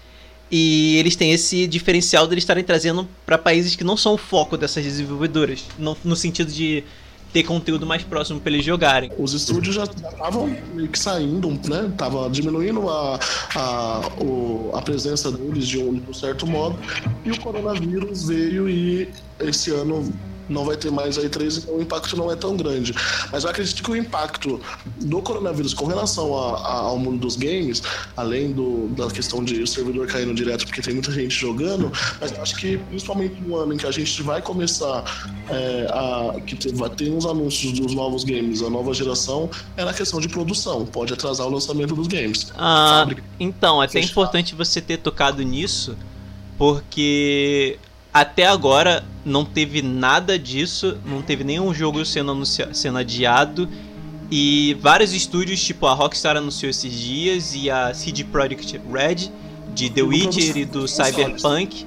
e 0.50 0.96
eles 0.96 1.16
têm 1.16 1.32
esse 1.32 1.66
diferencial 1.66 2.26
de 2.26 2.34
eles 2.34 2.42
estarem 2.42 2.62
trazendo 2.62 3.08
para 3.24 3.36
países 3.36 3.74
que 3.74 3.84
não 3.84 3.96
são 3.96 4.14
o 4.14 4.18
foco 4.18 4.56
dessas 4.56 4.84
desenvolvedoras, 4.84 5.64
no, 5.78 5.96
no 6.04 6.14
sentido 6.14 6.52
de 6.52 6.84
ter 7.32 7.42
conteúdo 7.42 7.84
mais 7.84 8.02
próximo 8.02 8.40
para 8.40 8.52
eles 8.52 8.64
jogarem. 8.64 9.10
Os 9.18 9.34
estúdios 9.34 9.74
já 9.74 9.84
estavam 9.84 10.56
meio 10.72 10.88
que 10.88 10.98
saindo, 10.98 11.50
né? 11.68 11.92
Tava 11.96 12.30
diminuindo 12.30 12.88
a, 12.88 13.20
a, 13.54 14.00
o, 14.22 14.70
a 14.72 14.80
presença 14.80 15.30
deles 15.30 15.66
de 15.66 15.78
um, 15.78 15.94
de 15.94 16.10
um 16.10 16.14
certo 16.14 16.46
modo. 16.46 16.78
E 17.24 17.30
o 17.30 17.40
coronavírus 17.40 18.28
veio 18.28 18.68
e 18.68 19.08
esse 19.40 19.70
ano 19.70 20.10
não 20.48 20.64
vai 20.64 20.76
ter 20.76 20.90
mais 20.90 21.18
a 21.18 21.22
E3, 21.22 21.58
então 21.58 21.76
o 21.76 21.82
impacto 21.82 22.16
não 22.16 22.30
é 22.30 22.36
tão 22.36 22.56
grande. 22.56 22.94
Mas 23.30 23.44
eu 23.44 23.50
acredito 23.50 23.82
que 23.82 23.90
o 23.90 23.96
impacto 23.96 24.60
do 25.00 25.22
coronavírus 25.22 25.74
com 25.74 25.86
relação 25.86 26.36
a, 26.36 26.58
a, 26.58 26.72
ao 26.78 26.98
mundo 26.98 27.18
dos 27.18 27.36
games, 27.36 27.82
além 28.16 28.52
do, 28.52 28.88
da 28.88 29.08
questão 29.08 29.42
de 29.42 29.62
o 29.62 29.66
servidor 29.66 30.06
caindo 30.06 30.34
direto 30.34 30.66
porque 30.66 30.82
tem 30.82 30.94
muita 30.94 31.10
gente 31.12 31.34
jogando, 31.34 31.92
mas 32.20 32.32
eu 32.32 32.42
acho 32.42 32.56
que 32.56 32.78
principalmente 32.78 33.40
no 33.40 33.56
ano 33.56 33.74
em 33.74 33.76
que 33.76 33.86
a 33.86 33.90
gente 33.90 34.22
vai 34.22 34.40
começar 34.40 35.04
é, 35.48 35.86
a. 35.90 36.40
que 36.40 36.56
vai 36.74 36.90
ter 36.90 37.10
uns 37.10 37.26
anúncios 37.26 37.72
dos 37.78 37.94
novos 37.94 38.24
games, 38.24 38.62
a 38.62 38.70
nova 38.70 38.92
geração, 38.94 39.50
é 39.76 39.84
na 39.84 39.92
questão 39.92 40.20
de 40.20 40.28
produção. 40.28 40.86
Pode 40.86 41.12
atrasar 41.12 41.46
o 41.46 41.50
lançamento 41.50 41.94
dos 41.94 42.06
games. 42.06 42.52
Ah, 42.56 43.06
então, 43.38 43.82
é 43.82 43.86
até 43.86 44.00
importante 44.00 44.54
você 44.54 44.80
ter 44.80 44.98
tocado 44.98 45.42
nisso, 45.42 45.96
porque 46.58 47.78
até 48.20 48.46
agora 48.46 49.04
não 49.26 49.44
teve 49.44 49.82
nada 49.82 50.38
disso, 50.38 50.96
não 51.04 51.20
teve 51.20 51.44
nenhum 51.44 51.74
jogo 51.74 52.02
sendo, 52.02 52.30
anunciado, 52.30 52.74
sendo 52.74 52.96
adiado. 52.96 53.68
E 54.30 54.74
vários 54.80 55.12
estúdios, 55.12 55.62
tipo 55.62 55.84
a 55.86 55.92
Rockstar 55.92 56.34
anunciou 56.34 56.70
esses 56.70 56.90
dias 56.90 57.54
e 57.54 57.68
a 57.68 57.92
CD 57.92 58.24
Projekt 58.24 58.80
Red 58.90 59.30
de 59.74 59.90
The 59.90 60.02
Witcher 60.02 60.56
e 60.56 60.64
do 60.64 60.88
Cyberpunk. 60.88 61.84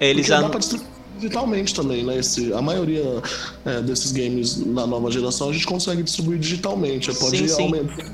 Eles 0.00 0.30
anunciaram 0.30 0.86
digitalmente 1.18 1.74
também, 1.74 2.02
né? 2.02 2.18
Esse, 2.18 2.50
a 2.54 2.62
maioria 2.62 3.22
é, 3.66 3.82
desses 3.82 4.10
games 4.12 4.64
na 4.64 4.86
nova 4.86 5.10
geração 5.10 5.50
a 5.50 5.52
gente 5.52 5.66
consegue 5.66 6.02
distribuir 6.02 6.38
digitalmente. 6.38 7.12
Pode 7.12 7.36
sim, 7.36 7.46
sim. 7.46 7.62
aumentar 7.62 8.04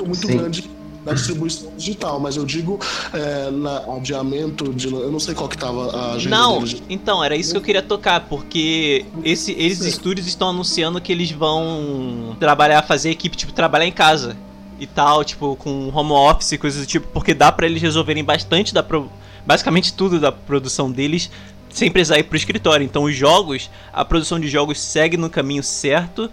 um 0.00 0.06
muito 0.06 0.26
sim. 0.26 0.36
grande 0.38 0.70
da 1.04 1.12
distribuição 1.12 1.72
digital, 1.76 2.20
mas 2.20 2.36
eu 2.36 2.44
digo 2.44 2.78
é, 3.12 3.50
na 3.50 3.78
adiamento 3.96 4.72
de. 4.72 4.92
Eu 4.92 5.10
não 5.10 5.18
sei 5.18 5.34
qual 5.34 5.48
que 5.48 5.58
tava 5.58 5.96
a 5.96 6.12
agenda 6.12 6.36
Não, 6.36 6.58
deles. 6.62 6.82
então, 6.88 7.22
era 7.22 7.34
isso 7.36 7.52
que 7.52 7.56
eu 7.56 7.62
queria 7.62 7.82
tocar, 7.82 8.20
porque 8.28 9.04
esse, 9.24 9.52
Sim. 9.52 9.88
estúdios 9.88 10.26
estão 10.26 10.50
anunciando 10.50 11.00
que 11.00 11.10
eles 11.10 11.30
vão 11.30 12.36
trabalhar, 12.38 12.82
fazer 12.82 13.10
equipe, 13.10 13.36
tipo, 13.36 13.52
trabalhar 13.52 13.86
em 13.86 13.92
casa 13.92 14.36
e 14.78 14.86
tal, 14.86 15.24
tipo, 15.24 15.56
com 15.56 15.90
home 15.92 16.12
office 16.12 16.52
e 16.52 16.58
coisas 16.58 16.80
do 16.80 16.86
tipo, 16.86 17.08
porque 17.08 17.34
dá 17.34 17.50
para 17.50 17.66
eles 17.66 17.82
resolverem 17.82 18.24
bastante 18.24 18.72
da. 18.72 18.82
Pro... 18.82 19.10
Basicamente 19.44 19.92
tudo 19.92 20.20
da 20.20 20.30
produção 20.30 20.88
deles 20.88 21.28
sem 21.68 21.90
precisar 21.90 22.18
ir 22.18 22.24
pro 22.24 22.36
escritório. 22.36 22.84
Então 22.84 23.04
os 23.04 23.16
jogos, 23.16 23.70
a 23.92 24.04
produção 24.04 24.38
de 24.38 24.48
jogos 24.48 24.78
segue 24.80 25.16
no 25.16 25.28
caminho 25.28 25.62
certo 25.62 26.30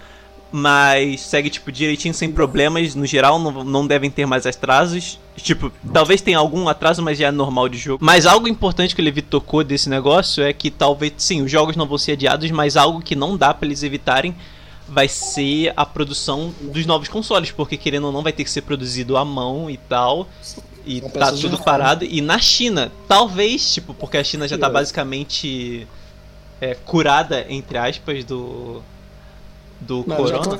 mas 0.51 1.21
segue, 1.21 1.49
tipo, 1.49 1.71
direitinho, 1.71 2.13
sem 2.13 2.31
problemas. 2.31 2.95
No 2.95 3.05
geral, 3.05 3.39
não, 3.39 3.63
não 3.63 3.85
devem 3.87 4.09
ter 4.09 4.25
mais 4.25 4.45
atrasos. 4.45 5.19
Tipo, 5.37 5.71
talvez 5.93 6.21
tenha 6.21 6.37
algum 6.37 6.67
atraso, 6.67 7.01
mas 7.01 7.17
já 7.17 7.27
é 7.27 7.31
normal 7.31 7.69
de 7.69 7.77
jogo. 7.77 8.03
Mas 8.03 8.25
algo 8.25 8.47
importante 8.47 8.95
que 8.95 9.01
o 9.01 9.05
Levi 9.05 9.21
tocou 9.21 9.63
desse 9.63 9.89
negócio 9.89 10.43
é 10.43 10.51
que 10.51 10.71
talvez, 10.71 11.13
sim, 11.17 11.41
os 11.41 11.51
jogos 11.51 11.75
não 11.75 11.85
vão 11.85 11.97
ser 11.97 12.13
adiados, 12.13 12.49
mas 12.51 12.75
algo 12.75 13.01
que 13.01 13.15
não 13.15 13.37
dá 13.37 13.53
para 13.53 13.67
eles 13.67 13.83
evitarem 13.83 14.35
vai 14.87 15.07
ser 15.07 15.71
a 15.77 15.85
produção 15.85 16.51
dos 16.59 16.85
novos 16.85 17.07
consoles, 17.07 17.51
porque 17.51 17.77
querendo 17.77 18.05
ou 18.05 18.11
não 18.11 18.23
vai 18.23 18.33
ter 18.33 18.43
que 18.43 18.49
ser 18.49 18.63
produzido 18.63 19.17
à 19.17 19.23
mão 19.23 19.69
e 19.69 19.77
tal. 19.77 20.27
E 20.85 21.01
tá 21.01 21.31
tudo 21.31 21.59
parado. 21.59 22.03
E 22.03 22.19
na 22.21 22.39
China, 22.39 22.91
talvez, 23.07 23.73
tipo, 23.73 23.93
porque 23.93 24.17
a 24.17 24.23
China 24.23 24.47
já 24.47 24.57
tá 24.57 24.67
basicamente 24.67 25.87
é, 26.59 26.73
curada, 26.73 27.45
entre 27.49 27.77
aspas, 27.77 28.23
do 28.23 28.81
do 29.81 30.03
não, 30.07 30.15
corona? 30.15 30.43
Já, 30.43 30.57
tá, 30.57 30.59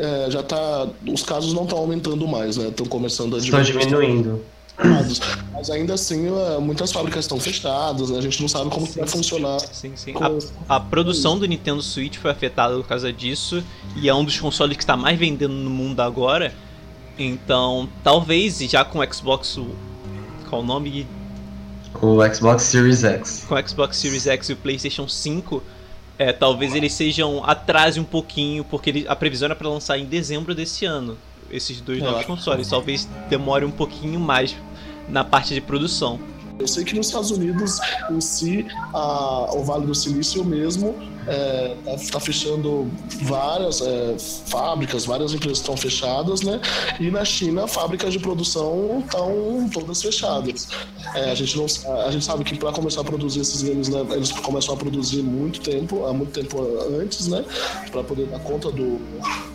é, 0.00 0.30
já 0.30 0.42
tá. 0.42 0.88
Os 1.06 1.22
casos 1.22 1.52
não 1.52 1.64
estão 1.64 1.78
aumentando 1.78 2.26
mais, 2.26 2.56
né? 2.56 2.68
Estão 2.68 2.86
começando 2.86 3.36
a 3.36 3.38
Estão 3.38 3.62
diminuindo. 3.62 4.42
Mas 5.52 5.70
ainda 5.70 5.94
assim, 5.94 6.26
é, 6.26 6.58
muitas 6.58 6.92
fábricas 6.92 7.24
estão 7.24 7.40
fechadas, 7.40 8.10
né? 8.10 8.18
a 8.18 8.20
gente 8.20 8.40
não 8.42 8.48
sabe 8.48 8.68
como 8.68 8.86
sim, 8.86 9.00
vai 9.00 9.08
funcionar. 9.08 9.58
Sim, 9.60 9.92
sim. 9.96 10.12
Com... 10.12 10.24
A, 10.68 10.76
a, 10.76 10.80
produção 10.80 11.38
do 11.38 11.46
Nintendo 11.46 11.82
Switch 11.82 12.18
foi 12.18 12.30
afetada 12.30 12.76
por 12.76 12.86
causa 12.86 13.10
disso, 13.10 13.64
e 13.96 14.08
é 14.08 14.14
um 14.14 14.22
dos 14.22 14.38
consoles 14.38 14.76
que 14.76 14.82
está 14.82 14.96
mais 14.96 15.18
vendendo 15.18 15.54
no 15.54 15.70
mundo 15.70 16.00
agora. 16.00 16.52
Então, 17.18 17.88
talvez, 18.04 18.58
já 18.58 18.84
com 18.84 18.98
o 18.98 19.14
Xbox. 19.14 19.58
Qual 20.50 20.60
o 20.60 20.64
nome? 20.64 21.06
O 22.02 22.18
Xbox 22.34 22.64
Series 22.64 23.02
X. 23.02 23.46
Com 23.48 23.54
o 23.54 23.68
Xbox 23.68 23.96
Series 23.96 24.26
X 24.26 24.50
e 24.50 24.52
o 24.52 24.56
PlayStation 24.56 25.08
5 25.08 25.62
é, 26.18 26.32
talvez 26.32 26.74
eles 26.74 26.92
sejam 26.92 27.44
atrase 27.44 28.00
um 28.00 28.04
pouquinho, 28.04 28.64
porque 28.64 28.90
ele, 28.90 29.06
a 29.08 29.14
previsão 29.16 29.46
era 29.46 29.54
para 29.54 29.68
lançar 29.68 29.98
em 29.98 30.04
dezembro 30.04 30.54
desse 30.54 30.84
ano, 30.84 31.16
esses 31.50 31.80
dois 31.80 32.02
novos 32.02 32.24
consoles. 32.24 32.68
Talvez 32.68 33.08
demore 33.28 33.64
um 33.64 33.70
pouquinho 33.70 34.18
mais 34.18 34.56
na 35.08 35.22
parte 35.22 35.54
de 35.54 35.60
produção. 35.60 36.18
Eu 36.58 36.66
sei 36.66 36.84
que 36.84 36.94
nos 36.94 37.06
Estados 37.06 37.30
Unidos, 37.30 37.78
em 38.10 38.20
si, 38.20 38.66
a, 38.94 39.54
o 39.54 39.62
Vale 39.62 39.86
do 39.86 39.94
Silício 39.94 40.42
mesmo 40.44 40.96
é, 41.26 41.76
tá, 41.84 41.96
tá 42.12 42.20
fechando 42.20 42.90
várias 43.22 43.80
é, 43.80 44.16
fábricas, 44.46 45.04
várias 45.04 45.32
empresas 45.32 45.58
estão 45.58 45.76
fechadas, 45.76 46.42
né? 46.42 46.60
E 47.00 47.10
na 47.10 47.24
China, 47.24 47.66
fábricas 47.66 48.12
de 48.12 48.18
produção 48.18 49.02
estão 49.04 49.68
todas 49.72 50.02
fechadas. 50.02 50.68
É, 51.14 51.30
a, 51.30 51.34
gente 51.34 51.56
não, 51.56 51.66
a 52.06 52.10
gente 52.10 52.24
sabe 52.24 52.44
que 52.44 52.56
para 52.56 52.72
começar 52.72 53.00
a 53.00 53.04
produzir 53.04 53.40
esses 53.40 53.62
games, 53.62 53.88
né, 53.88 54.04
eles 54.10 54.32
começam 54.32 54.74
a 54.74 54.76
produzir 54.76 55.22
muito 55.22 55.60
tempo, 55.60 56.04
há 56.06 56.12
muito 56.12 56.32
tempo 56.32 56.60
antes, 57.00 57.26
né? 57.28 57.44
Para 57.90 58.02
poder 58.04 58.26
dar 58.26 58.38
conta 58.40 58.70
do, 58.70 59.00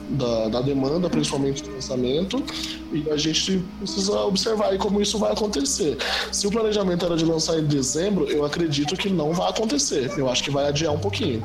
da, 0.09 0.49
da 0.49 0.61
demanda, 0.61 1.09
principalmente 1.09 1.63
do 1.63 1.71
lançamento. 1.71 2.43
E 2.91 3.09
a 3.09 3.15
gente 3.15 3.63
precisa 3.77 4.19
observar 4.21 4.77
como 4.77 5.01
isso 5.01 5.17
vai 5.17 5.31
acontecer. 5.31 5.97
Se 6.31 6.45
o 6.47 6.51
planejamento 6.51 7.05
era 7.05 7.15
de 7.15 7.23
lançar 7.23 7.57
em 7.57 7.65
dezembro, 7.65 8.25
eu 8.29 8.43
acredito 8.43 8.95
que 8.97 9.09
não 9.09 9.31
vai 9.31 9.49
acontecer. 9.49 10.11
Eu 10.17 10.29
acho 10.29 10.43
que 10.43 10.51
vai 10.51 10.67
adiar 10.67 10.93
um 10.93 10.99
pouquinho. 10.99 11.41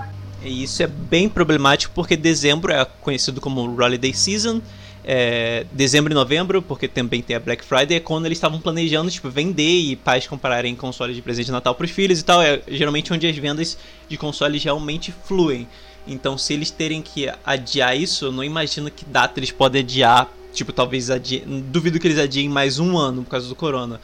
E 0.47 0.63
isso 0.63 0.83
é 0.83 0.87
bem 0.87 1.29
problemático 1.29 1.93
porque 1.95 2.17
dezembro 2.17 2.73
é 2.73 2.85
conhecido 3.01 3.41
como 3.41 3.63
Holiday 3.63 4.15
Season. 4.15 4.61
É, 5.09 5.65
dezembro 5.71 6.13
e 6.13 6.15
novembro, 6.15 6.61
porque 6.61 6.89
também 6.89 7.23
tem 7.23 7.37
a 7.37 7.41
Black 7.41 7.65
Friday, 7.65 7.99
é 7.99 8.01
quando 8.01 8.27
eles 8.27 8.39
estavam 8.39 8.61
planejando 8.61 9.09
tipo, 9.09 9.31
vender 9.31 9.63
e 9.63 9.95
pais 9.95 10.27
comprarem 10.27 10.75
consoles 10.75 11.15
de 11.15 11.23
presente 11.23 11.47
de 11.47 11.53
Natal 11.53 11.77
para 11.77 11.85
os 11.85 11.93
filhos 11.93 12.19
e 12.19 12.25
tal. 12.25 12.43
É 12.43 12.61
geralmente 12.67 13.13
onde 13.13 13.27
as 13.27 13.37
vendas 13.37 13.79
de 14.09 14.17
consoles 14.17 14.65
realmente 14.65 15.15
fluem. 15.25 15.69
Então, 16.09 16.39
se 16.39 16.55
eles 16.55 16.71
terem 16.71 17.03
que 17.03 17.33
adiar 17.45 17.97
isso, 17.97 18.27
eu 18.27 18.33
não 18.33 18.45
imagino 18.45 18.91
que 18.91 19.05
data 19.05 19.39
eles 19.39 19.51
podem 19.51 19.83
adiar. 19.83 20.29
Tipo, 20.53 20.73
talvez 20.73 21.11
adie... 21.11 21.41
Duvido 21.41 21.99
que 22.01 22.07
eles 22.07 22.19
adiem 22.19 22.49
mais 22.49 22.79
um 22.79 22.97
ano 22.97 23.23
por 23.23 23.31
causa 23.31 23.49
do 23.49 23.55
corona. 23.55 24.01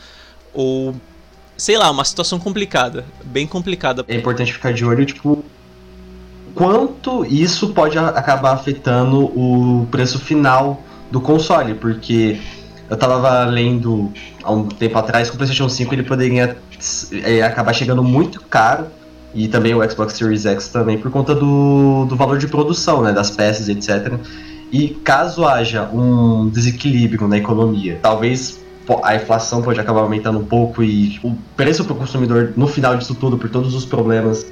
Ou. 0.53 0.95
Sei 1.57 1.79
lá, 1.79 1.91
uma 1.91 2.05
situação 2.05 2.39
complicada. 2.39 3.05
Bem 3.25 3.47
complicada. 3.47 4.05
É 4.09 4.17
importante 4.17 4.53
ficar 4.53 4.73
de 4.73 4.85
olho, 4.85 5.05
tipo. 5.07 5.45
Quanto 6.55 7.25
isso 7.25 7.69
pode 7.71 7.99
acabar 7.99 8.53
afetando 8.53 9.25
o 9.25 9.87
preço 9.91 10.19
final 10.19 10.83
do 11.11 11.21
console, 11.21 11.75
porque 11.75 12.39
eu 12.89 12.97
tava 12.97 13.45
lendo 13.45 14.13
há 14.43 14.53
um 14.53 14.67
tempo 14.67 14.99
atrás 14.99 15.29
que 15.29 15.35
o 15.35 15.39
PlayStation 15.39 15.69
5 15.69 15.95
ele 15.95 16.03
poderia 16.03 16.57
é, 17.25 17.43
acabar 17.43 17.73
chegando 17.73 18.03
muito 18.03 18.41
caro 18.41 18.87
e 19.35 19.49
também 19.49 19.75
o 19.75 19.91
Xbox 19.91 20.15
Series 20.15 20.45
X 20.45 20.69
também 20.69 20.99
por 20.99 21.11
conta 21.11 21.35
do, 21.35 22.05
do 22.07 22.17
valor 22.17 22.39
de 22.39 22.47
produção, 22.47 23.03
né, 23.03 23.13
das 23.13 23.31
peças, 23.31 23.69
etc. 23.69 24.13
E 24.71 24.89
caso 24.89 25.47
haja 25.47 25.89
um 25.93 26.49
desequilíbrio 26.49 27.29
na 27.29 27.39
economia, 27.39 27.99
talvez 28.03 28.61
a 29.03 29.15
inflação 29.15 29.63
pode 29.63 29.79
acabar 29.79 30.01
aumentando 30.01 30.39
um 30.39 30.45
pouco 30.45 30.83
e 30.83 31.19
o 31.23 31.35
preço 31.57 31.85
para 31.85 31.95
o 31.95 31.97
consumidor 31.97 32.53
no 32.57 32.67
final 32.67 32.97
disso 32.97 33.15
tudo, 33.15 33.39
por 33.39 33.49
todos 33.49 33.75
os 33.75 33.85
problemas 33.85 34.45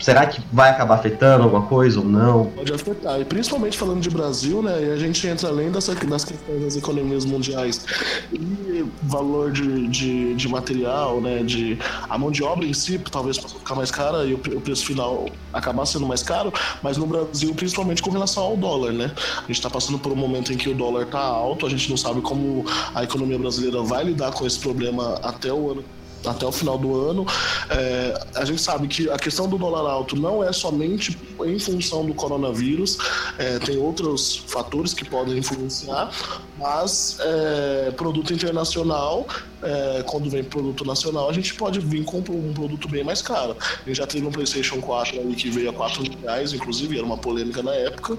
Tipo, 0.00 0.04
será 0.04 0.26
que 0.26 0.40
vai 0.52 0.70
acabar 0.70 0.94
afetando 0.94 1.44
alguma 1.44 1.62
coisa 1.62 2.00
ou 2.00 2.04
não? 2.04 2.46
Pode 2.46 2.72
afetar. 2.72 3.20
E 3.20 3.24
principalmente 3.24 3.76
falando 3.76 4.00
de 4.00 4.10
Brasil, 4.10 4.62
né? 4.62 4.82
E 4.82 4.92
a 4.92 4.96
gente 4.96 5.26
entra 5.26 5.48
além 5.48 5.70
dessa, 5.70 5.94
das 5.94 6.24
questões 6.24 6.62
das 6.62 6.76
economias 6.76 7.24
mundiais 7.24 7.84
e 8.32 8.84
valor 9.02 9.52
de, 9.52 9.86
de, 9.88 10.34
de 10.34 10.48
material, 10.48 11.20
né? 11.20 11.42
De, 11.42 11.78
a 12.08 12.18
mão 12.18 12.30
de 12.30 12.42
obra 12.42 12.66
em 12.66 12.72
si, 12.72 12.98
talvez 13.10 13.38
possa 13.38 13.58
ficar 13.58 13.74
mais 13.74 13.90
cara 13.90 14.24
e 14.24 14.34
o, 14.34 14.36
o 14.36 14.60
preço 14.60 14.86
final 14.86 15.26
acabar 15.52 15.84
sendo 15.84 16.06
mais 16.06 16.22
caro, 16.22 16.52
mas 16.82 16.96
no 16.96 17.06
Brasil, 17.06 17.54
principalmente 17.54 18.02
com 18.02 18.10
relação 18.10 18.42
ao 18.42 18.56
dólar, 18.56 18.92
né? 18.92 19.12
A 19.38 19.40
gente 19.42 19.56
está 19.56 19.68
passando 19.68 19.98
por 19.98 20.12
um 20.12 20.16
momento 20.16 20.52
em 20.52 20.56
que 20.56 20.68
o 20.68 20.74
dólar 20.74 21.02
está 21.02 21.20
alto, 21.20 21.66
a 21.66 21.70
gente 21.70 21.90
não 21.90 21.96
sabe 21.96 22.20
como 22.20 22.64
a 22.94 23.04
economia 23.04 23.38
brasileira 23.38 23.82
vai 23.82 24.04
lidar 24.04 24.32
com 24.32 24.46
esse 24.46 24.58
problema 24.58 25.18
até 25.22 25.52
o 25.52 25.70
ano 25.72 25.84
até 26.24 26.46
o 26.46 26.52
final 26.52 26.78
do 26.78 26.96
ano. 26.96 27.26
É, 27.68 28.26
a 28.34 28.44
gente 28.44 28.60
sabe 28.60 28.88
que 28.88 29.10
a 29.10 29.18
questão 29.18 29.48
do 29.48 29.58
dólar 29.58 29.90
alto 29.90 30.16
não 30.16 30.42
é 30.42 30.52
somente 30.52 31.18
em 31.44 31.58
função 31.58 32.04
do 32.04 32.14
coronavírus, 32.14 32.98
é, 33.38 33.58
tem 33.58 33.78
outros 33.78 34.44
fatores 34.46 34.92
que 34.92 35.04
podem 35.04 35.38
influenciar, 35.38 36.10
mas 36.58 37.18
é, 37.20 37.92
produto 37.96 38.32
internacional, 38.32 39.26
é, 39.62 40.02
quando 40.06 40.30
vem 40.30 40.42
produto 40.42 40.84
nacional, 40.84 41.28
a 41.28 41.32
gente 41.32 41.54
pode 41.54 41.80
vir 41.80 42.04
com 42.04 42.18
um 42.18 42.52
produto 42.52 42.88
bem 42.88 43.04
mais 43.04 43.22
caro. 43.22 43.56
A 43.60 43.88
gente 43.88 43.96
já 43.96 44.06
teve 44.06 44.26
um 44.26 44.30
PlayStation 44.30 44.80
4 44.80 45.20
ali 45.20 45.34
que 45.34 45.50
veio 45.50 45.70
a 45.70 45.72
4 45.72 46.02
reais, 46.22 46.52
inclusive, 46.52 46.96
era 46.96 47.06
uma 47.06 47.18
polêmica 47.18 47.62
na 47.62 47.74
época. 47.74 48.16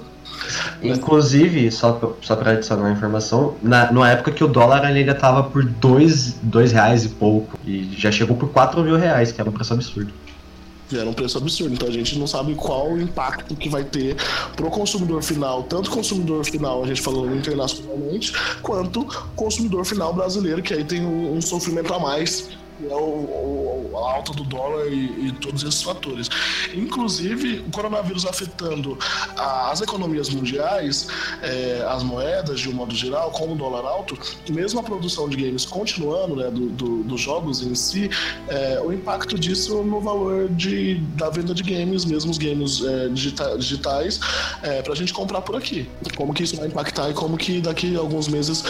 Inclusive, 0.82 1.72
só, 1.72 2.16
só 2.22 2.36
para 2.36 2.52
adicionar 2.52 2.84
uma 2.84 2.92
informação, 2.92 3.56
na, 3.62 3.92
na 3.92 4.12
época 4.12 4.32
que 4.32 4.44
o 4.44 4.48
dólar 4.48 4.84
ainda 4.86 5.12
estava 5.12 5.44
por 5.44 5.64
2 5.64 6.72
reais 6.72 7.06
e 7.06 7.10
pouco, 7.10 7.60
e 7.66 7.94
já 7.98 8.12
chegou 8.12 8.36
por 8.36 8.50
4 8.50 8.82
mil 8.84 8.98
reais, 8.98 9.32
que 9.32 9.40
era 9.40 9.50
um 9.50 9.54
preço 9.54 9.74
absurdo. 9.74 10.12
Era 10.98 11.10
um 11.10 11.14
preço 11.14 11.38
absurdo, 11.38 11.74
então 11.74 11.88
a 11.88 11.92
gente 11.92 12.18
não 12.18 12.28
sabe 12.28 12.54
qual 12.56 12.92
o 12.92 13.02
impacto 13.02 13.56
que 13.56 13.70
vai 13.70 13.84
ter 13.84 14.16
pro 14.56 14.70
consumidor 14.70 15.24
final, 15.24 15.64
tanto 15.64 15.90
consumidor 15.90 16.46
final, 16.46 16.84
a 16.84 16.88
gente 16.88 17.02
falando 17.02 17.36
internacionalmente, 17.36 18.34
quanto 18.62 19.06
consumidor 19.36 19.86
final 19.86 20.14
brasileiro, 20.14 20.62
que 20.62 20.74
aí 20.74 20.84
tem 20.84 21.06
um, 21.06 21.36
um 21.36 21.42
sofrimento 21.42 21.94
a 21.94 22.00
mais 22.00 22.50
é 22.90 22.96
o, 22.96 23.90
o, 23.92 23.92
a 23.96 24.14
alta 24.14 24.34
do 24.34 24.44
dólar 24.44 24.88
e, 24.88 25.28
e, 25.28 25.32
todos 25.34 25.64
esses 25.64 25.82
fatores. 25.82 26.30
Inclusive, 26.74 27.60
o 27.68 27.72
coronavírus 27.72 28.26
afetando 28.26 28.98
as 29.38 29.82
economias 29.82 30.30
mundiais, 30.30 31.08
é, 31.42 31.86
as 31.88 32.04
moedas 32.04 32.60
de 32.60 32.70
um 32.70 32.74
modo 32.74 32.96
geral, 32.96 33.32
como 33.32 33.54
o 33.54 33.56
dólar 33.56 33.86
alto, 33.86 34.18
mesmo 34.50 34.80
a 34.80 34.84
produção 34.84 35.30
de 35.30 35.38
games 35.38 35.66
continuando, 35.66 36.36
né, 36.36 36.50
do, 36.50 36.70
do, 36.70 37.04
dos 37.04 37.22
jogos 37.22 37.62
em 37.62 37.76
si, 37.76 38.10
é, 38.48 38.80
o 38.82 38.92
impacto 38.92 39.38
disso 39.38 39.84
no 39.84 40.02
valor 40.02 40.50
de, 40.50 40.96
da 41.16 41.30
venda 41.30 41.54
de 41.54 41.64
games, 41.64 42.06
mesmo 42.06 42.32
os 42.32 42.38
games 42.38 42.84
é, 42.84 43.10
digita, 43.10 43.58
digitais, 43.58 44.20
para 44.84 44.94
a 44.94 44.96
gente 44.96 45.14
comprar 45.14 45.42
por 45.42 45.56
aqui. 45.56 45.90
Como 46.16 46.34
que 46.34 46.44
isso 46.44 46.56
vai 46.56 46.68
impactar 46.68 47.10
e 47.10 47.14
como 47.14 47.38
que 47.38 47.62
daqui 47.62 47.96
a 47.96 48.00
alguns 48.00 48.28
meses, 48.28 48.64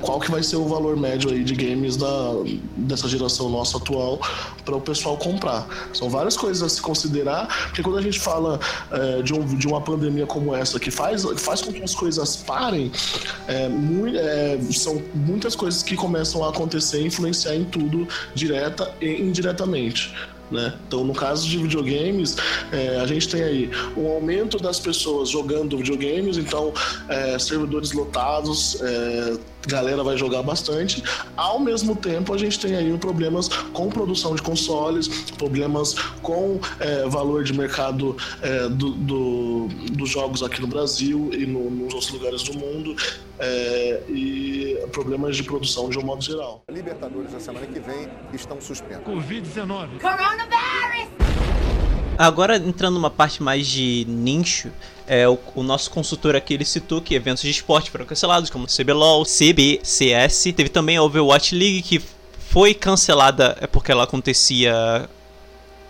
qual 0.00 0.20
que 0.20 0.30
vai 0.30 0.42
ser 0.42 0.56
o 0.56 0.66
valor 0.66 0.96
médio 0.96 1.30
aí 1.30 1.42
de 1.44 1.54
games 1.54 1.96
da, 1.96 2.32
dessa 2.76 3.08
geração 3.08 3.51
nosso 3.52 3.76
atual 3.76 4.20
para 4.64 4.76
o 4.76 4.80
pessoal 4.80 5.16
comprar. 5.16 5.66
São 5.92 6.08
várias 6.08 6.36
coisas 6.36 6.62
a 6.62 6.68
se 6.68 6.80
considerar, 6.80 7.46
porque 7.66 7.82
quando 7.82 7.98
a 7.98 8.02
gente 8.02 8.18
fala 8.18 8.58
é, 8.90 9.22
de, 9.22 9.32
um, 9.32 9.44
de 9.44 9.66
uma 9.66 9.80
pandemia 9.80 10.26
como 10.26 10.54
essa, 10.54 10.80
que 10.80 10.90
faz, 10.90 11.22
faz 11.38 11.60
com 11.60 11.72
que 11.72 11.82
as 11.82 11.94
coisas 11.94 12.36
parem, 12.36 12.90
é, 13.46 13.68
é, 14.16 14.72
são 14.72 15.02
muitas 15.14 15.54
coisas 15.54 15.82
que 15.82 15.94
começam 15.94 16.44
a 16.44 16.50
acontecer 16.50 17.00
e 17.02 17.06
influenciar 17.06 17.54
em 17.54 17.64
tudo, 17.64 18.08
direta 18.34 18.92
e 19.00 19.20
indiretamente. 19.20 20.12
Né? 20.52 20.74
Então, 20.86 21.02
no 21.02 21.14
caso 21.14 21.48
de 21.48 21.56
videogames, 21.56 22.36
é, 22.70 23.00
a 23.00 23.06
gente 23.06 23.26
tem 23.26 23.42
aí 23.42 23.70
um 23.96 24.06
aumento 24.06 24.58
das 24.58 24.78
pessoas 24.78 25.30
jogando 25.30 25.78
videogames, 25.78 26.36
então 26.36 26.74
é, 27.08 27.38
servidores 27.38 27.92
lotados, 27.92 28.80
é, 28.82 29.38
galera 29.66 30.02
vai 30.02 30.16
jogar 30.16 30.42
bastante. 30.42 31.02
Ao 31.36 31.58
mesmo 31.58 31.94
tempo, 31.96 32.32
a 32.34 32.38
gente 32.38 32.58
tem 32.58 32.76
aí 32.76 32.96
problemas 32.98 33.48
com 33.48 33.88
produção 33.88 34.34
de 34.34 34.42
consoles, 34.42 35.08
problemas 35.32 35.94
com 36.22 36.60
é, 36.80 37.08
valor 37.08 37.44
de 37.44 37.52
mercado 37.52 38.16
é, 38.40 38.68
do, 38.68 38.90
do, 38.90 39.68
dos 39.92 40.10
jogos 40.10 40.42
aqui 40.42 40.60
no 40.60 40.66
Brasil 40.66 41.30
e 41.32 41.46
no, 41.46 41.70
nos 41.70 41.94
outros 41.94 42.10
lugares 42.10 42.42
do 42.42 42.58
mundo, 42.58 42.96
é, 43.38 44.02
e 44.08 44.78
problemas 44.92 45.36
de 45.36 45.42
produção 45.42 45.88
de 45.88 45.98
um 45.98 46.02
modo 46.02 46.22
geral. 46.22 46.62
Libertadores, 46.70 47.32
na 47.32 47.40
semana 47.40 47.66
que 47.66 47.80
vem, 47.80 48.08
estão 48.32 48.60
suspensos. 48.60 49.04
Covid-19. 49.04 50.00
Coronavirus! 50.00 51.32
Agora 52.18 52.56
entrando 52.56 52.94
numa 52.94 53.10
parte 53.10 53.42
mais 53.42 53.66
de 53.66 54.04
nicho, 54.06 54.70
é, 55.12 55.28
o, 55.28 55.38
o, 55.54 55.62
nosso 55.62 55.90
consultor 55.90 56.34
aqui 56.34 56.54
ele 56.54 56.64
citou 56.64 57.02
que 57.02 57.14
eventos 57.14 57.42
de 57.42 57.50
esporte 57.50 57.90
foram 57.90 58.06
cancelados, 58.06 58.48
como 58.48 58.66
CBLOL, 58.66 59.26
CBCS. 59.26 60.54
Teve 60.56 60.70
também 60.70 60.96
a 60.96 61.02
Overwatch 61.02 61.54
League 61.54 61.82
que 61.82 62.00
foi 62.48 62.72
cancelada 62.72 63.58
é 63.60 63.66
porque 63.66 63.92
ela 63.92 64.04
acontecia 64.04 65.06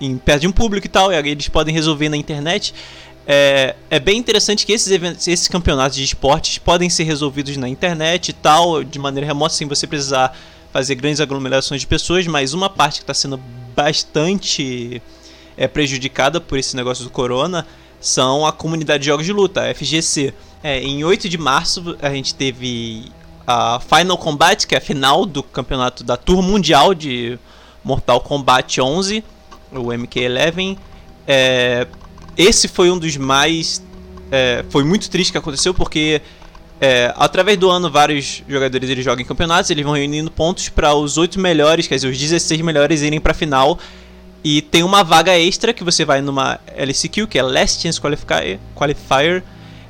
em 0.01 0.19
perto 0.19 0.41
de 0.41 0.49
um 0.49 0.53
público 0.53 0.89
e 0.89 0.91
tal, 0.91 1.13
e 1.13 1.17
eles 1.17 1.49
podem 1.49 1.73
resolver 1.73 2.09
na 2.09 2.17
internet. 2.17 2.75
É, 3.25 3.77
é 3.89 4.01
bem 4.01 4.19
interessante 4.19 4.67
que 4.67 4.73
esses 4.73 4.91
eventos, 4.91 5.29
esses 5.29 5.47
campeonatos 5.47 5.97
de 5.97 6.03
esportes 6.03 6.59
podem 6.59 6.91
ser 6.91 7.05
resolvidos 7.05 7.57
na 7.57 7.69
internet 7.69 8.31
e 8.31 8.33
tal, 8.33 8.83
de 8.83 8.99
maneira 8.99 9.25
remota, 9.25 9.55
sem 9.55 9.69
você 9.69 9.87
precisar 9.87 10.37
fazer 10.73 10.97
grandes 10.97 11.21
aglomerações 11.21 11.81
de 11.81 11.87
pessoas, 11.87 12.27
mas 12.27 12.55
uma 12.55 12.69
parte 12.69 12.97
que 12.97 13.05
está 13.05 13.15
sendo 13.15 13.41
bastante 13.73 15.01
é 15.57 15.69
prejudicada 15.69 16.41
por 16.41 16.59
esse 16.59 16.75
negócio 16.75 17.05
do 17.05 17.11
corona 17.11 17.65
são 18.03 18.45
a 18.45 18.53
comunidade 18.53 19.03
de 19.03 19.07
jogos 19.07 19.25
de 19.25 19.33
luta, 19.33 19.63
a 19.63 19.75
FGC. 19.75 20.35
É, 20.63 20.81
em 20.81 21.03
8 21.05 21.29
de 21.29 21.39
março 21.39 21.97
a 22.03 22.11
gente 22.11 22.35
teve 22.35 23.11
a 23.47 23.81
Final 23.81 24.19
Combat, 24.19 24.67
que 24.67 24.75
é 24.75 24.79
a 24.79 24.81
final 24.81 25.25
do 25.25 25.43
campeonato 25.43 26.05
da 26.05 26.17
Tour 26.17 26.43
Mundial 26.43 26.95
de 26.95 27.39
Mortal 27.83 28.21
Kombat 28.21 28.81
11, 28.81 29.25
o 29.73 29.85
MK11. 29.85 30.77
É, 31.27 31.87
esse 32.37 32.69
foi 32.69 32.91
um 32.91 32.99
dos 32.99 33.17
mais. 33.17 33.83
É, 34.31 34.65
foi 34.71 34.85
muito 34.85 35.09
triste 35.11 35.31
que 35.31 35.39
aconteceu 35.39 35.73
porque 35.75 36.21
é, 36.81 37.15
através 37.17 37.57
do 37.57 37.71
ano, 37.71 37.89
vários 37.89 38.43
jogadores 38.49 38.91
eles 38.91 39.05
jogam 39.05 39.23
em 39.23 39.27
campeonatos, 39.27 39.71
eles 39.71 39.85
vão 39.85 39.95
reunindo 39.95 40.31
pontos 40.33 40.69
para 40.69 40.93
os 40.93 41.17
8 41.17 41.39
melhores, 41.39 41.87
quer 41.87 41.95
dizer, 41.95 42.09
os 42.09 42.19
16 42.19 42.61
melhores 42.63 43.03
irem 43.03 43.21
para 43.21 43.31
a 43.31 43.35
final 43.35 43.79
e 44.45 44.61
tem 44.61 44.83
uma 44.83 45.05
vaga 45.05 45.39
extra 45.39 45.73
que 45.73 45.85
você 45.85 46.05
vai 46.05 46.21
numa 46.21 46.59
LCQ, 46.67 47.27
que 47.27 47.39
é 47.39 47.43
Last 47.43 47.83
Chance 47.83 48.01
Qualifier, 48.01 48.59
qualifier 48.75 49.45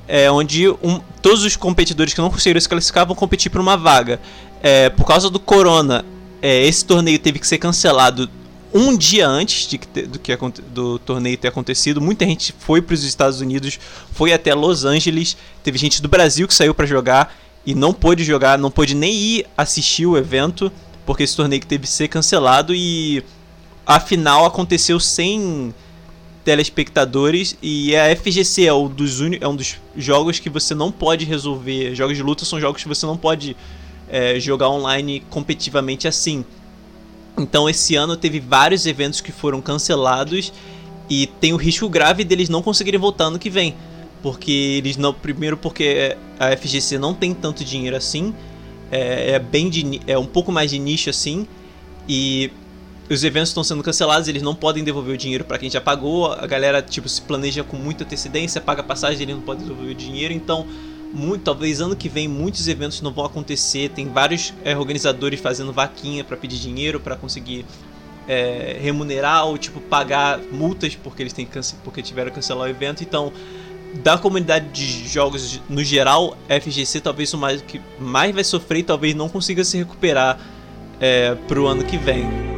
é, 0.07 0.31
onde 0.31 0.69
um, 0.69 1.01
todos 1.23 1.43
os 1.45 1.57
competidores 1.57 2.13
que 2.13 2.21
não 2.21 2.31
conseguiram 2.31 2.61
se 2.61 2.69
classificar 2.69 3.07
vão 3.07 3.17
competir 3.17 3.51
por 3.51 3.61
uma 3.61 3.77
vaga. 3.77 4.21
É, 4.63 4.91
por 4.91 5.07
causa 5.07 5.31
do 5.31 5.41
corona, 5.41 6.05
é, 6.41 6.67
esse 6.67 6.85
torneio 6.85 7.19
teve 7.19 7.39
que 7.39 7.47
ser 7.47 7.59
cancelado 7.59 8.29
um 8.75 8.97
dia 8.97 9.29
antes 9.29 9.67
de 9.67 9.79
do, 10.07 10.19
que, 10.19 10.37
do 10.69 10.99
torneio 10.99 11.37
ter 11.37 11.49
acontecido. 11.49 12.01
Muita 12.01 12.25
gente 12.25 12.55
foi 12.59 12.81
para 12.81 12.95
os 12.95 13.05
Estados 13.05 13.41
Unidos, 13.41 13.79
foi 14.13 14.33
até 14.33 14.55
Los 14.55 14.85
Angeles. 14.85 15.37
Teve 15.63 15.79
gente 15.79 16.01
do 16.03 16.09
Brasil 16.09 16.47
que 16.49 16.55
saiu 16.55 16.75
para 16.75 16.87
jogar 16.87 17.35
e 17.65 17.75
não 17.75 17.93
pôde 17.93 18.25
jogar, 18.25 18.59
não 18.59 18.71
pôde 18.71 18.95
nem 18.95 19.15
ir 19.15 19.47
assistir 19.57 20.07
o 20.07 20.17
evento, 20.17 20.73
porque 21.07 21.23
esse 21.23 21.37
torneio 21.37 21.65
teve 21.65 21.83
que 21.83 21.89
ser 21.91 22.09
cancelado 22.09 22.75
e 22.75 23.23
a 23.87 23.99
final 23.99 24.45
aconteceu 24.45 24.99
sem 25.01 25.75
telespectadores 26.45 27.57
e 27.63 27.95
a 27.95 28.15
FGC 28.15 28.67
é 28.67 28.75
um 28.75 28.89
dos, 28.89 29.21
é 29.41 29.47
um 29.47 29.55
dos 29.55 29.77
jogos 29.97 30.39
que 30.39 30.51
você 30.51 30.75
não 30.75 30.91
pode 30.91 31.25
resolver. 31.25 31.95
Jogos 31.95 32.17
de 32.17 32.23
luta 32.23 32.45
são 32.45 32.61
jogos 32.61 32.83
que 32.83 32.89
você 32.89 33.07
não 33.07 33.17
pode 33.17 33.57
é, 34.09 34.39
jogar 34.39 34.69
online 34.69 35.23
competitivamente 35.31 36.09
assim. 36.09 36.45
Então 37.39 37.69
esse 37.69 37.95
ano 37.97 38.17
teve 38.17 38.41
vários 38.41 38.87
eventos 38.87 39.21
que 39.21 39.33
foram 39.33 39.61
cancelados 39.61 40.53
e 41.09 41.27
tem 41.27 41.53
o 41.53 41.57
risco 41.57 41.89
grave 41.89 42.25
deles 42.25 42.49
não 42.49 42.63
conseguirem 42.63 43.01
voltar 43.01 43.25
ano 43.25 43.39
que 43.39 43.51
vem. 43.51 43.75
Porque 44.23 44.51
eles 44.51 44.97
não. 44.97 45.13
Primeiro 45.13 45.57
porque 45.57 46.17
a 46.39 46.57
FGC 46.57 46.99
não 46.99 47.13
tem 47.13 47.35
tanto 47.35 47.65
dinheiro 47.65 47.97
assim. 47.97 48.35
É, 48.91 49.33
é 49.33 49.39
bem 49.39 49.69
de, 49.69 50.01
é 50.07 50.17
um 50.17 50.27
pouco 50.27 50.53
mais 50.53 50.71
de 50.71 50.79
nicho 50.79 51.11
assim. 51.11 51.47
E 52.09 52.51
os 53.11 53.25
eventos 53.25 53.51
estão 53.51 53.65
sendo 53.65 53.83
cancelados, 53.83 54.29
eles 54.29 54.43
não 54.43 54.55
podem 54.55 54.85
devolver 54.85 55.15
o 55.15 55.19
dinheiro 55.19 55.45
para 55.45 55.59
quem 55.59 55.69
já 55.69 55.81
pagou. 55.81 56.33
A 56.33 56.47
galera 56.47 56.81
tipo 56.81 57.09
se 57.09 57.21
planeja 57.21 57.63
com 57.63 57.77
muita 57.77 58.05
antecedência, 58.05 58.61
paga 58.61 58.83
passagem, 58.83 59.23
ele 59.23 59.35
não 59.35 59.41
pode 59.41 59.63
devolver 59.63 59.91
o 59.91 59.95
dinheiro. 59.95 60.33
Então, 60.33 60.67
muito, 61.13 61.43
talvez 61.43 61.81
ano 61.81 61.95
que 61.95 62.09
vem 62.09 62.27
muitos 62.27 62.67
eventos 62.69 63.01
não 63.01 63.13
vão 63.13 63.25
acontecer. 63.25 63.91
Tem 63.91 64.09
vários 64.09 64.55
é, 64.65 64.77
organizadores 64.77 65.41
fazendo 65.41 65.73
vaquinha 65.73 66.25
para 66.25 66.37
pedir 66.37 66.59
dinheiro 66.59 66.99
para 67.01 67.17
conseguir 67.17 67.67
é, 68.27 68.79
remunerar 68.81 69.47
ou 69.47 69.59
tipo 69.59 69.81
pagar 69.81 70.39
multas 70.51 70.95
porque 70.95 71.23
eles 71.23 71.33
têm 71.33 71.47
porque 71.85 72.03
tiveram 72.03 72.31
que 72.31 72.37
cancelar 72.37 72.67
o 72.67 72.71
evento. 72.71 73.03
Então, 73.03 73.33
da 74.03 74.17
comunidade 74.17 74.69
de 74.71 75.07
jogos 75.07 75.61
no 75.69 75.85
geral, 75.85 76.37
FGC 76.49 77.01
talvez 77.01 77.33
o 77.35 77.39
mais 77.39 77.61
que 77.61 77.81
mais 77.99 78.35
vai 78.35 78.45
sofrer 78.45 78.83
talvez 78.85 79.15
não 79.15 79.29
consiga 79.29 79.63
se 79.65 79.77
recuperar 79.77 80.39
é, 80.99 81.35
pro 81.47 81.67
ano 81.67 81.85
que 81.85 81.99
vem. 81.99 82.52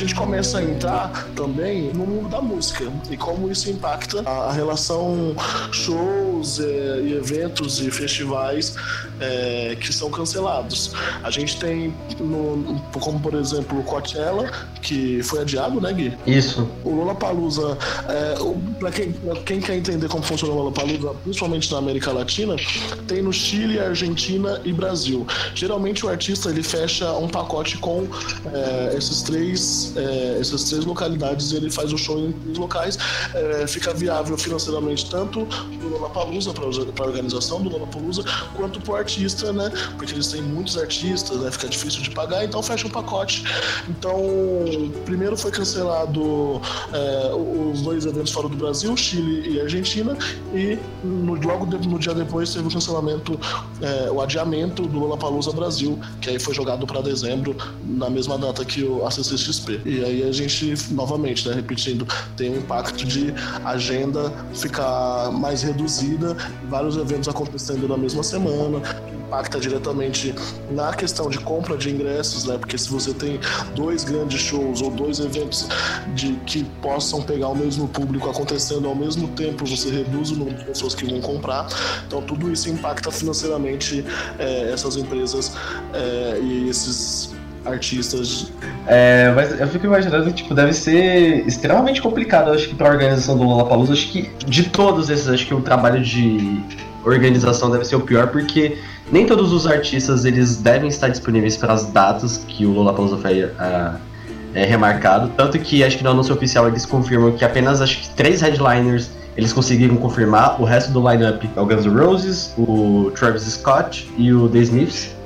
relationship. 0.00 0.09
Começa 0.20 0.58
a 0.58 0.62
entrar 0.62 1.10
também 1.34 1.94
no 1.94 2.06
mundo 2.06 2.28
da 2.28 2.42
música 2.42 2.84
e 3.10 3.16
como 3.16 3.50
isso 3.50 3.70
impacta 3.70 4.20
a, 4.28 4.52
relação 4.52 5.34
shows 5.72 6.60
é, 6.60 7.00
e 7.00 7.14
eventos 7.14 7.80
e 7.80 7.90
festivais 7.90 8.76
é, 9.18 9.78
que 9.80 9.90
são 9.90 10.10
cancelados. 10.10 10.92
A 11.22 11.30
gente 11.30 11.58
tem, 11.58 11.94
no, 12.18 12.78
como 13.00 13.18
por 13.18 13.32
exemplo, 13.32 13.80
o 13.80 13.82
Coachella, 13.82 14.50
que 14.82 15.22
foi 15.22 15.40
adiado, 15.40 15.80
né, 15.80 15.90
Gui? 15.90 16.12
Isso. 16.26 16.68
O 16.84 16.90
Lollapalooza, 16.90 17.78
é, 18.06 18.34
para 18.78 18.90
quem, 18.90 19.14
quem 19.46 19.60
quer 19.60 19.76
entender 19.76 20.08
como 20.08 20.22
funciona 20.22 20.52
o 20.52 20.56
Lollapalooza, 20.56 21.14
principalmente 21.22 21.72
na 21.72 21.78
América 21.78 22.12
Latina, 22.12 22.56
tem 23.08 23.22
no 23.22 23.32
Chile, 23.32 23.80
Argentina 23.80 24.60
e 24.66 24.72
Brasil. 24.72 25.26
Geralmente 25.54 26.04
o 26.04 26.10
artista 26.10 26.50
ele 26.50 26.62
fecha 26.62 27.10
um 27.12 27.28
pacote 27.28 27.78
com 27.78 28.06
é, 28.52 28.96
esses 28.98 29.22
três 29.22 29.94
é, 30.10 30.38
essas 30.40 30.64
três 30.64 30.84
localidades 30.84 31.52
ele 31.52 31.70
faz 31.70 31.92
o 31.92 31.98
show 31.98 32.18
em 32.18 32.32
três 32.32 32.58
locais. 32.58 32.98
É, 33.34 33.66
fica 33.66 33.94
viável 33.94 34.36
financeiramente 34.36 35.08
tanto 35.08 35.44
do 35.44 35.88
Lollapalooza, 35.88 36.52
para 36.52 36.64
a 36.64 37.08
organização 37.08 37.62
do 37.62 37.70
Lollapalooza, 37.70 38.24
quanto 38.56 38.80
para 38.80 38.92
o 38.92 38.96
artista, 38.96 39.52
né? 39.52 39.70
Porque 39.96 40.12
eles 40.12 40.28
têm 40.28 40.42
muitos 40.42 40.76
artistas, 40.76 41.36
né? 41.38 41.50
Fica 41.50 41.68
difícil 41.68 42.02
de 42.02 42.10
pagar, 42.10 42.44
então 42.44 42.62
fecha 42.62 42.86
um 42.86 42.90
pacote. 42.90 43.44
Então, 43.88 44.20
primeiro 45.04 45.36
foi 45.36 45.50
cancelado 45.50 46.60
é, 46.92 47.32
os 47.34 47.82
dois 47.82 48.06
eventos 48.06 48.32
fora 48.32 48.48
do 48.48 48.56
Brasil, 48.56 48.96
Chile 48.96 49.54
e 49.54 49.60
Argentina, 49.60 50.16
e 50.52 50.78
no, 51.04 51.34
logo 51.34 51.66
de, 51.66 51.88
no 51.88 51.98
dia 51.98 52.14
depois 52.14 52.52
teve 52.52 52.66
o 52.66 52.70
cancelamento, 52.70 53.38
é, 53.80 54.10
o 54.10 54.20
adiamento 54.20 54.86
do 54.86 54.98
Lollapalooza 54.98 55.52
Brasil, 55.52 55.98
que 56.20 56.30
aí 56.30 56.38
foi 56.38 56.54
jogado 56.54 56.86
para 56.86 57.00
dezembro, 57.00 57.56
na 57.84 58.10
mesma 58.10 58.36
data 58.38 58.64
que 58.64 58.82
o 58.82 59.06
ACCX 59.06 59.40
XP. 59.40 59.80
E 59.84 59.99
aí 60.04 60.22
a 60.22 60.32
gente, 60.32 60.74
novamente, 60.92 61.48
né, 61.48 61.54
repetindo, 61.54 62.06
tem 62.36 62.50
um 62.50 62.58
impacto 62.58 63.04
de 63.04 63.34
agenda 63.64 64.32
ficar 64.54 65.30
mais 65.32 65.62
reduzida, 65.62 66.36
vários 66.68 66.96
eventos 66.96 67.28
acontecendo 67.28 67.88
na 67.88 67.96
mesma 67.96 68.22
semana, 68.22 68.82
impacta 69.30 69.60
diretamente 69.60 70.34
na 70.72 70.92
questão 70.92 71.30
de 71.30 71.38
compra 71.38 71.76
de 71.76 71.88
ingressos, 71.88 72.44
né? 72.44 72.58
Porque 72.58 72.76
se 72.76 72.90
você 72.90 73.14
tem 73.14 73.38
dois 73.76 74.02
grandes 74.02 74.40
shows 74.40 74.82
ou 74.82 74.90
dois 74.90 75.20
eventos 75.20 75.68
de 76.16 76.32
que 76.46 76.64
possam 76.82 77.22
pegar 77.22 77.48
o 77.48 77.54
mesmo 77.54 77.86
público 77.86 78.28
acontecendo 78.28 78.88
ao 78.88 78.94
mesmo 78.94 79.28
tempo, 79.28 79.64
você 79.64 79.88
reduz 79.88 80.32
o 80.32 80.36
número 80.36 80.56
de 80.56 80.64
pessoas 80.64 80.96
que 80.96 81.04
vão 81.04 81.20
comprar. 81.20 81.68
Então 82.06 82.20
tudo 82.22 82.50
isso 82.50 82.68
impacta 82.68 83.12
financeiramente 83.12 84.04
é, 84.38 84.72
essas 84.72 84.96
empresas 84.96 85.52
é, 85.94 86.40
e 86.42 86.68
esses 86.68 87.32
artistas. 87.64 88.52
É, 88.86 89.32
mas 89.34 89.58
eu 89.58 89.66
fico 89.68 89.86
imaginando 89.86 90.26
que 90.26 90.42
tipo, 90.42 90.54
deve 90.54 90.72
ser 90.72 91.46
extremamente 91.46 92.00
complicado, 92.00 92.50
acho 92.50 92.68
que, 92.68 92.74
para 92.74 92.88
a 92.88 92.92
organização 92.92 93.36
do 93.36 93.44
Lollapalooza. 93.44 93.92
Acho 93.92 94.10
que 94.10 94.30
de 94.46 94.64
todos 94.64 95.10
esses, 95.10 95.28
acho 95.28 95.46
que 95.46 95.54
o 95.54 95.60
trabalho 95.60 96.02
de 96.02 96.60
organização 97.04 97.70
deve 97.70 97.84
ser 97.84 97.96
o 97.96 98.00
pior, 98.00 98.28
porque 98.28 98.78
nem 99.10 99.26
todos 99.26 99.52
os 99.52 99.66
artistas 99.66 100.24
eles 100.24 100.56
devem 100.56 100.88
estar 100.88 101.08
disponíveis 101.08 101.56
para 101.56 101.72
as 101.72 101.84
datas 101.86 102.38
que 102.48 102.64
o 102.64 102.72
Lollapalooza 102.72 103.16
foi 103.18 103.44
uh, 103.44 103.98
é, 104.54 104.64
remarcado. 104.64 105.30
Tanto 105.36 105.58
que 105.58 105.82
acho 105.84 105.98
que 105.98 106.04
no 106.04 106.10
anúncio 106.10 106.34
oficial 106.34 106.68
eles 106.68 106.86
confirmam 106.86 107.32
que 107.32 107.44
apenas 107.44 107.80
acho 107.80 108.00
que 108.00 108.10
três 108.10 108.40
headliners 108.40 109.10
eles 109.36 109.52
conseguiram 109.52 109.96
confirmar. 109.96 110.60
O 110.60 110.64
resto 110.64 110.92
do 110.92 111.08
lineup 111.08 111.42
é 111.56 111.60
o 111.60 111.66
Guns 111.66 111.86
N' 111.86 111.98
Roses, 111.98 112.54
o 112.58 113.10
Travis 113.14 113.42
Scott 113.42 114.10
e 114.18 114.32
o 114.32 114.48
The 114.48 114.58
Smiths. 114.58 115.19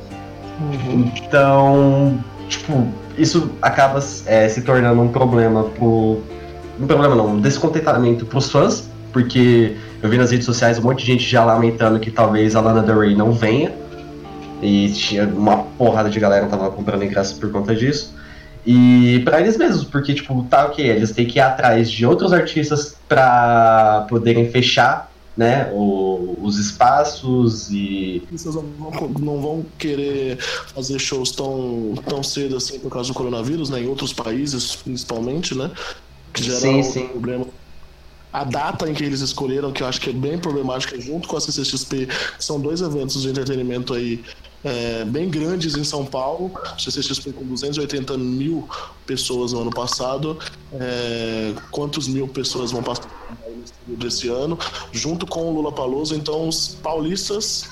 Uhum. 0.60 1.10
Então, 1.16 2.18
tipo, 2.48 2.88
isso 3.18 3.50
acaba 3.60 4.02
é, 4.26 4.48
se 4.48 4.62
tornando 4.62 5.00
um 5.00 5.08
problema 5.08 5.64
pro. 5.64 6.22
Um 6.78 6.86
problema 6.86 7.14
não, 7.14 7.34
um 7.34 7.40
descontentamento 7.40 8.26
pros 8.26 8.50
fãs, 8.50 8.88
porque 9.12 9.76
eu 10.02 10.08
vi 10.08 10.18
nas 10.18 10.32
redes 10.32 10.44
sociais 10.44 10.78
um 10.78 10.82
monte 10.82 11.00
de 11.00 11.12
gente 11.12 11.24
já 11.24 11.44
lamentando 11.44 12.00
que 12.00 12.10
talvez 12.10 12.56
a 12.56 12.60
Lana 12.60 12.82
Del 12.82 12.98
Rey 12.98 13.14
não 13.14 13.32
venha. 13.32 13.72
E 14.60 14.90
tinha 14.92 15.24
uma 15.26 15.58
porrada 15.58 16.08
de 16.08 16.18
galera 16.18 16.46
que 16.46 16.50
tava 16.50 16.70
comprando 16.70 17.04
ingressos 17.04 17.38
por 17.38 17.50
conta 17.50 17.74
disso. 17.74 18.14
E 18.66 19.20
para 19.24 19.40
eles 19.40 19.58
mesmos, 19.58 19.84
porque, 19.84 20.14
tipo, 20.14 20.42
tá 20.44 20.66
ok, 20.66 20.84
eles 20.84 21.12
têm 21.12 21.26
que 21.26 21.38
ir 21.38 21.42
atrás 21.42 21.90
de 21.90 22.06
outros 22.06 22.32
artistas 22.32 22.96
para 23.06 24.06
poderem 24.08 24.50
fechar 24.50 25.10
né, 25.36 25.70
o, 25.72 26.38
os 26.40 26.58
espaços 26.58 27.68
e. 27.70 28.22
Vocês 28.30 28.54
não 28.54 28.62
vão, 28.62 29.08
não 29.18 29.40
vão 29.40 29.66
querer 29.78 30.38
fazer 30.38 30.98
shows 30.98 31.32
tão, 31.32 31.94
tão 32.08 32.22
cedo 32.22 32.56
assim 32.56 32.78
por 32.78 32.90
causa 32.90 33.08
do 33.08 33.14
coronavírus, 33.14 33.68
né? 33.70 33.80
Em 33.80 33.88
outros 33.88 34.12
países, 34.12 34.76
principalmente, 34.76 35.54
né? 35.54 35.70
Que 36.32 36.44
gera 36.44 36.60
sim, 36.60 36.80
um 36.80 36.82
sim. 36.82 37.08
problema. 37.08 37.46
A 38.32 38.42
data 38.42 38.90
em 38.90 38.94
que 38.94 39.04
eles 39.04 39.20
escolheram, 39.20 39.72
que 39.72 39.82
eu 39.82 39.86
acho 39.86 40.00
que 40.00 40.10
é 40.10 40.12
bem 40.12 40.38
problemática, 40.38 41.00
junto 41.00 41.28
com 41.28 41.36
a 41.36 41.40
CCXP, 41.40 42.08
são 42.38 42.60
dois 42.60 42.80
eventos 42.80 43.22
de 43.22 43.28
entretenimento 43.28 43.94
aí 43.94 44.24
é, 44.64 45.04
bem 45.04 45.28
grandes 45.28 45.76
em 45.76 45.84
São 45.84 46.04
Paulo. 46.04 46.50
A 46.64 46.78
CCXP 46.78 47.32
com 47.32 47.44
280 47.44 48.16
mil 48.16 48.68
pessoas 49.06 49.52
no 49.52 49.60
ano 49.60 49.70
passado. 49.70 50.38
É, 50.72 51.52
quantos 51.70 52.08
mil 52.08 52.26
pessoas 52.26 52.72
vão 52.72 52.82
passar 52.82 53.08
desse 53.86 54.28
ano, 54.28 54.58
junto 54.92 55.26
com 55.26 55.42
o 55.42 55.52
Lula 55.52 55.70
Palusa. 55.70 56.16
Então, 56.16 56.48
os 56.48 56.78
paulistas 56.82 57.68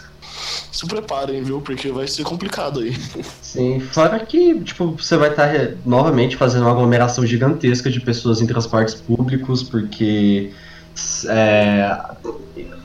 se 0.70 0.86
preparem, 0.86 1.42
viu? 1.42 1.60
Porque 1.60 1.90
vai 1.90 2.06
ser 2.06 2.24
complicado 2.24 2.80
aí. 2.80 2.94
Sim, 3.40 3.80
fora 3.80 4.18
que, 4.20 4.60
tipo, 4.60 4.92
você 4.92 5.16
vai 5.16 5.30
estar 5.30 5.48
tá 5.48 5.74
novamente 5.84 6.36
fazendo 6.36 6.62
uma 6.62 6.72
aglomeração 6.72 7.26
gigantesca 7.26 7.90
de 7.90 8.00
pessoas 8.00 8.40
em 8.40 8.46
transportes 8.46 8.94
públicos, 8.94 9.62
porque 9.62 10.52
é, 11.28 11.98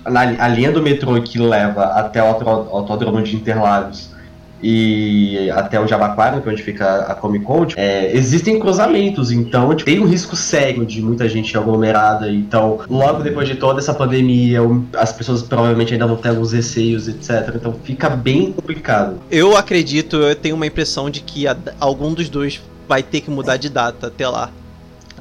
a 0.06 0.48
linha 0.48 0.72
do 0.72 0.82
metrô 0.82 1.22
que 1.22 1.38
leva 1.38 1.84
até 1.84 2.22
o 2.22 2.26
autódromo 2.26 3.22
de 3.22 3.36
Interlagos 3.36 4.16
e 4.62 5.50
até 5.52 5.80
o 5.80 5.88
Jabaquara, 5.88 6.42
que 6.42 6.50
é 6.50 6.52
onde 6.52 6.64
fica 6.64 7.02
a 7.02 7.16
Comic 7.16 7.46
Con, 7.46 7.66
tipo, 7.66 7.80
é, 7.80 8.16
existem 8.16 8.60
cruzamentos, 8.60 9.32
então 9.32 9.70
tipo, 9.76 9.90
tem 9.90 10.00
um 10.00 10.08
risco 10.08 10.36
sério 10.36 10.86
de 10.86 11.02
muita 11.02 11.30
gente 11.30 11.56
aglomerada. 11.58 12.32
Então, 12.32 12.80
logo 12.90 13.22
depois 13.22 13.48
de 13.48 13.56
toda 13.56 13.80
essa 13.80 13.94
pandemia, 13.94 14.60
as 14.98 15.14
pessoas 15.14 15.44
provavelmente 15.44 15.94
ainda 15.94 16.08
vão 16.08 16.16
ter 16.16 16.30
alguns 16.30 16.54
receios, 16.54 17.08
etc. 17.08 17.54
Então, 17.56 17.76
fica 17.84 18.10
bem 18.10 18.52
complicado. 18.52 19.20
Eu 19.30 19.56
acredito, 19.56 20.18
eu 20.18 20.36
tenho 20.36 20.56
uma 20.56 20.66
impressão 20.66 21.10
de 21.10 21.22
que 21.22 21.46
algum 21.80 22.14
dos 22.14 22.30
dois 22.30 22.62
vai 22.88 23.04
ter 23.04 23.22
que 23.22 23.30
mudar 23.30 23.58
de 23.58 23.70
data 23.70 24.08
até 24.08 24.28
lá. 24.28 24.50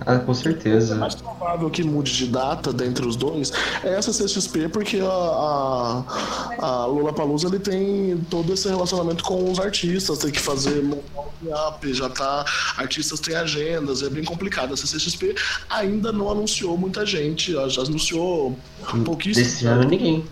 Ah, 0.04 0.18
com 0.18 0.34
certeza. 0.34 0.94
É 0.94 0.98
mais 0.98 1.14
provável 1.14 1.70
que 1.70 1.82
mude 1.82 2.12
de 2.12 2.26
data 2.26 2.72
dentre 2.72 3.06
os 3.06 3.16
dois 3.16 3.52
é 3.82 3.94
essa 3.94 4.10
CXP, 4.10 4.68
porque 4.68 5.00
a, 5.00 5.06
a, 5.06 6.04
a 6.58 6.86
Lula 6.86 7.12
Palusa 7.12 7.48
ele 7.48 7.58
tem 7.58 8.18
todo 8.28 8.52
esse 8.52 8.68
relacionamento 8.68 9.24
com 9.24 9.50
os 9.50 9.58
artistas, 9.58 10.18
tem 10.18 10.30
que 10.30 10.40
fazer 10.40 10.82
up, 11.68 11.94
já 11.94 12.08
tá. 12.08 12.44
Artistas 12.76 13.20
têm 13.20 13.36
agendas, 13.36 14.02
é 14.02 14.10
bem 14.10 14.24
complicado. 14.24 14.74
A 14.74 14.76
CXP 14.76 15.34
ainda 15.70 16.12
não 16.12 16.30
anunciou 16.30 16.76
muita 16.76 17.06
gente, 17.06 17.52
já 17.52 17.82
anunciou 17.82 18.58
pouquíssimo. 19.04 19.46
Desse 19.46 19.66
ano 19.66 19.88
ninguém. 19.88 20.24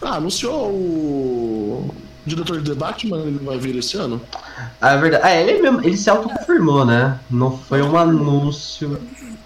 Ah, 0.00 0.16
anunciou 0.16 0.68
o 0.70 1.94
diretor 2.26 2.60
de 2.60 2.70
The 2.70 2.74
Batman 2.74 3.18
ele 3.20 3.38
vai 3.38 3.58
vir 3.58 3.76
esse 3.76 3.96
ano? 3.96 4.20
É 4.80 4.96
verdade. 4.96 5.24
Ah, 5.24 5.34
ele, 5.34 5.60
mesmo, 5.60 5.80
ele 5.82 5.96
se 5.96 6.08
autoconfirmou, 6.08 6.84
né? 6.84 7.18
Não 7.30 7.56
foi 7.58 7.82
um 7.82 7.96
anúncio. 7.96 8.98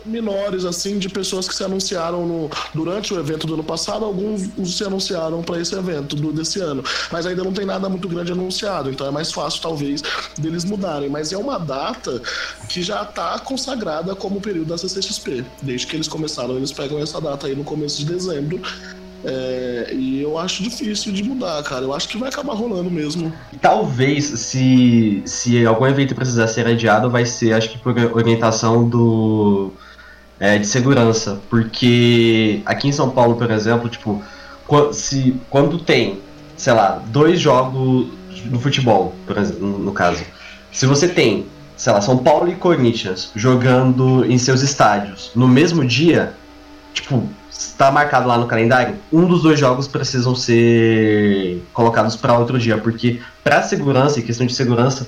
Menores, 0.05 0.65
assim, 0.65 0.99
de 0.99 1.09
pessoas 1.09 1.47
que 1.47 1.55
se 1.55 1.63
anunciaram 1.63 2.27
no, 2.27 2.51
durante 2.75 3.13
o 3.13 3.21
evento 3.21 3.47
do 3.47 3.55
ano 3.55 3.63
passado, 3.63 4.05
alguns 4.05 4.49
se 4.75 4.83
anunciaram 4.83 5.43
para 5.43 5.61
esse 5.61 5.75
evento 5.75 6.17
do, 6.17 6.33
desse 6.33 6.59
ano. 6.61 6.83
Mas 7.13 7.27
ainda 7.27 7.45
não 7.45 7.53
tem 7.53 7.67
nada 7.67 7.89
muito 7.89 8.09
grande 8.09 8.33
anunciado, 8.33 8.91
então 8.91 9.07
é 9.07 9.11
mais 9.11 9.31
fácil, 9.31 9.61
talvez, 9.61 10.03
deles 10.39 10.65
mudarem. 10.65 11.09
Mas 11.09 11.33
é 11.33 11.37
uma 11.37 11.59
data 11.59 12.21
que 12.69 12.83
já 12.83 13.03
está 13.03 13.39
consagrada 13.41 14.15
como 14.15 14.41
período 14.41 14.69
da 14.69 14.79
CCXP. 14.79 15.45
Desde 15.63 15.87
que 15.87 15.97
eles 15.97 16.09
começaram, 16.09 16.57
eles 16.57 16.73
pegam 16.73 16.99
essa 16.99 17.21
data 17.21 17.47
aí 17.47 17.55
no 17.55 17.65
começo 17.65 17.99
de 17.99 18.07
dezembro 18.07 18.61
é, 19.25 19.91
e 19.93 20.23
eu 20.23 20.39
acho 20.39 20.63
difícil 20.63 21.13
de 21.13 21.23
mudar, 21.23 21.63
cara. 21.63 21.85
Eu 21.85 21.95
acho 21.95 22.09
que 22.09 22.17
vai 22.17 22.29
acabar 22.29 22.55
rolando 22.55 22.91
mesmo. 22.91 23.33
Talvez, 23.61 24.25
se, 24.25 25.23
se 25.27 25.67
algum 25.67 25.87
evento 25.87 26.15
precisar 26.15 26.47
ser 26.49 26.67
adiado, 26.67 27.11
vai 27.11 27.27
ser, 27.27 27.53
acho 27.53 27.71
que 27.71 27.79
por 27.79 27.97
orientação 28.15 28.89
do. 28.89 29.73
É, 30.39 30.59
de 30.59 30.67
segurança. 30.67 31.41
Porque 31.51 32.63
aqui 32.65 32.89
em 32.89 32.93
São 32.93 33.11
Paulo, 33.11 33.37
por 33.37 33.51
exemplo, 33.51 33.91
tipo, 33.91 34.23
se, 34.93 35.37
quando 35.51 35.79
tem, 35.79 36.19
sei 36.57 36.73
lá, 36.73 37.03
dois 37.09 37.39
jogos 37.39 38.09
no 38.47 38.59
futebol, 38.59 39.15
por 39.27 39.37
exemplo, 39.37 39.79
no 39.79 39.93
caso. 39.93 40.25
Se 40.73 40.87
você 40.87 41.09
tem 41.09 41.47
sei 41.81 41.95
lá, 41.95 42.01
São 42.03 42.19
Paulo 42.19 42.47
e 42.51 42.55
Corinthians 42.55 43.33
jogando 43.35 44.31
em 44.31 44.37
seus 44.37 44.61
estádios 44.61 45.31
no 45.35 45.49
mesmo 45.49 45.83
dia, 45.83 46.35
tipo, 46.93 47.27
está 47.61 47.91
marcado 47.91 48.27
lá 48.27 48.39
no 48.39 48.47
calendário, 48.47 48.97
um 49.13 49.27
dos 49.27 49.43
dois 49.43 49.61
jogos 49.61 49.87
precisam 49.87 50.35
ser 50.35 51.63
colocados 51.73 52.17
para 52.17 52.39
outro 52.39 52.59
dia, 52.59 52.79
porque 52.79 53.21
para 53.45 53.63
segurança 53.63 54.19
e 54.19 54.23
questão 54.23 54.47
de 54.47 54.55
segurança 54.55 55.07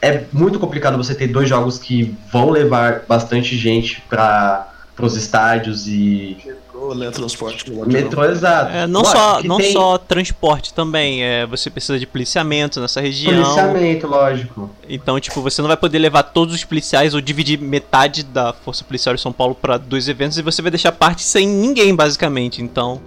é 0.00 0.24
muito 0.32 0.58
complicado 0.58 0.96
você 0.96 1.14
ter 1.14 1.28
dois 1.28 1.48
jogos 1.48 1.78
que 1.78 2.16
vão 2.32 2.50
levar 2.50 3.02
bastante 3.06 3.56
gente 3.56 4.02
para 4.08 4.68
os 4.98 5.16
estádios 5.16 5.86
e 5.86 6.36
Metrô, 6.94 7.22
né? 7.22 7.28
Transporte. 7.28 7.70
metrô 7.86 8.24
exato. 8.24 8.72
É, 8.72 8.86
não 8.86 9.02
Lógico 9.02 9.18
só, 9.18 9.42
não 9.42 9.56
tem 9.56 9.72
só 9.72 9.98
transporte 9.98 10.74
também, 10.74 11.22
é, 11.22 11.46
você 11.46 11.70
precisa 11.70 11.98
de 11.98 12.06
policiamento 12.06 12.80
nessa 12.80 13.00
região. 13.00 13.42
policiamento, 13.42 14.06
lógico. 14.06 14.70
Então, 14.88 15.18
tipo, 15.20 15.40
você 15.40 15.60
não 15.62 15.68
vai 15.68 15.76
poder 15.76 15.98
levar 15.98 16.22
todos 16.22 16.54
os 16.54 16.64
policiais 16.64 17.14
ou 17.14 17.20
dividir 17.20 17.60
metade 17.60 18.22
da 18.22 18.52
Força 18.52 18.84
Policial 18.84 19.14
de 19.14 19.20
São 19.20 19.32
Paulo 19.32 19.54
para 19.54 19.76
dois 19.76 20.08
eventos 20.08 20.38
e 20.38 20.42
você 20.42 20.62
vai 20.62 20.70
deixar 20.70 20.92
parte 20.92 21.22
sem 21.22 21.46
ninguém, 21.46 21.94
basicamente. 21.94 22.62
Então, 22.62 23.00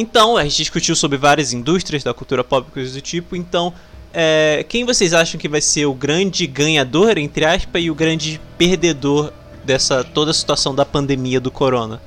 Então, 0.00 0.36
a 0.36 0.44
gente 0.44 0.58
discutiu 0.58 0.94
sobre 0.94 1.18
várias 1.18 1.52
indústrias 1.52 2.04
da 2.04 2.14
cultura 2.14 2.44
pop 2.44 2.68
e 2.68 2.72
coisas 2.72 2.94
do 2.94 3.00
tipo. 3.00 3.34
Então, 3.34 3.74
é, 4.14 4.64
quem 4.68 4.84
vocês 4.84 5.12
acham 5.12 5.40
que 5.40 5.48
vai 5.48 5.60
ser 5.60 5.86
o 5.86 5.92
grande 5.92 6.46
ganhador, 6.46 7.18
entre 7.18 7.44
aspas, 7.44 7.82
e 7.82 7.90
o 7.90 7.96
grande 7.96 8.40
perdedor 8.56 9.32
dessa 9.64 10.04
toda 10.04 10.30
a 10.30 10.34
situação 10.34 10.72
da 10.72 10.84
pandemia 10.84 11.40
do 11.40 11.50
corona? 11.50 12.00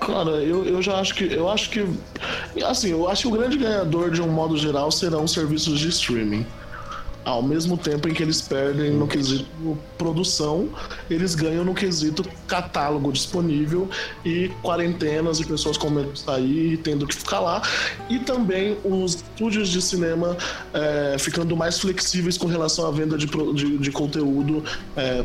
Cara, 0.00 0.42
eu, 0.42 0.64
eu 0.64 0.82
já 0.82 0.98
acho 0.98 1.14
que. 1.14 1.32
Eu 1.32 1.48
acho 1.48 1.70
que. 1.70 1.86
Assim, 2.64 2.90
eu 2.90 3.08
acho 3.08 3.22
que 3.22 3.28
o 3.28 3.38
grande 3.38 3.56
ganhador, 3.58 4.10
de 4.10 4.20
um 4.20 4.28
modo 4.28 4.56
geral, 4.56 4.90
serão 4.90 5.22
os 5.22 5.30
serviços 5.30 5.78
de 5.78 5.88
streaming. 5.88 6.44
Ao 7.26 7.42
mesmo 7.42 7.76
tempo 7.76 8.08
em 8.08 8.14
que 8.14 8.22
eles 8.22 8.40
perdem 8.40 8.92
no 8.92 9.08
quesito 9.08 9.76
produção, 9.98 10.68
eles 11.10 11.34
ganham 11.34 11.64
no 11.64 11.74
quesito 11.74 12.24
catálogo 12.46 13.10
disponível 13.10 13.90
e 14.24 14.48
quarentenas 14.62 15.40
e 15.40 15.44
pessoas 15.44 15.76
com 15.76 15.90
medo 15.90 16.12
de 16.12 16.20
sair 16.20 16.74
e 16.74 16.76
tendo 16.76 17.04
que 17.04 17.16
ficar 17.16 17.40
lá. 17.40 17.60
E 18.08 18.20
também 18.20 18.78
os 18.84 19.16
estúdios 19.16 19.70
de 19.70 19.82
cinema 19.82 20.36
é, 20.72 21.16
ficando 21.18 21.56
mais 21.56 21.80
flexíveis 21.80 22.38
com 22.38 22.46
relação 22.46 22.86
à 22.86 22.92
venda 22.92 23.18
de, 23.18 23.26
de, 23.26 23.76
de 23.76 23.90
conteúdo 23.90 24.62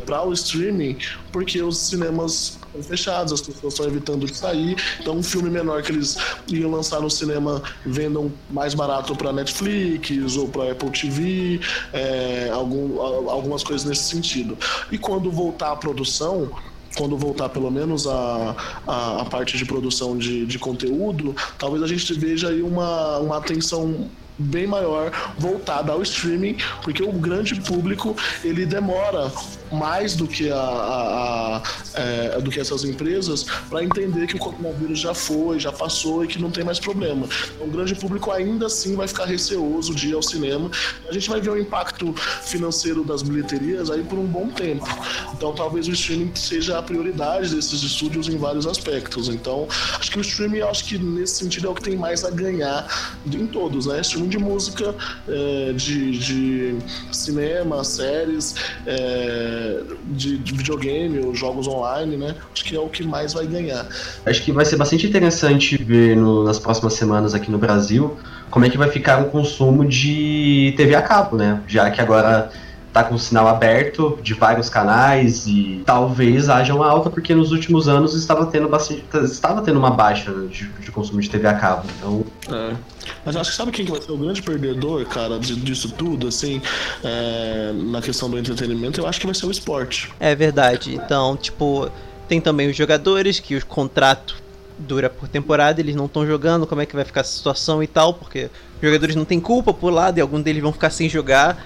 para 0.04 0.26
o 0.26 0.32
streaming, 0.32 0.98
porque 1.30 1.62
os 1.62 1.78
cinemas 1.78 2.58
estão 2.72 2.82
fechados, 2.82 3.32
as 3.32 3.40
pessoas 3.40 3.74
estão 3.74 3.86
evitando 3.86 4.26
de 4.26 4.34
sair. 4.34 4.76
Então, 5.00 5.16
um 5.16 5.22
filme 5.22 5.50
menor 5.50 5.82
que 5.82 5.92
eles 5.92 6.16
iam 6.48 6.70
lançar 6.70 7.00
no 7.00 7.10
cinema 7.10 7.62
vendam 7.84 8.32
mais 8.50 8.74
barato 8.74 9.14
para 9.14 9.32
Netflix 9.32 10.36
ou 10.36 10.48
para 10.48 10.72
Apple 10.72 10.90
TV, 10.90 11.60
é, 11.92 12.50
algum, 12.52 13.00
algumas 13.00 13.62
coisas 13.62 13.86
nesse 13.86 14.04
sentido. 14.04 14.56
E 14.90 14.98
quando 14.98 15.30
voltar 15.30 15.72
a 15.72 15.76
produção, 15.76 16.50
quando 16.96 17.16
voltar 17.16 17.48
pelo 17.48 17.70
menos 17.70 18.06
a, 18.06 18.56
a, 18.86 19.22
a 19.22 19.24
parte 19.24 19.56
de 19.56 19.64
produção 19.64 20.16
de, 20.16 20.46
de 20.46 20.58
conteúdo, 20.58 21.34
talvez 21.58 21.82
a 21.82 21.86
gente 21.86 22.12
veja 22.14 22.48
aí 22.48 22.62
uma, 22.62 23.18
uma 23.18 23.38
atenção 23.38 24.10
bem 24.38 24.66
maior 24.66 25.10
voltada 25.38 25.92
ao 25.92 26.02
streaming, 26.02 26.56
porque 26.82 27.02
o 27.02 27.12
grande 27.12 27.54
público 27.60 28.16
ele 28.42 28.64
demora 28.66 29.30
mais 29.70 30.14
do 30.14 30.26
que 30.26 30.50
a, 30.50 30.56
a- 30.56 31.56
a- 31.56 31.62
é, 32.00 32.40
do 32.40 32.50
que 32.50 32.60
essas 32.60 32.84
empresas 32.84 33.44
para 33.70 33.82
entender 33.82 34.26
que 34.26 34.36
o 34.36 34.38
coronavírus 34.38 34.98
já 34.98 35.14
foi, 35.14 35.58
já 35.58 35.72
passou 35.72 36.24
e 36.24 36.28
que 36.28 36.38
não 36.40 36.50
tem 36.50 36.62
mais 36.64 36.78
problema. 36.78 37.26
Então, 37.54 37.66
o 37.66 37.70
grande 37.70 37.94
público 37.94 38.30
ainda 38.30 38.66
assim 38.66 38.94
vai 38.96 39.08
ficar 39.08 39.24
receoso 39.24 39.94
de 39.94 40.08
ir 40.08 40.14
ao 40.14 40.22
cinema. 40.22 40.70
A 41.08 41.12
gente 41.12 41.28
vai 41.30 41.40
ver 41.40 41.50
o 41.50 41.58
impacto 41.58 42.14
financeiro 42.42 43.04
das 43.04 43.22
bilheterias 43.22 43.90
aí 43.90 44.02
por 44.02 44.18
um 44.18 44.26
bom 44.26 44.48
tempo. 44.48 44.86
Então 45.32 45.52
talvez 45.54 45.88
o 45.88 45.92
streaming 45.92 46.32
seja 46.34 46.78
a 46.78 46.82
prioridade 46.82 47.54
desses 47.54 47.82
estúdios 47.82 48.28
em 48.28 48.36
vários 48.36 48.66
aspectos. 48.66 49.28
Então 49.28 49.66
acho 49.98 50.10
que 50.10 50.18
o 50.18 50.22
streaming, 50.22 50.60
acho 50.62 50.84
que 50.84 50.98
nesse 50.98 51.36
sentido 51.36 51.66
é 51.68 51.70
o 51.70 51.74
que 51.74 51.82
tem 51.82 51.96
mais 51.96 52.24
a 52.24 52.30
ganhar 52.30 52.86
em 53.26 53.46
todos, 53.46 53.86
né? 53.86 54.02
Streaming 54.22 54.28
de 54.28 54.38
música, 54.38 54.94
é, 55.28 55.72
de, 55.72 56.18
de 56.18 56.78
cinema, 57.10 57.82
séries, 57.84 58.54
é, 58.86 59.80
de, 60.04 60.38
de 60.38 60.54
videogame 60.54 61.18
ou 61.20 61.34
jogos 61.34 61.66
online, 61.66 62.16
né? 62.16 62.34
Acho 62.52 62.64
que 62.64 62.76
é 62.76 62.80
o 62.80 62.88
que 62.88 63.02
mais 63.04 63.32
vai 63.32 63.46
ganhar. 63.46 63.86
Acho 64.24 64.42
que 64.42 64.52
vai 64.52 64.64
ser 64.64 64.76
bastante 64.76 65.06
interessante 65.06 65.76
ver 65.82 66.16
no- 66.16 66.44
nas 66.44 66.58
próximas 66.58 66.94
semanas 66.94 67.34
aqui 67.34 67.50
no 67.50 67.58
Brasil 67.58 68.16
como 68.50 68.64
é 68.66 68.70
que 68.70 68.76
vai 68.78 68.90
ficar 68.90 69.22
o 69.22 69.30
consumo 69.30 69.84
de 69.86 70.74
TV 70.76 70.94
a 70.94 71.02
cabo, 71.02 71.36
né? 71.36 71.62
Já 71.66 71.90
que 71.90 72.00
agora 72.00 72.50
tá 72.92 73.02
com 73.02 73.14
o 73.14 73.18
sinal 73.18 73.48
aberto 73.48 74.18
de 74.22 74.34
vários 74.34 74.68
canais 74.68 75.46
e 75.46 75.82
talvez 75.86 76.48
haja 76.48 76.74
uma 76.74 76.86
alta 76.86 77.08
porque 77.08 77.34
nos 77.34 77.50
últimos 77.50 77.88
anos 77.88 78.14
estava 78.14 78.46
tendo 78.46 78.68
bastante 78.68 79.02
estava 79.24 79.62
tendo 79.62 79.78
uma 79.78 79.90
baixa 79.90 80.30
de, 80.32 80.68
de 80.68 80.92
consumo 80.92 81.20
de 81.20 81.30
TV 81.30 81.48
a 81.48 81.54
cabo. 81.54 81.88
Então, 81.98 82.24
É. 82.50 82.76
Mas 83.24 83.36
acho 83.36 83.50
que 83.50 83.56
sabe 83.56 83.72
quem 83.72 83.84
que 83.84 83.90
vai 83.90 84.00
ser 84.00 84.12
o 84.12 84.16
grande 84.16 84.42
perdedor, 84.42 85.04
cara, 85.06 85.38
disso 85.38 85.90
tudo, 85.92 86.28
assim, 86.28 86.60
é, 87.02 87.72
na 87.72 88.00
questão 88.00 88.30
do 88.30 88.38
entretenimento? 88.38 89.00
Eu 89.00 89.06
acho 89.06 89.20
que 89.20 89.26
vai 89.26 89.34
ser 89.34 89.46
o 89.46 89.50
esporte. 89.50 90.12
É 90.20 90.34
verdade. 90.34 90.94
Então, 90.94 91.36
tipo, 91.36 91.90
tem 92.28 92.40
também 92.40 92.70
os 92.70 92.76
jogadores 92.76 93.40
que 93.40 93.56
o 93.56 93.66
contrato 93.66 94.36
dura 94.78 95.08
por 95.08 95.28
temporada, 95.28 95.80
eles 95.80 95.94
não 95.94 96.06
estão 96.06 96.26
jogando, 96.26 96.66
como 96.66 96.80
é 96.80 96.86
que 96.86 96.94
vai 96.94 97.04
ficar 97.04 97.20
essa 97.20 97.32
situação 97.32 97.82
e 97.82 97.86
tal, 97.86 98.14
porque 98.14 98.50
os 98.76 98.82
jogadores 98.82 99.14
não 99.14 99.24
têm 99.24 99.40
culpa 99.40 99.72
por 99.72 99.90
lado 99.90 100.18
e 100.18 100.20
alguns 100.20 100.42
deles 100.42 100.62
vão 100.62 100.72
ficar 100.72 100.90
sem 100.90 101.08
jogar. 101.08 101.64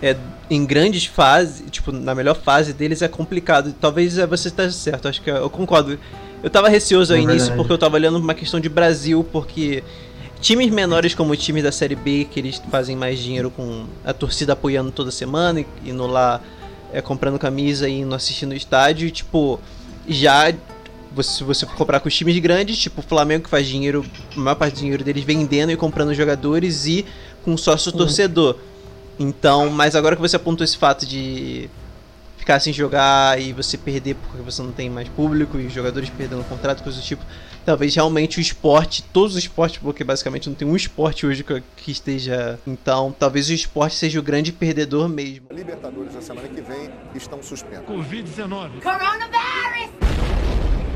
É, 0.00 0.16
em 0.50 0.64
grandes 0.64 1.06
fases, 1.06 1.64
tipo, 1.70 1.90
na 1.90 2.14
melhor 2.14 2.36
fase 2.36 2.72
deles 2.72 3.02
é 3.02 3.08
complicado. 3.08 3.74
Talvez 3.80 4.18
é, 4.18 4.26
você 4.26 4.48
esteja 4.48 4.72
certo, 4.72 5.08
acho 5.08 5.22
que 5.22 5.30
eu, 5.30 5.36
eu 5.36 5.50
concordo. 5.50 5.98
Eu 6.42 6.50
tava 6.50 6.68
receoso 6.68 7.12
ao 7.12 7.18
É 7.18 7.22
início 7.22 7.38
verdade. 7.38 7.56
porque 7.56 7.72
eu 7.72 7.78
tava 7.78 7.96
olhando 7.96 8.18
uma 8.18 8.34
questão 8.34 8.60
de 8.60 8.68
Brasil, 8.68 9.26
porque 9.32 9.82
times 10.40 10.70
menores 10.70 11.14
como 11.14 11.32
o 11.32 11.36
time 11.36 11.62
da 11.62 11.72
Série 11.72 11.96
B, 11.96 12.26
que 12.30 12.38
eles 12.38 12.60
fazem 12.70 12.94
mais 12.94 13.18
dinheiro 13.18 13.50
com 13.50 13.86
a 14.04 14.12
torcida 14.12 14.52
apoiando 14.52 14.90
toda 14.90 15.10
semana 15.10 15.60
e 15.60 15.66
indo 15.86 16.06
lá 16.06 16.40
é, 16.92 17.00
comprando 17.00 17.38
camisa 17.38 17.88
e 17.88 18.00
indo 18.00 18.14
assistir 18.14 18.44
no 18.44 18.54
estádio, 18.54 19.10
tipo, 19.10 19.58
já 20.06 20.52
você, 21.14 21.38
se 21.38 21.44
você 21.44 21.64
for 21.64 21.76
comprar 21.76 22.00
com 22.00 22.08
os 22.08 22.14
times 22.14 22.38
grandes, 22.40 22.76
tipo 22.76 23.00
o 23.00 23.04
Flamengo 23.04 23.44
que 23.44 23.50
faz 23.50 23.66
dinheiro, 23.66 24.04
a 24.36 24.38
maior 24.38 24.56
parte 24.56 24.74
do 24.74 24.80
dinheiro 24.80 25.02
deles 25.02 25.24
vendendo 25.24 25.72
e 25.72 25.76
comprando 25.76 26.12
jogadores 26.12 26.86
e 26.86 27.06
com 27.42 27.56
sócio 27.56 27.90
torcedor. 27.92 28.56
Então, 29.18 29.70
mas 29.70 29.94
agora 29.94 30.16
que 30.16 30.22
você 30.22 30.36
apontou 30.36 30.64
esse 30.64 30.76
fato 30.76 31.06
de 31.06 31.68
ficar 32.44 32.60
sem 32.60 32.72
jogar 32.74 33.40
e 33.40 33.54
você 33.54 33.78
perder 33.78 34.16
porque 34.16 34.42
você 34.42 34.60
não 34.62 34.70
tem 34.70 34.90
mais 34.90 35.08
público 35.08 35.58
e 35.58 35.66
os 35.66 35.72
jogadores 35.72 36.10
perdendo 36.10 36.42
o 36.42 36.44
contrato, 36.44 36.82
coisas 36.82 37.00
do 37.00 37.06
tipo, 37.06 37.24
talvez 37.64 37.94
realmente 37.94 38.38
o 38.38 38.40
esporte, 38.40 39.02
todos 39.02 39.32
os 39.32 39.38
esportes, 39.38 39.78
porque 39.78 40.04
basicamente 40.04 40.48
não 40.48 40.54
tem 40.54 40.68
um 40.68 40.76
esporte 40.76 41.26
hoje 41.26 41.42
que, 41.42 41.62
que 41.76 41.90
esteja. 41.90 42.58
Então, 42.66 43.14
talvez 43.18 43.48
o 43.48 43.52
esporte 43.54 43.96
seja 43.96 44.20
o 44.20 44.22
grande 44.22 44.52
perdedor 44.52 45.08
mesmo. 45.08 45.46
Libertadores 45.50 46.14
na 46.14 46.20
semana 46.20 46.46
que 46.48 46.60
vem 46.60 46.90
estão 47.14 47.42
suspensos. 47.42 47.86
Covid-19. 47.86 48.82
Coronavirus! 48.82 50.04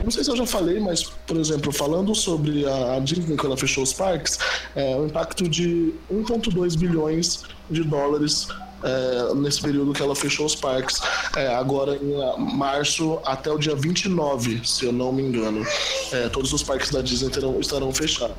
Não 0.04 0.10
sei 0.10 0.24
se 0.24 0.30
eu 0.30 0.36
já 0.36 0.46
falei, 0.46 0.80
mas, 0.80 1.04
por 1.04 1.36
exemplo, 1.36 1.72
falando 1.72 2.14
sobre 2.14 2.66
a 2.66 2.94
a 2.94 2.98
Disney 2.98 3.36
quando 3.36 3.46
ela 3.46 3.56
fechou 3.56 3.84
os 3.84 3.92
parques, 3.92 4.38
é, 4.74 4.96
o 4.96 5.06
impacto 5.06 5.48
de 5.48 5.92
1,2 6.10 6.78
bilhões 6.78 7.42
de 7.70 7.82
dólares 7.84 8.48
é, 8.82 9.34
nesse 9.34 9.60
período 9.60 9.92
que 9.92 10.02
ela 10.02 10.14
fechou 10.14 10.46
os 10.46 10.54
parques, 10.54 11.00
é, 11.36 11.48
agora 11.54 11.96
em 11.96 12.22
ah, 12.22 12.36
março 12.36 13.18
até 13.24 13.50
o 13.50 13.58
dia 13.58 13.74
29, 13.74 14.60
se 14.64 14.84
eu 14.84 14.92
não 14.92 15.12
me 15.12 15.22
engano. 15.22 15.66
É, 16.12 16.28
todos 16.28 16.52
os 16.52 16.62
parques 16.62 16.90
da 16.90 17.00
Disney 17.00 17.30
terão, 17.30 17.58
estarão 17.60 17.92
fechados. 17.92 18.36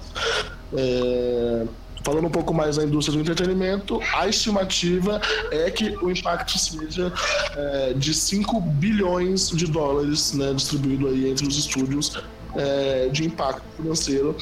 É, 0.74 1.66
Falando 2.02 2.28
um 2.28 2.32
pouco 2.32 2.54
mais 2.54 2.78
da 2.78 2.84
indústria 2.84 3.18
do 3.18 3.22
entretenimento, 3.22 4.00
a 4.14 4.28
estimativa 4.28 5.22
é 5.52 5.70
que 5.70 5.96
o 6.02 6.10
impacto 6.10 6.58
seja 6.58 7.12
é, 7.56 7.94
de 7.94 8.14
5 8.14 8.62
bilhões 8.62 9.50
de 9.50 9.68
dólares, 9.68 10.34
né, 10.34 10.54
distribuído 10.54 11.08
aí 11.08 11.30
entre 11.30 11.46
os 11.46 11.58
estúdios, 11.58 12.18
é, 12.56 13.10
de 13.10 13.26
impacto 13.26 13.62
financeiro 13.76 14.36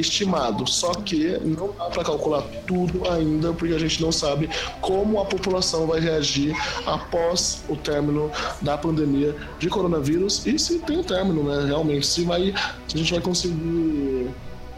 estimado. 0.00 0.68
Só 0.68 0.92
que 0.94 1.38
não 1.38 1.72
dá 1.72 1.86
para 1.86 2.04
calcular 2.04 2.42
tudo 2.66 3.08
ainda, 3.10 3.52
porque 3.52 3.74
a 3.74 3.78
gente 3.78 4.00
não 4.00 4.12
sabe 4.12 4.48
como 4.80 5.20
a 5.20 5.24
população 5.24 5.86
vai 5.86 6.00
reagir 6.00 6.54
após 6.86 7.62
o 7.68 7.76
término 7.76 8.30
da 8.62 8.76
pandemia 8.76 9.34
de 9.58 9.68
coronavírus 9.68 10.46
e 10.46 10.58
se 10.58 10.78
tem 10.80 10.98
um 10.98 11.02
término, 11.02 11.42
né? 11.42 11.66
Realmente, 11.66 12.06
se 12.06 12.24
vai, 12.24 12.54
se 12.86 12.96
a 12.96 12.98
gente 12.98 13.12
vai 13.12 13.20
conseguir 13.20 14.30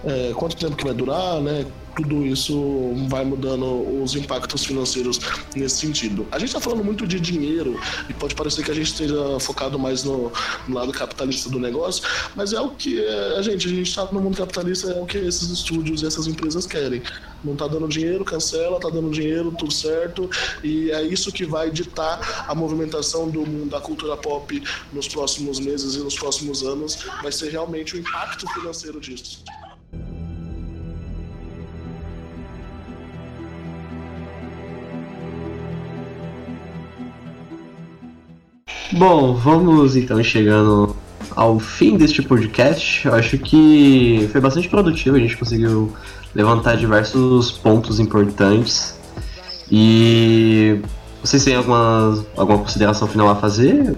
é, 0.04 0.32
quanto 0.34 0.56
tempo 0.56 0.76
que 0.76 0.84
vai 0.84 0.94
durar, 0.94 1.40
né? 1.40 1.66
tudo 1.96 2.24
isso 2.24 2.94
vai 3.08 3.24
mudando 3.24 4.02
os 4.02 4.14
impactos 4.14 4.64
financeiros 4.64 5.20
nesse 5.54 5.76
sentido. 5.76 6.26
A 6.30 6.38
gente 6.38 6.48
está 6.48 6.60
falando 6.60 6.84
muito 6.84 7.06
de 7.06 7.18
dinheiro 7.20 7.78
e 8.08 8.14
pode 8.14 8.34
parecer 8.34 8.64
que 8.64 8.70
a 8.70 8.74
gente 8.74 8.86
esteja 8.86 9.38
focado 9.40 9.78
mais 9.78 10.04
no, 10.04 10.32
no 10.68 10.74
lado 10.74 10.92
capitalista 10.92 11.50
do 11.50 11.58
negócio, 11.58 12.04
mas 12.34 12.52
é 12.52 12.60
o 12.60 12.70
que 12.70 13.04
é, 13.04 13.38
a 13.38 13.42
gente, 13.42 13.66
a 13.66 13.70
gente 13.70 13.88
está 13.88 14.04
no 14.06 14.20
mundo 14.20 14.36
capitalista, 14.36 14.90
é 14.92 15.00
o 15.00 15.06
que 15.06 15.18
esses 15.18 15.50
estúdios 15.50 16.02
e 16.02 16.06
essas 16.06 16.26
empresas 16.26 16.66
querem. 16.66 17.02
Não 17.42 17.54
está 17.54 17.66
dando 17.66 17.88
dinheiro, 17.88 18.24
cancela, 18.24 18.76
está 18.76 18.88
dando 18.88 19.10
dinheiro, 19.10 19.52
tudo 19.58 19.72
certo, 19.72 20.28
e 20.62 20.90
é 20.90 21.02
isso 21.02 21.32
que 21.32 21.44
vai 21.44 21.70
ditar 21.70 22.44
a 22.46 22.54
movimentação 22.54 23.28
do 23.28 23.46
mundo 23.46 23.70
da 23.70 23.80
cultura 23.80 24.16
pop 24.16 24.62
nos 24.92 25.08
próximos 25.08 25.58
meses 25.58 25.94
e 25.94 25.98
nos 25.98 26.18
próximos 26.18 26.62
anos, 26.62 26.98
vai 27.22 27.32
ser 27.32 27.50
realmente 27.50 27.94
o 27.94 27.98
impacto 27.98 28.46
financeiro 28.52 29.00
disso. 29.00 29.42
Bom, 38.92 39.34
vamos 39.34 39.94
então 39.94 40.22
chegando 40.22 40.96
ao 41.36 41.60
fim 41.60 41.96
deste 41.96 42.22
podcast. 42.22 43.06
Eu 43.06 43.14
acho 43.14 43.38
que 43.38 44.28
foi 44.32 44.40
bastante 44.40 44.68
produtivo, 44.68 45.16
a 45.16 45.20
gente 45.20 45.36
conseguiu 45.36 45.94
levantar 46.34 46.76
diversos 46.76 47.52
pontos 47.52 48.00
importantes. 48.00 48.98
E 49.70 50.80
vocês 51.22 51.44
têm 51.44 51.54
alguma, 51.54 52.24
alguma 52.36 52.58
consideração 52.58 53.06
final 53.06 53.28
a 53.28 53.36
fazer? 53.36 53.96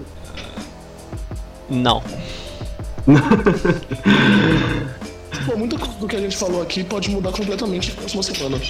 Não. 1.69 2.03
Pô, 5.45 5.57
muito 5.57 5.77
do 5.77 6.07
que 6.07 6.15
a 6.15 6.19
gente 6.19 6.37
falou 6.37 6.61
aqui 6.61 6.83
pode 6.83 7.09
mudar 7.09 7.31
completamente 7.31 7.91
na 7.91 7.97
próxima 7.97 8.23
semana. 8.23 8.61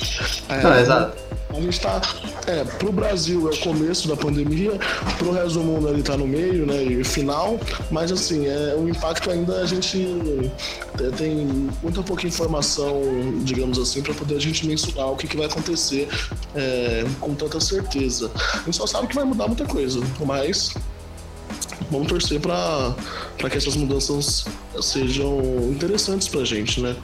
É, 0.50 0.64
Não, 0.64 0.80
exato. 0.80 1.18
A 1.56 1.62
gente 1.62 1.80
tá. 1.80 2.02
É, 2.48 2.64
pro 2.64 2.92
Brasil 2.92 3.48
é 3.48 3.54
o 3.54 3.58
começo 3.60 4.08
da 4.08 4.16
pandemia, 4.16 4.72
pro 5.18 5.32
resto 5.32 5.60
do 5.60 5.64
mundo 5.64 5.88
ele 5.88 6.02
tá 6.02 6.18
no 6.18 6.28
meio, 6.28 6.66
né? 6.66 6.84
E 6.84 7.04
final, 7.04 7.60
mas 7.92 8.12
assim, 8.12 8.48
é, 8.48 8.76
o 8.76 8.90
impacto 8.90 9.30
ainda 9.30 9.62
a 9.62 9.66
gente 9.66 10.52
é, 11.00 11.10
tem 11.12 11.48
muita 11.82 12.02
pouca 12.02 12.26
informação, 12.26 13.02
digamos 13.44 13.78
assim, 13.78 14.02
para 14.02 14.14
poder 14.16 14.36
a 14.36 14.40
gente 14.40 14.66
mensurar 14.66 15.12
o 15.12 15.16
que, 15.16 15.28
que 15.28 15.38
vai 15.38 15.46
acontecer 15.46 16.10
é, 16.56 17.06
com 17.20 17.36
tanta 17.36 17.60
certeza. 17.60 18.32
A 18.54 18.58
gente 18.66 18.76
só 18.76 18.88
sabe 18.88 19.08
que 19.08 19.16
vai 19.16 19.24
mudar 19.24 19.48
muita 19.48 19.66
coisa, 19.66 20.00
mas 20.26 20.74
vamos 21.94 22.08
torcer 22.08 22.40
para 22.40 22.96
que 23.50 23.58
essas 23.58 23.76
mudanças 23.76 24.46
sejam 24.82 25.40
interessantes 25.70 26.28
pra 26.28 26.44
gente, 26.44 26.82
né? 26.82 26.96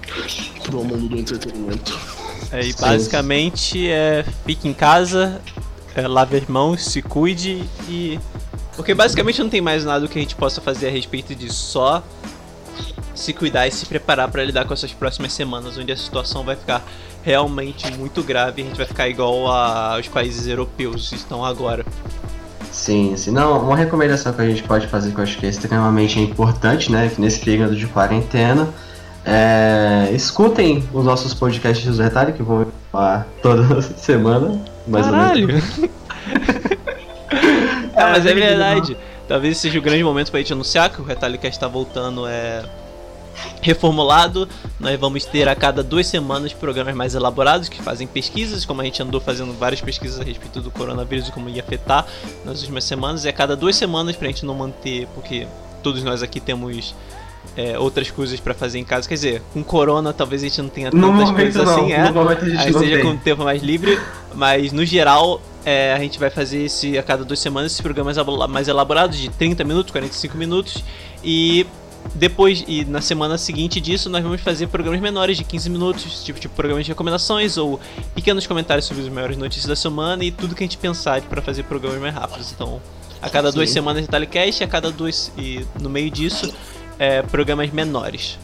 Pro 0.64 0.84
mundo 0.84 1.08
do 1.08 1.18
entretenimento. 1.18 1.98
É, 2.52 2.66
e 2.66 2.74
basicamente 2.74 3.90
é 3.90 4.26
fique 4.46 4.68
em 4.68 4.74
casa, 4.74 5.40
é, 5.96 6.08
lave 6.08 6.38
as 6.38 6.48
mãos, 6.48 6.84
se 6.84 7.02
cuide 7.02 7.64
e. 7.88 8.20
Porque 8.76 8.94
basicamente 8.94 9.42
não 9.42 9.50
tem 9.50 9.62
mais 9.62 9.84
nada 9.86 10.08
que 10.08 10.18
a 10.18 10.22
gente 10.22 10.36
possa 10.36 10.62
fazer 10.62 10.88
a 10.88 10.92
respeito 10.92 11.36
disso, 11.36 11.56
só 11.56 12.04
se 13.14 13.34
cuidar 13.34 13.68
e 13.68 13.72
se 13.72 13.86
preparar 13.86 14.32
para 14.32 14.44
lidar 14.44 14.66
com 14.66 14.74
essas 14.74 14.94
próximas 14.94 15.34
semanas, 15.34 15.78
onde 15.78 15.92
a 15.92 15.98
situação 15.98 16.44
vai 16.44 16.56
ficar 16.56 16.82
realmente 17.22 17.92
muito 17.98 18.24
grave 18.24 18.62
e 18.62 18.66
a 18.66 18.68
gente 18.68 18.78
vai 18.78 18.86
ficar 18.86 19.10
igual 19.10 19.48
aos 19.48 20.08
países 20.08 20.48
europeus 20.48 21.12
estão 21.12 21.44
agora. 21.44 21.86
Sim, 22.80 23.14
sim. 23.18 23.32
Não, 23.32 23.62
uma 23.62 23.76
recomendação 23.76 24.32
que 24.32 24.42
a 24.42 24.46
gente 24.46 24.64
pode 24.64 24.88
fazer 24.88 25.12
que 25.12 25.20
eu 25.20 25.24
acho 25.24 25.38
que 25.38 25.46
é 25.46 25.50
extremamente 25.50 26.18
importante, 26.18 26.90
né? 26.90 27.12
Que 27.14 27.20
nesse 27.20 27.40
período 27.42 27.76
de 27.76 27.86
quarentena, 27.88 28.70
é, 29.26 30.10
escutem 30.14 30.82
os 30.94 31.04
nossos 31.04 31.34
podcasts 31.34 31.98
do 31.98 32.02
Retalho, 32.02 32.34
que 32.34 32.42
vão 32.42 32.68
lá 32.94 33.26
toda 33.42 33.82
semana, 33.98 34.62
mais 34.88 35.06
Caralho. 35.06 35.42
ou 35.42 35.48
menos. 35.48 35.80
é, 37.96 38.02
mas 38.12 38.26
é 38.26 38.32
É, 38.32 38.34
verdade. 38.34 38.96
Talvez 39.28 39.58
seja 39.58 39.78
o 39.78 39.82
grande 39.82 40.04
momento 40.04 40.32
pra 40.32 40.40
gente 40.40 40.54
anunciar 40.54 40.90
que 40.90 41.02
o 41.02 41.04
Retalhocast 41.04 41.58
está 41.58 41.68
voltando 41.68 42.26
é 42.28 42.64
reformulado. 43.62 44.48
Nós 44.80 45.00
vamos 45.00 45.26
ter 45.26 45.48
a 45.48 45.56
cada 45.56 45.84
duas 45.84 46.08
semanas 46.08 46.54
programas 46.54 46.96
mais 46.96 47.16
elaborados 47.16 47.70
que 47.70 47.82
fazem 47.82 48.08
pesquisas, 48.08 48.66
como 48.66 48.82
a 48.82 48.84
gente 48.84 49.02
andou 49.02 49.20
fazendo 49.20 49.54
várias 49.54 49.82
pesquisas 49.82 50.20
a 50.20 50.24
respeito 50.24 50.62
do 50.62 50.72
coronavírus 50.72 51.28
e 51.28 51.32
como 51.32 51.50
ia 51.50 51.62
afetar 51.62 52.06
nas 52.46 52.60
últimas 52.62 52.84
semanas. 52.84 53.26
E 53.26 53.30
a 53.30 53.34
cada 53.34 53.56
duas 53.56 53.76
semanas 53.76 54.16
pra 54.16 54.28
gente 54.28 54.46
não 54.46 54.56
manter, 54.56 55.08
porque 55.14 55.48
todos 55.84 56.04
nós 56.04 56.24
aqui 56.24 56.40
temos 56.40 56.94
é, 57.56 57.78
outras 57.78 58.10
coisas 58.12 58.40
pra 58.40 58.54
fazer 58.54 58.80
em 58.80 58.84
casa. 58.84 59.08
Quer 59.08 59.16
dizer, 59.16 59.42
com 59.54 59.64
corona 59.64 60.14
talvez 60.14 60.42
a 60.44 60.48
gente 60.48 60.62
não 60.62 60.70
tenha 60.70 60.92
tantas 60.92 61.32
coisas 61.32 61.66
não, 61.66 61.74
assim, 61.74 61.92
é. 61.92 62.02
a 62.02 62.64
gente 62.64 62.78
seja 62.78 62.96
tem. 62.96 63.04
com 63.04 63.12
o 63.12 63.18
tempo 63.18 63.44
mais 63.44 63.62
livre, 63.62 64.00
mas 64.34 64.72
no 64.72 64.86
geral 64.86 65.42
é, 65.66 65.94
a 65.94 66.00
gente 66.00 66.20
vai 66.20 66.30
fazer 66.30 66.64
esse 66.64 66.98
a 66.98 67.04
cada 67.04 67.24
duas 67.24 67.40
semanas 67.40 67.72
esses 67.72 67.82
programas 67.82 68.18
mais 68.50 68.68
elaborados 68.68 69.18
de 69.18 69.30
30 69.30 69.64
minutos, 69.64 69.92
45 69.92 70.38
minutos 70.38 70.84
e 71.24 71.66
depois 72.16 72.64
e 72.68 72.84
na 72.86 73.02
semana 73.02 73.38
seguinte 73.38 73.80
disso 73.80 74.10
nós 74.10 74.24
vamos 74.24 74.42
fazer 74.42 74.68
programas 74.68 75.00
menores 75.00 75.38
de 75.38 75.44
15 75.44 75.70
minutos, 75.70 76.24
tipo, 76.24 76.40
tipo 76.40 76.54
programas 76.56 76.86
de 76.86 76.92
recomendações 76.92 77.58
ou 77.58 77.80
pequenos 78.16 78.46
comentários 78.48 78.86
sobre 78.86 79.04
as 79.04 79.10
maiores 79.10 79.38
notícias 79.38 79.68
da 79.68 79.76
semana 79.76 80.24
e 80.24 80.32
tudo 80.32 80.56
que 80.56 80.64
a 80.64 80.66
gente 80.66 80.78
pensar 80.78 81.22
para 81.22 81.42
fazer 81.42 81.64
programas 81.64 82.00
mais 82.00 82.14
rápidos. 82.14 82.52
Então, 82.52 82.82
a 83.22 83.30
cada 83.30 83.52
duas 83.52 83.70
Sim. 83.70 83.76
semanas 83.76 84.02
de 84.04 84.08
Telecast 84.08 84.62
e 84.62 84.64
a 84.64 84.68
cada 84.68 84.92
duas 84.92 85.32
e 85.38 85.66
no 85.80 85.90
meio 85.90 86.10
disso 86.10 86.54
é, 86.98 87.22
programas 87.22 87.70
menores. 87.72 88.38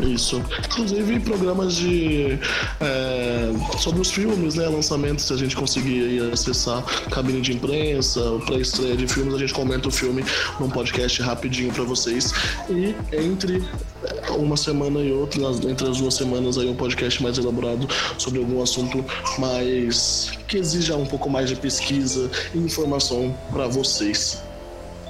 Isso. 0.00 0.42
Inclusive 0.66 1.20
programas 1.20 1.74
de. 1.74 2.38
é, 2.80 3.52
sobre 3.78 4.00
os 4.00 4.10
filmes, 4.10 4.54
né? 4.54 4.66
Lançamentos, 4.68 5.24
se 5.24 5.32
a 5.32 5.36
gente 5.36 5.56
conseguir 5.56 6.02
aí 6.02 6.32
acessar 6.32 6.84
cabine 7.10 7.40
de 7.40 7.54
imprensa, 7.54 8.20
pré-estreia 8.46 8.96
de 8.96 9.08
filmes, 9.08 9.34
a 9.34 9.38
gente 9.38 9.54
comenta 9.54 9.88
o 9.88 9.90
filme 9.90 10.24
num 10.60 10.68
podcast 10.68 11.20
rapidinho 11.22 11.72
pra 11.72 11.84
vocês. 11.84 12.32
E 12.68 12.94
entre 13.12 13.62
é, 14.04 14.30
uma 14.32 14.56
semana 14.56 15.00
e 15.00 15.12
outra, 15.12 15.40
entre 15.68 15.88
as 15.88 15.98
duas 15.98 16.14
semanas 16.14 16.58
aí 16.58 16.68
um 16.68 16.76
podcast 16.76 17.22
mais 17.22 17.38
elaborado 17.38 17.88
sobre 18.18 18.38
algum 18.38 18.62
assunto 18.62 19.04
mais. 19.38 20.32
que 20.46 20.58
exija 20.58 20.96
um 20.96 21.06
pouco 21.06 21.28
mais 21.30 21.48
de 21.48 21.56
pesquisa 21.56 22.30
e 22.54 22.58
informação 22.58 23.34
pra 23.52 23.66
vocês. 23.66 24.42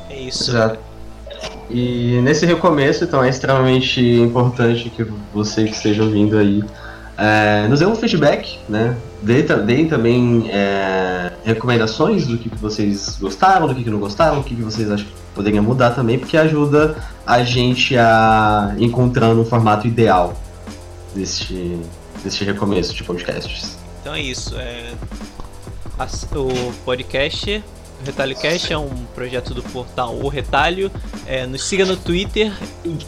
É 0.08 0.20
isso. 0.20 0.50
Exato. 0.50 0.95
E 1.68 2.20
nesse 2.22 2.46
recomeço, 2.46 3.04
então, 3.04 3.22
é 3.22 3.28
extremamente 3.28 4.00
importante 4.00 4.88
que 4.90 5.04
você 5.34 5.64
que 5.64 5.72
esteja 5.72 6.04
ouvindo 6.04 6.38
aí 6.38 6.62
é, 7.18 7.66
nos 7.68 7.80
dê 7.80 7.86
um 7.86 7.94
feedback, 7.94 8.58
né? 8.68 8.96
Dê, 9.22 9.42
também 9.42 10.48
é, 10.50 11.32
recomendações 11.44 12.26
do 12.26 12.36
que, 12.36 12.50
que 12.50 12.58
vocês 12.58 13.16
gostaram, 13.18 13.66
do 13.66 13.74
que, 13.74 13.82
que 13.82 13.90
não 13.90 13.98
gostaram, 13.98 14.40
o 14.40 14.44
que, 14.44 14.54
que 14.54 14.62
vocês 14.62 14.90
acham 14.90 15.06
que 15.06 15.12
poderia 15.34 15.62
mudar 15.62 15.90
também, 15.90 16.18
porque 16.18 16.36
ajuda 16.36 16.96
a 17.26 17.42
gente 17.42 17.96
a 17.96 18.74
encontrar 18.78 19.30
um 19.30 19.44
formato 19.44 19.86
ideal 19.86 20.38
deste, 21.14 21.78
deste 22.22 22.44
recomeço 22.44 22.94
de 22.94 23.02
podcasts. 23.02 23.76
Então 24.00 24.14
é 24.14 24.20
isso. 24.20 24.54
É... 24.56 24.92
O 26.34 26.72
podcast, 26.84 27.64
o 28.00 28.04
RetalhoCast, 28.04 28.72
é 28.72 28.78
um 28.78 28.90
projeto 29.14 29.54
do 29.54 29.62
portal 29.62 30.16
O 30.16 30.28
Retalho. 30.28 30.90
É, 31.26 31.46
nos 31.46 31.64
siga 31.64 31.84
no 31.84 31.96
Twitter. 31.96 32.52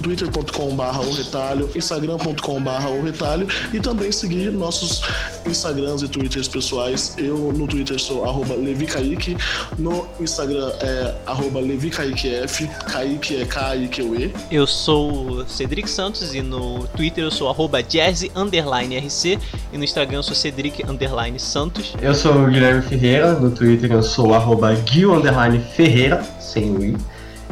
twitter.com.br 0.03 0.83
o 0.83 1.13
retalho, 1.13 1.71
instagram.com.br 1.75 2.89
o 2.89 3.05
retalho 3.05 3.47
e 3.73 3.79
também 3.79 4.11
seguir 4.11 4.51
nossos 4.51 5.03
Instagrams 5.47 6.03
e 6.03 6.09
Twitters 6.09 6.49
pessoais. 6.49 7.15
Eu 7.17 7.53
no 7.53 7.67
Twitter 7.67 7.99
sou 7.99 8.25
arroba 8.25 8.55
LeviKaique, 8.55 9.37
no 9.79 10.07
Instagram 10.21 10.73
é 10.81 11.15
arroba 11.27 11.61
LeviKaiqueF, 11.61 12.67
Kaique 12.91 13.43
é 13.43 13.45
K-I-Q-E. 13.45 14.33
Eu 14.51 14.67
sou 14.67 15.31
o 15.31 15.49
Cedric 15.49 15.89
Santos 15.89 16.35
e 16.35 16.43
no 16.43 16.87
Twitter 16.89 17.23
eu 17.23 17.31
sou 17.31 17.49
arroba 17.49 17.83
jazz 17.83 18.25
underline 18.35 18.99
RC 18.99 19.39
e 19.73 19.79
no 19.79 19.85
Instagram 19.85 20.19
eu 20.19 20.23
sou 20.23 20.35
Cedric 20.35 20.85
underline 20.89 21.39
Santos. 21.39 21.95
Eu 22.01 22.15
sou 22.15 22.33
o 22.33 22.47
Guilherme 22.47 22.83
Ferreira, 22.83 23.35
no 23.35 23.51
Twitter 23.51 23.93
eu 23.93 24.03
sou 24.03 24.35
arroba 24.35 24.75
Gil 24.85 25.15
underline 25.15 25.61
Ferreira, 25.61 26.23
sem 26.41 26.77
o 26.77 26.83
I. 26.83 26.97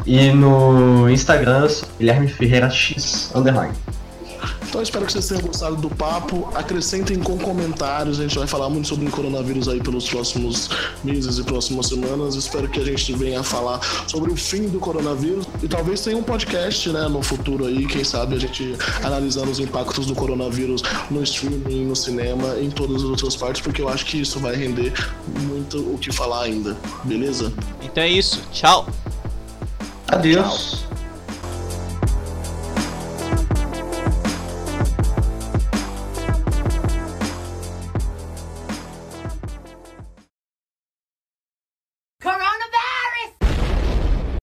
E 0.05 0.31
no 0.31 1.09
Instagram 1.09 1.67
Guilherme 1.99 2.27
Ferreira 2.27 2.69
X 2.69 3.31
underline. 3.35 3.73
Então 4.67 4.81
eu 4.81 4.83
espero 4.83 5.05
que 5.05 5.13
vocês 5.13 5.27
tenham 5.27 5.41
gostado 5.41 5.75
do 5.77 5.89
papo. 5.89 6.49
Acrescentem 6.53 7.17
com 7.19 7.37
comentários. 7.37 8.19
A 8.19 8.23
gente 8.23 8.37
vai 8.37 8.47
falar 8.47 8.69
muito 8.69 8.87
sobre 8.87 9.07
o 9.07 9.11
coronavírus 9.11 9.67
aí 9.67 9.81
pelos 9.81 10.07
próximos 10.09 10.69
meses 11.03 11.37
e 11.37 11.43
próximas 11.43 11.87
semanas. 11.87 12.35
Espero 12.35 12.67
que 12.67 12.79
a 12.79 12.83
gente 12.83 13.13
venha 13.13 13.41
falar 13.43 13.79
sobre 14.07 14.31
o 14.31 14.35
fim 14.35 14.67
do 14.67 14.79
coronavírus. 14.79 15.45
E 15.63 15.67
talvez 15.67 16.01
tenha 16.01 16.17
um 16.17 16.23
podcast, 16.23 16.89
né, 16.89 17.07
no 17.07 17.21
futuro 17.21 17.65
aí. 17.65 17.85
Quem 17.87 18.03
sabe 18.03 18.35
a 18.35 18.39
gente 18.39 18.75
analisando 19.03 19.51
os 19.51 19.59
impactos 19.59 20.05
do 20.05 20.13
coronavírus 20.13 20.81
no 21.09 21.23
streaming, 21.23 21.85
no 21.85 21.95
cinema, 21.95 22.55
em 22.59 22.69
todas 22.69 22.97
as 22.97 23.09
outras 23.09 23.35
partes, 23.35 23.61
porque 23.61 23.81
eu 23.81 23.87
acho 23.89 24.05
que 24.05 24.19
isso 24.19 24.39
vai 24.39 24.55
render 24.55 24.93
muito 25.43 25.79
o 25.79 25.97
que 25.97 26.11
falar 26.11 26.43
ainda. 26.43 26.75
Beleza? 27.03 27.53
Então 27.81 28.03
é 28.03 28.09
isso. 28.09 28.41
Tchau! 28.51 28.87
Adeus. 30.07 30.86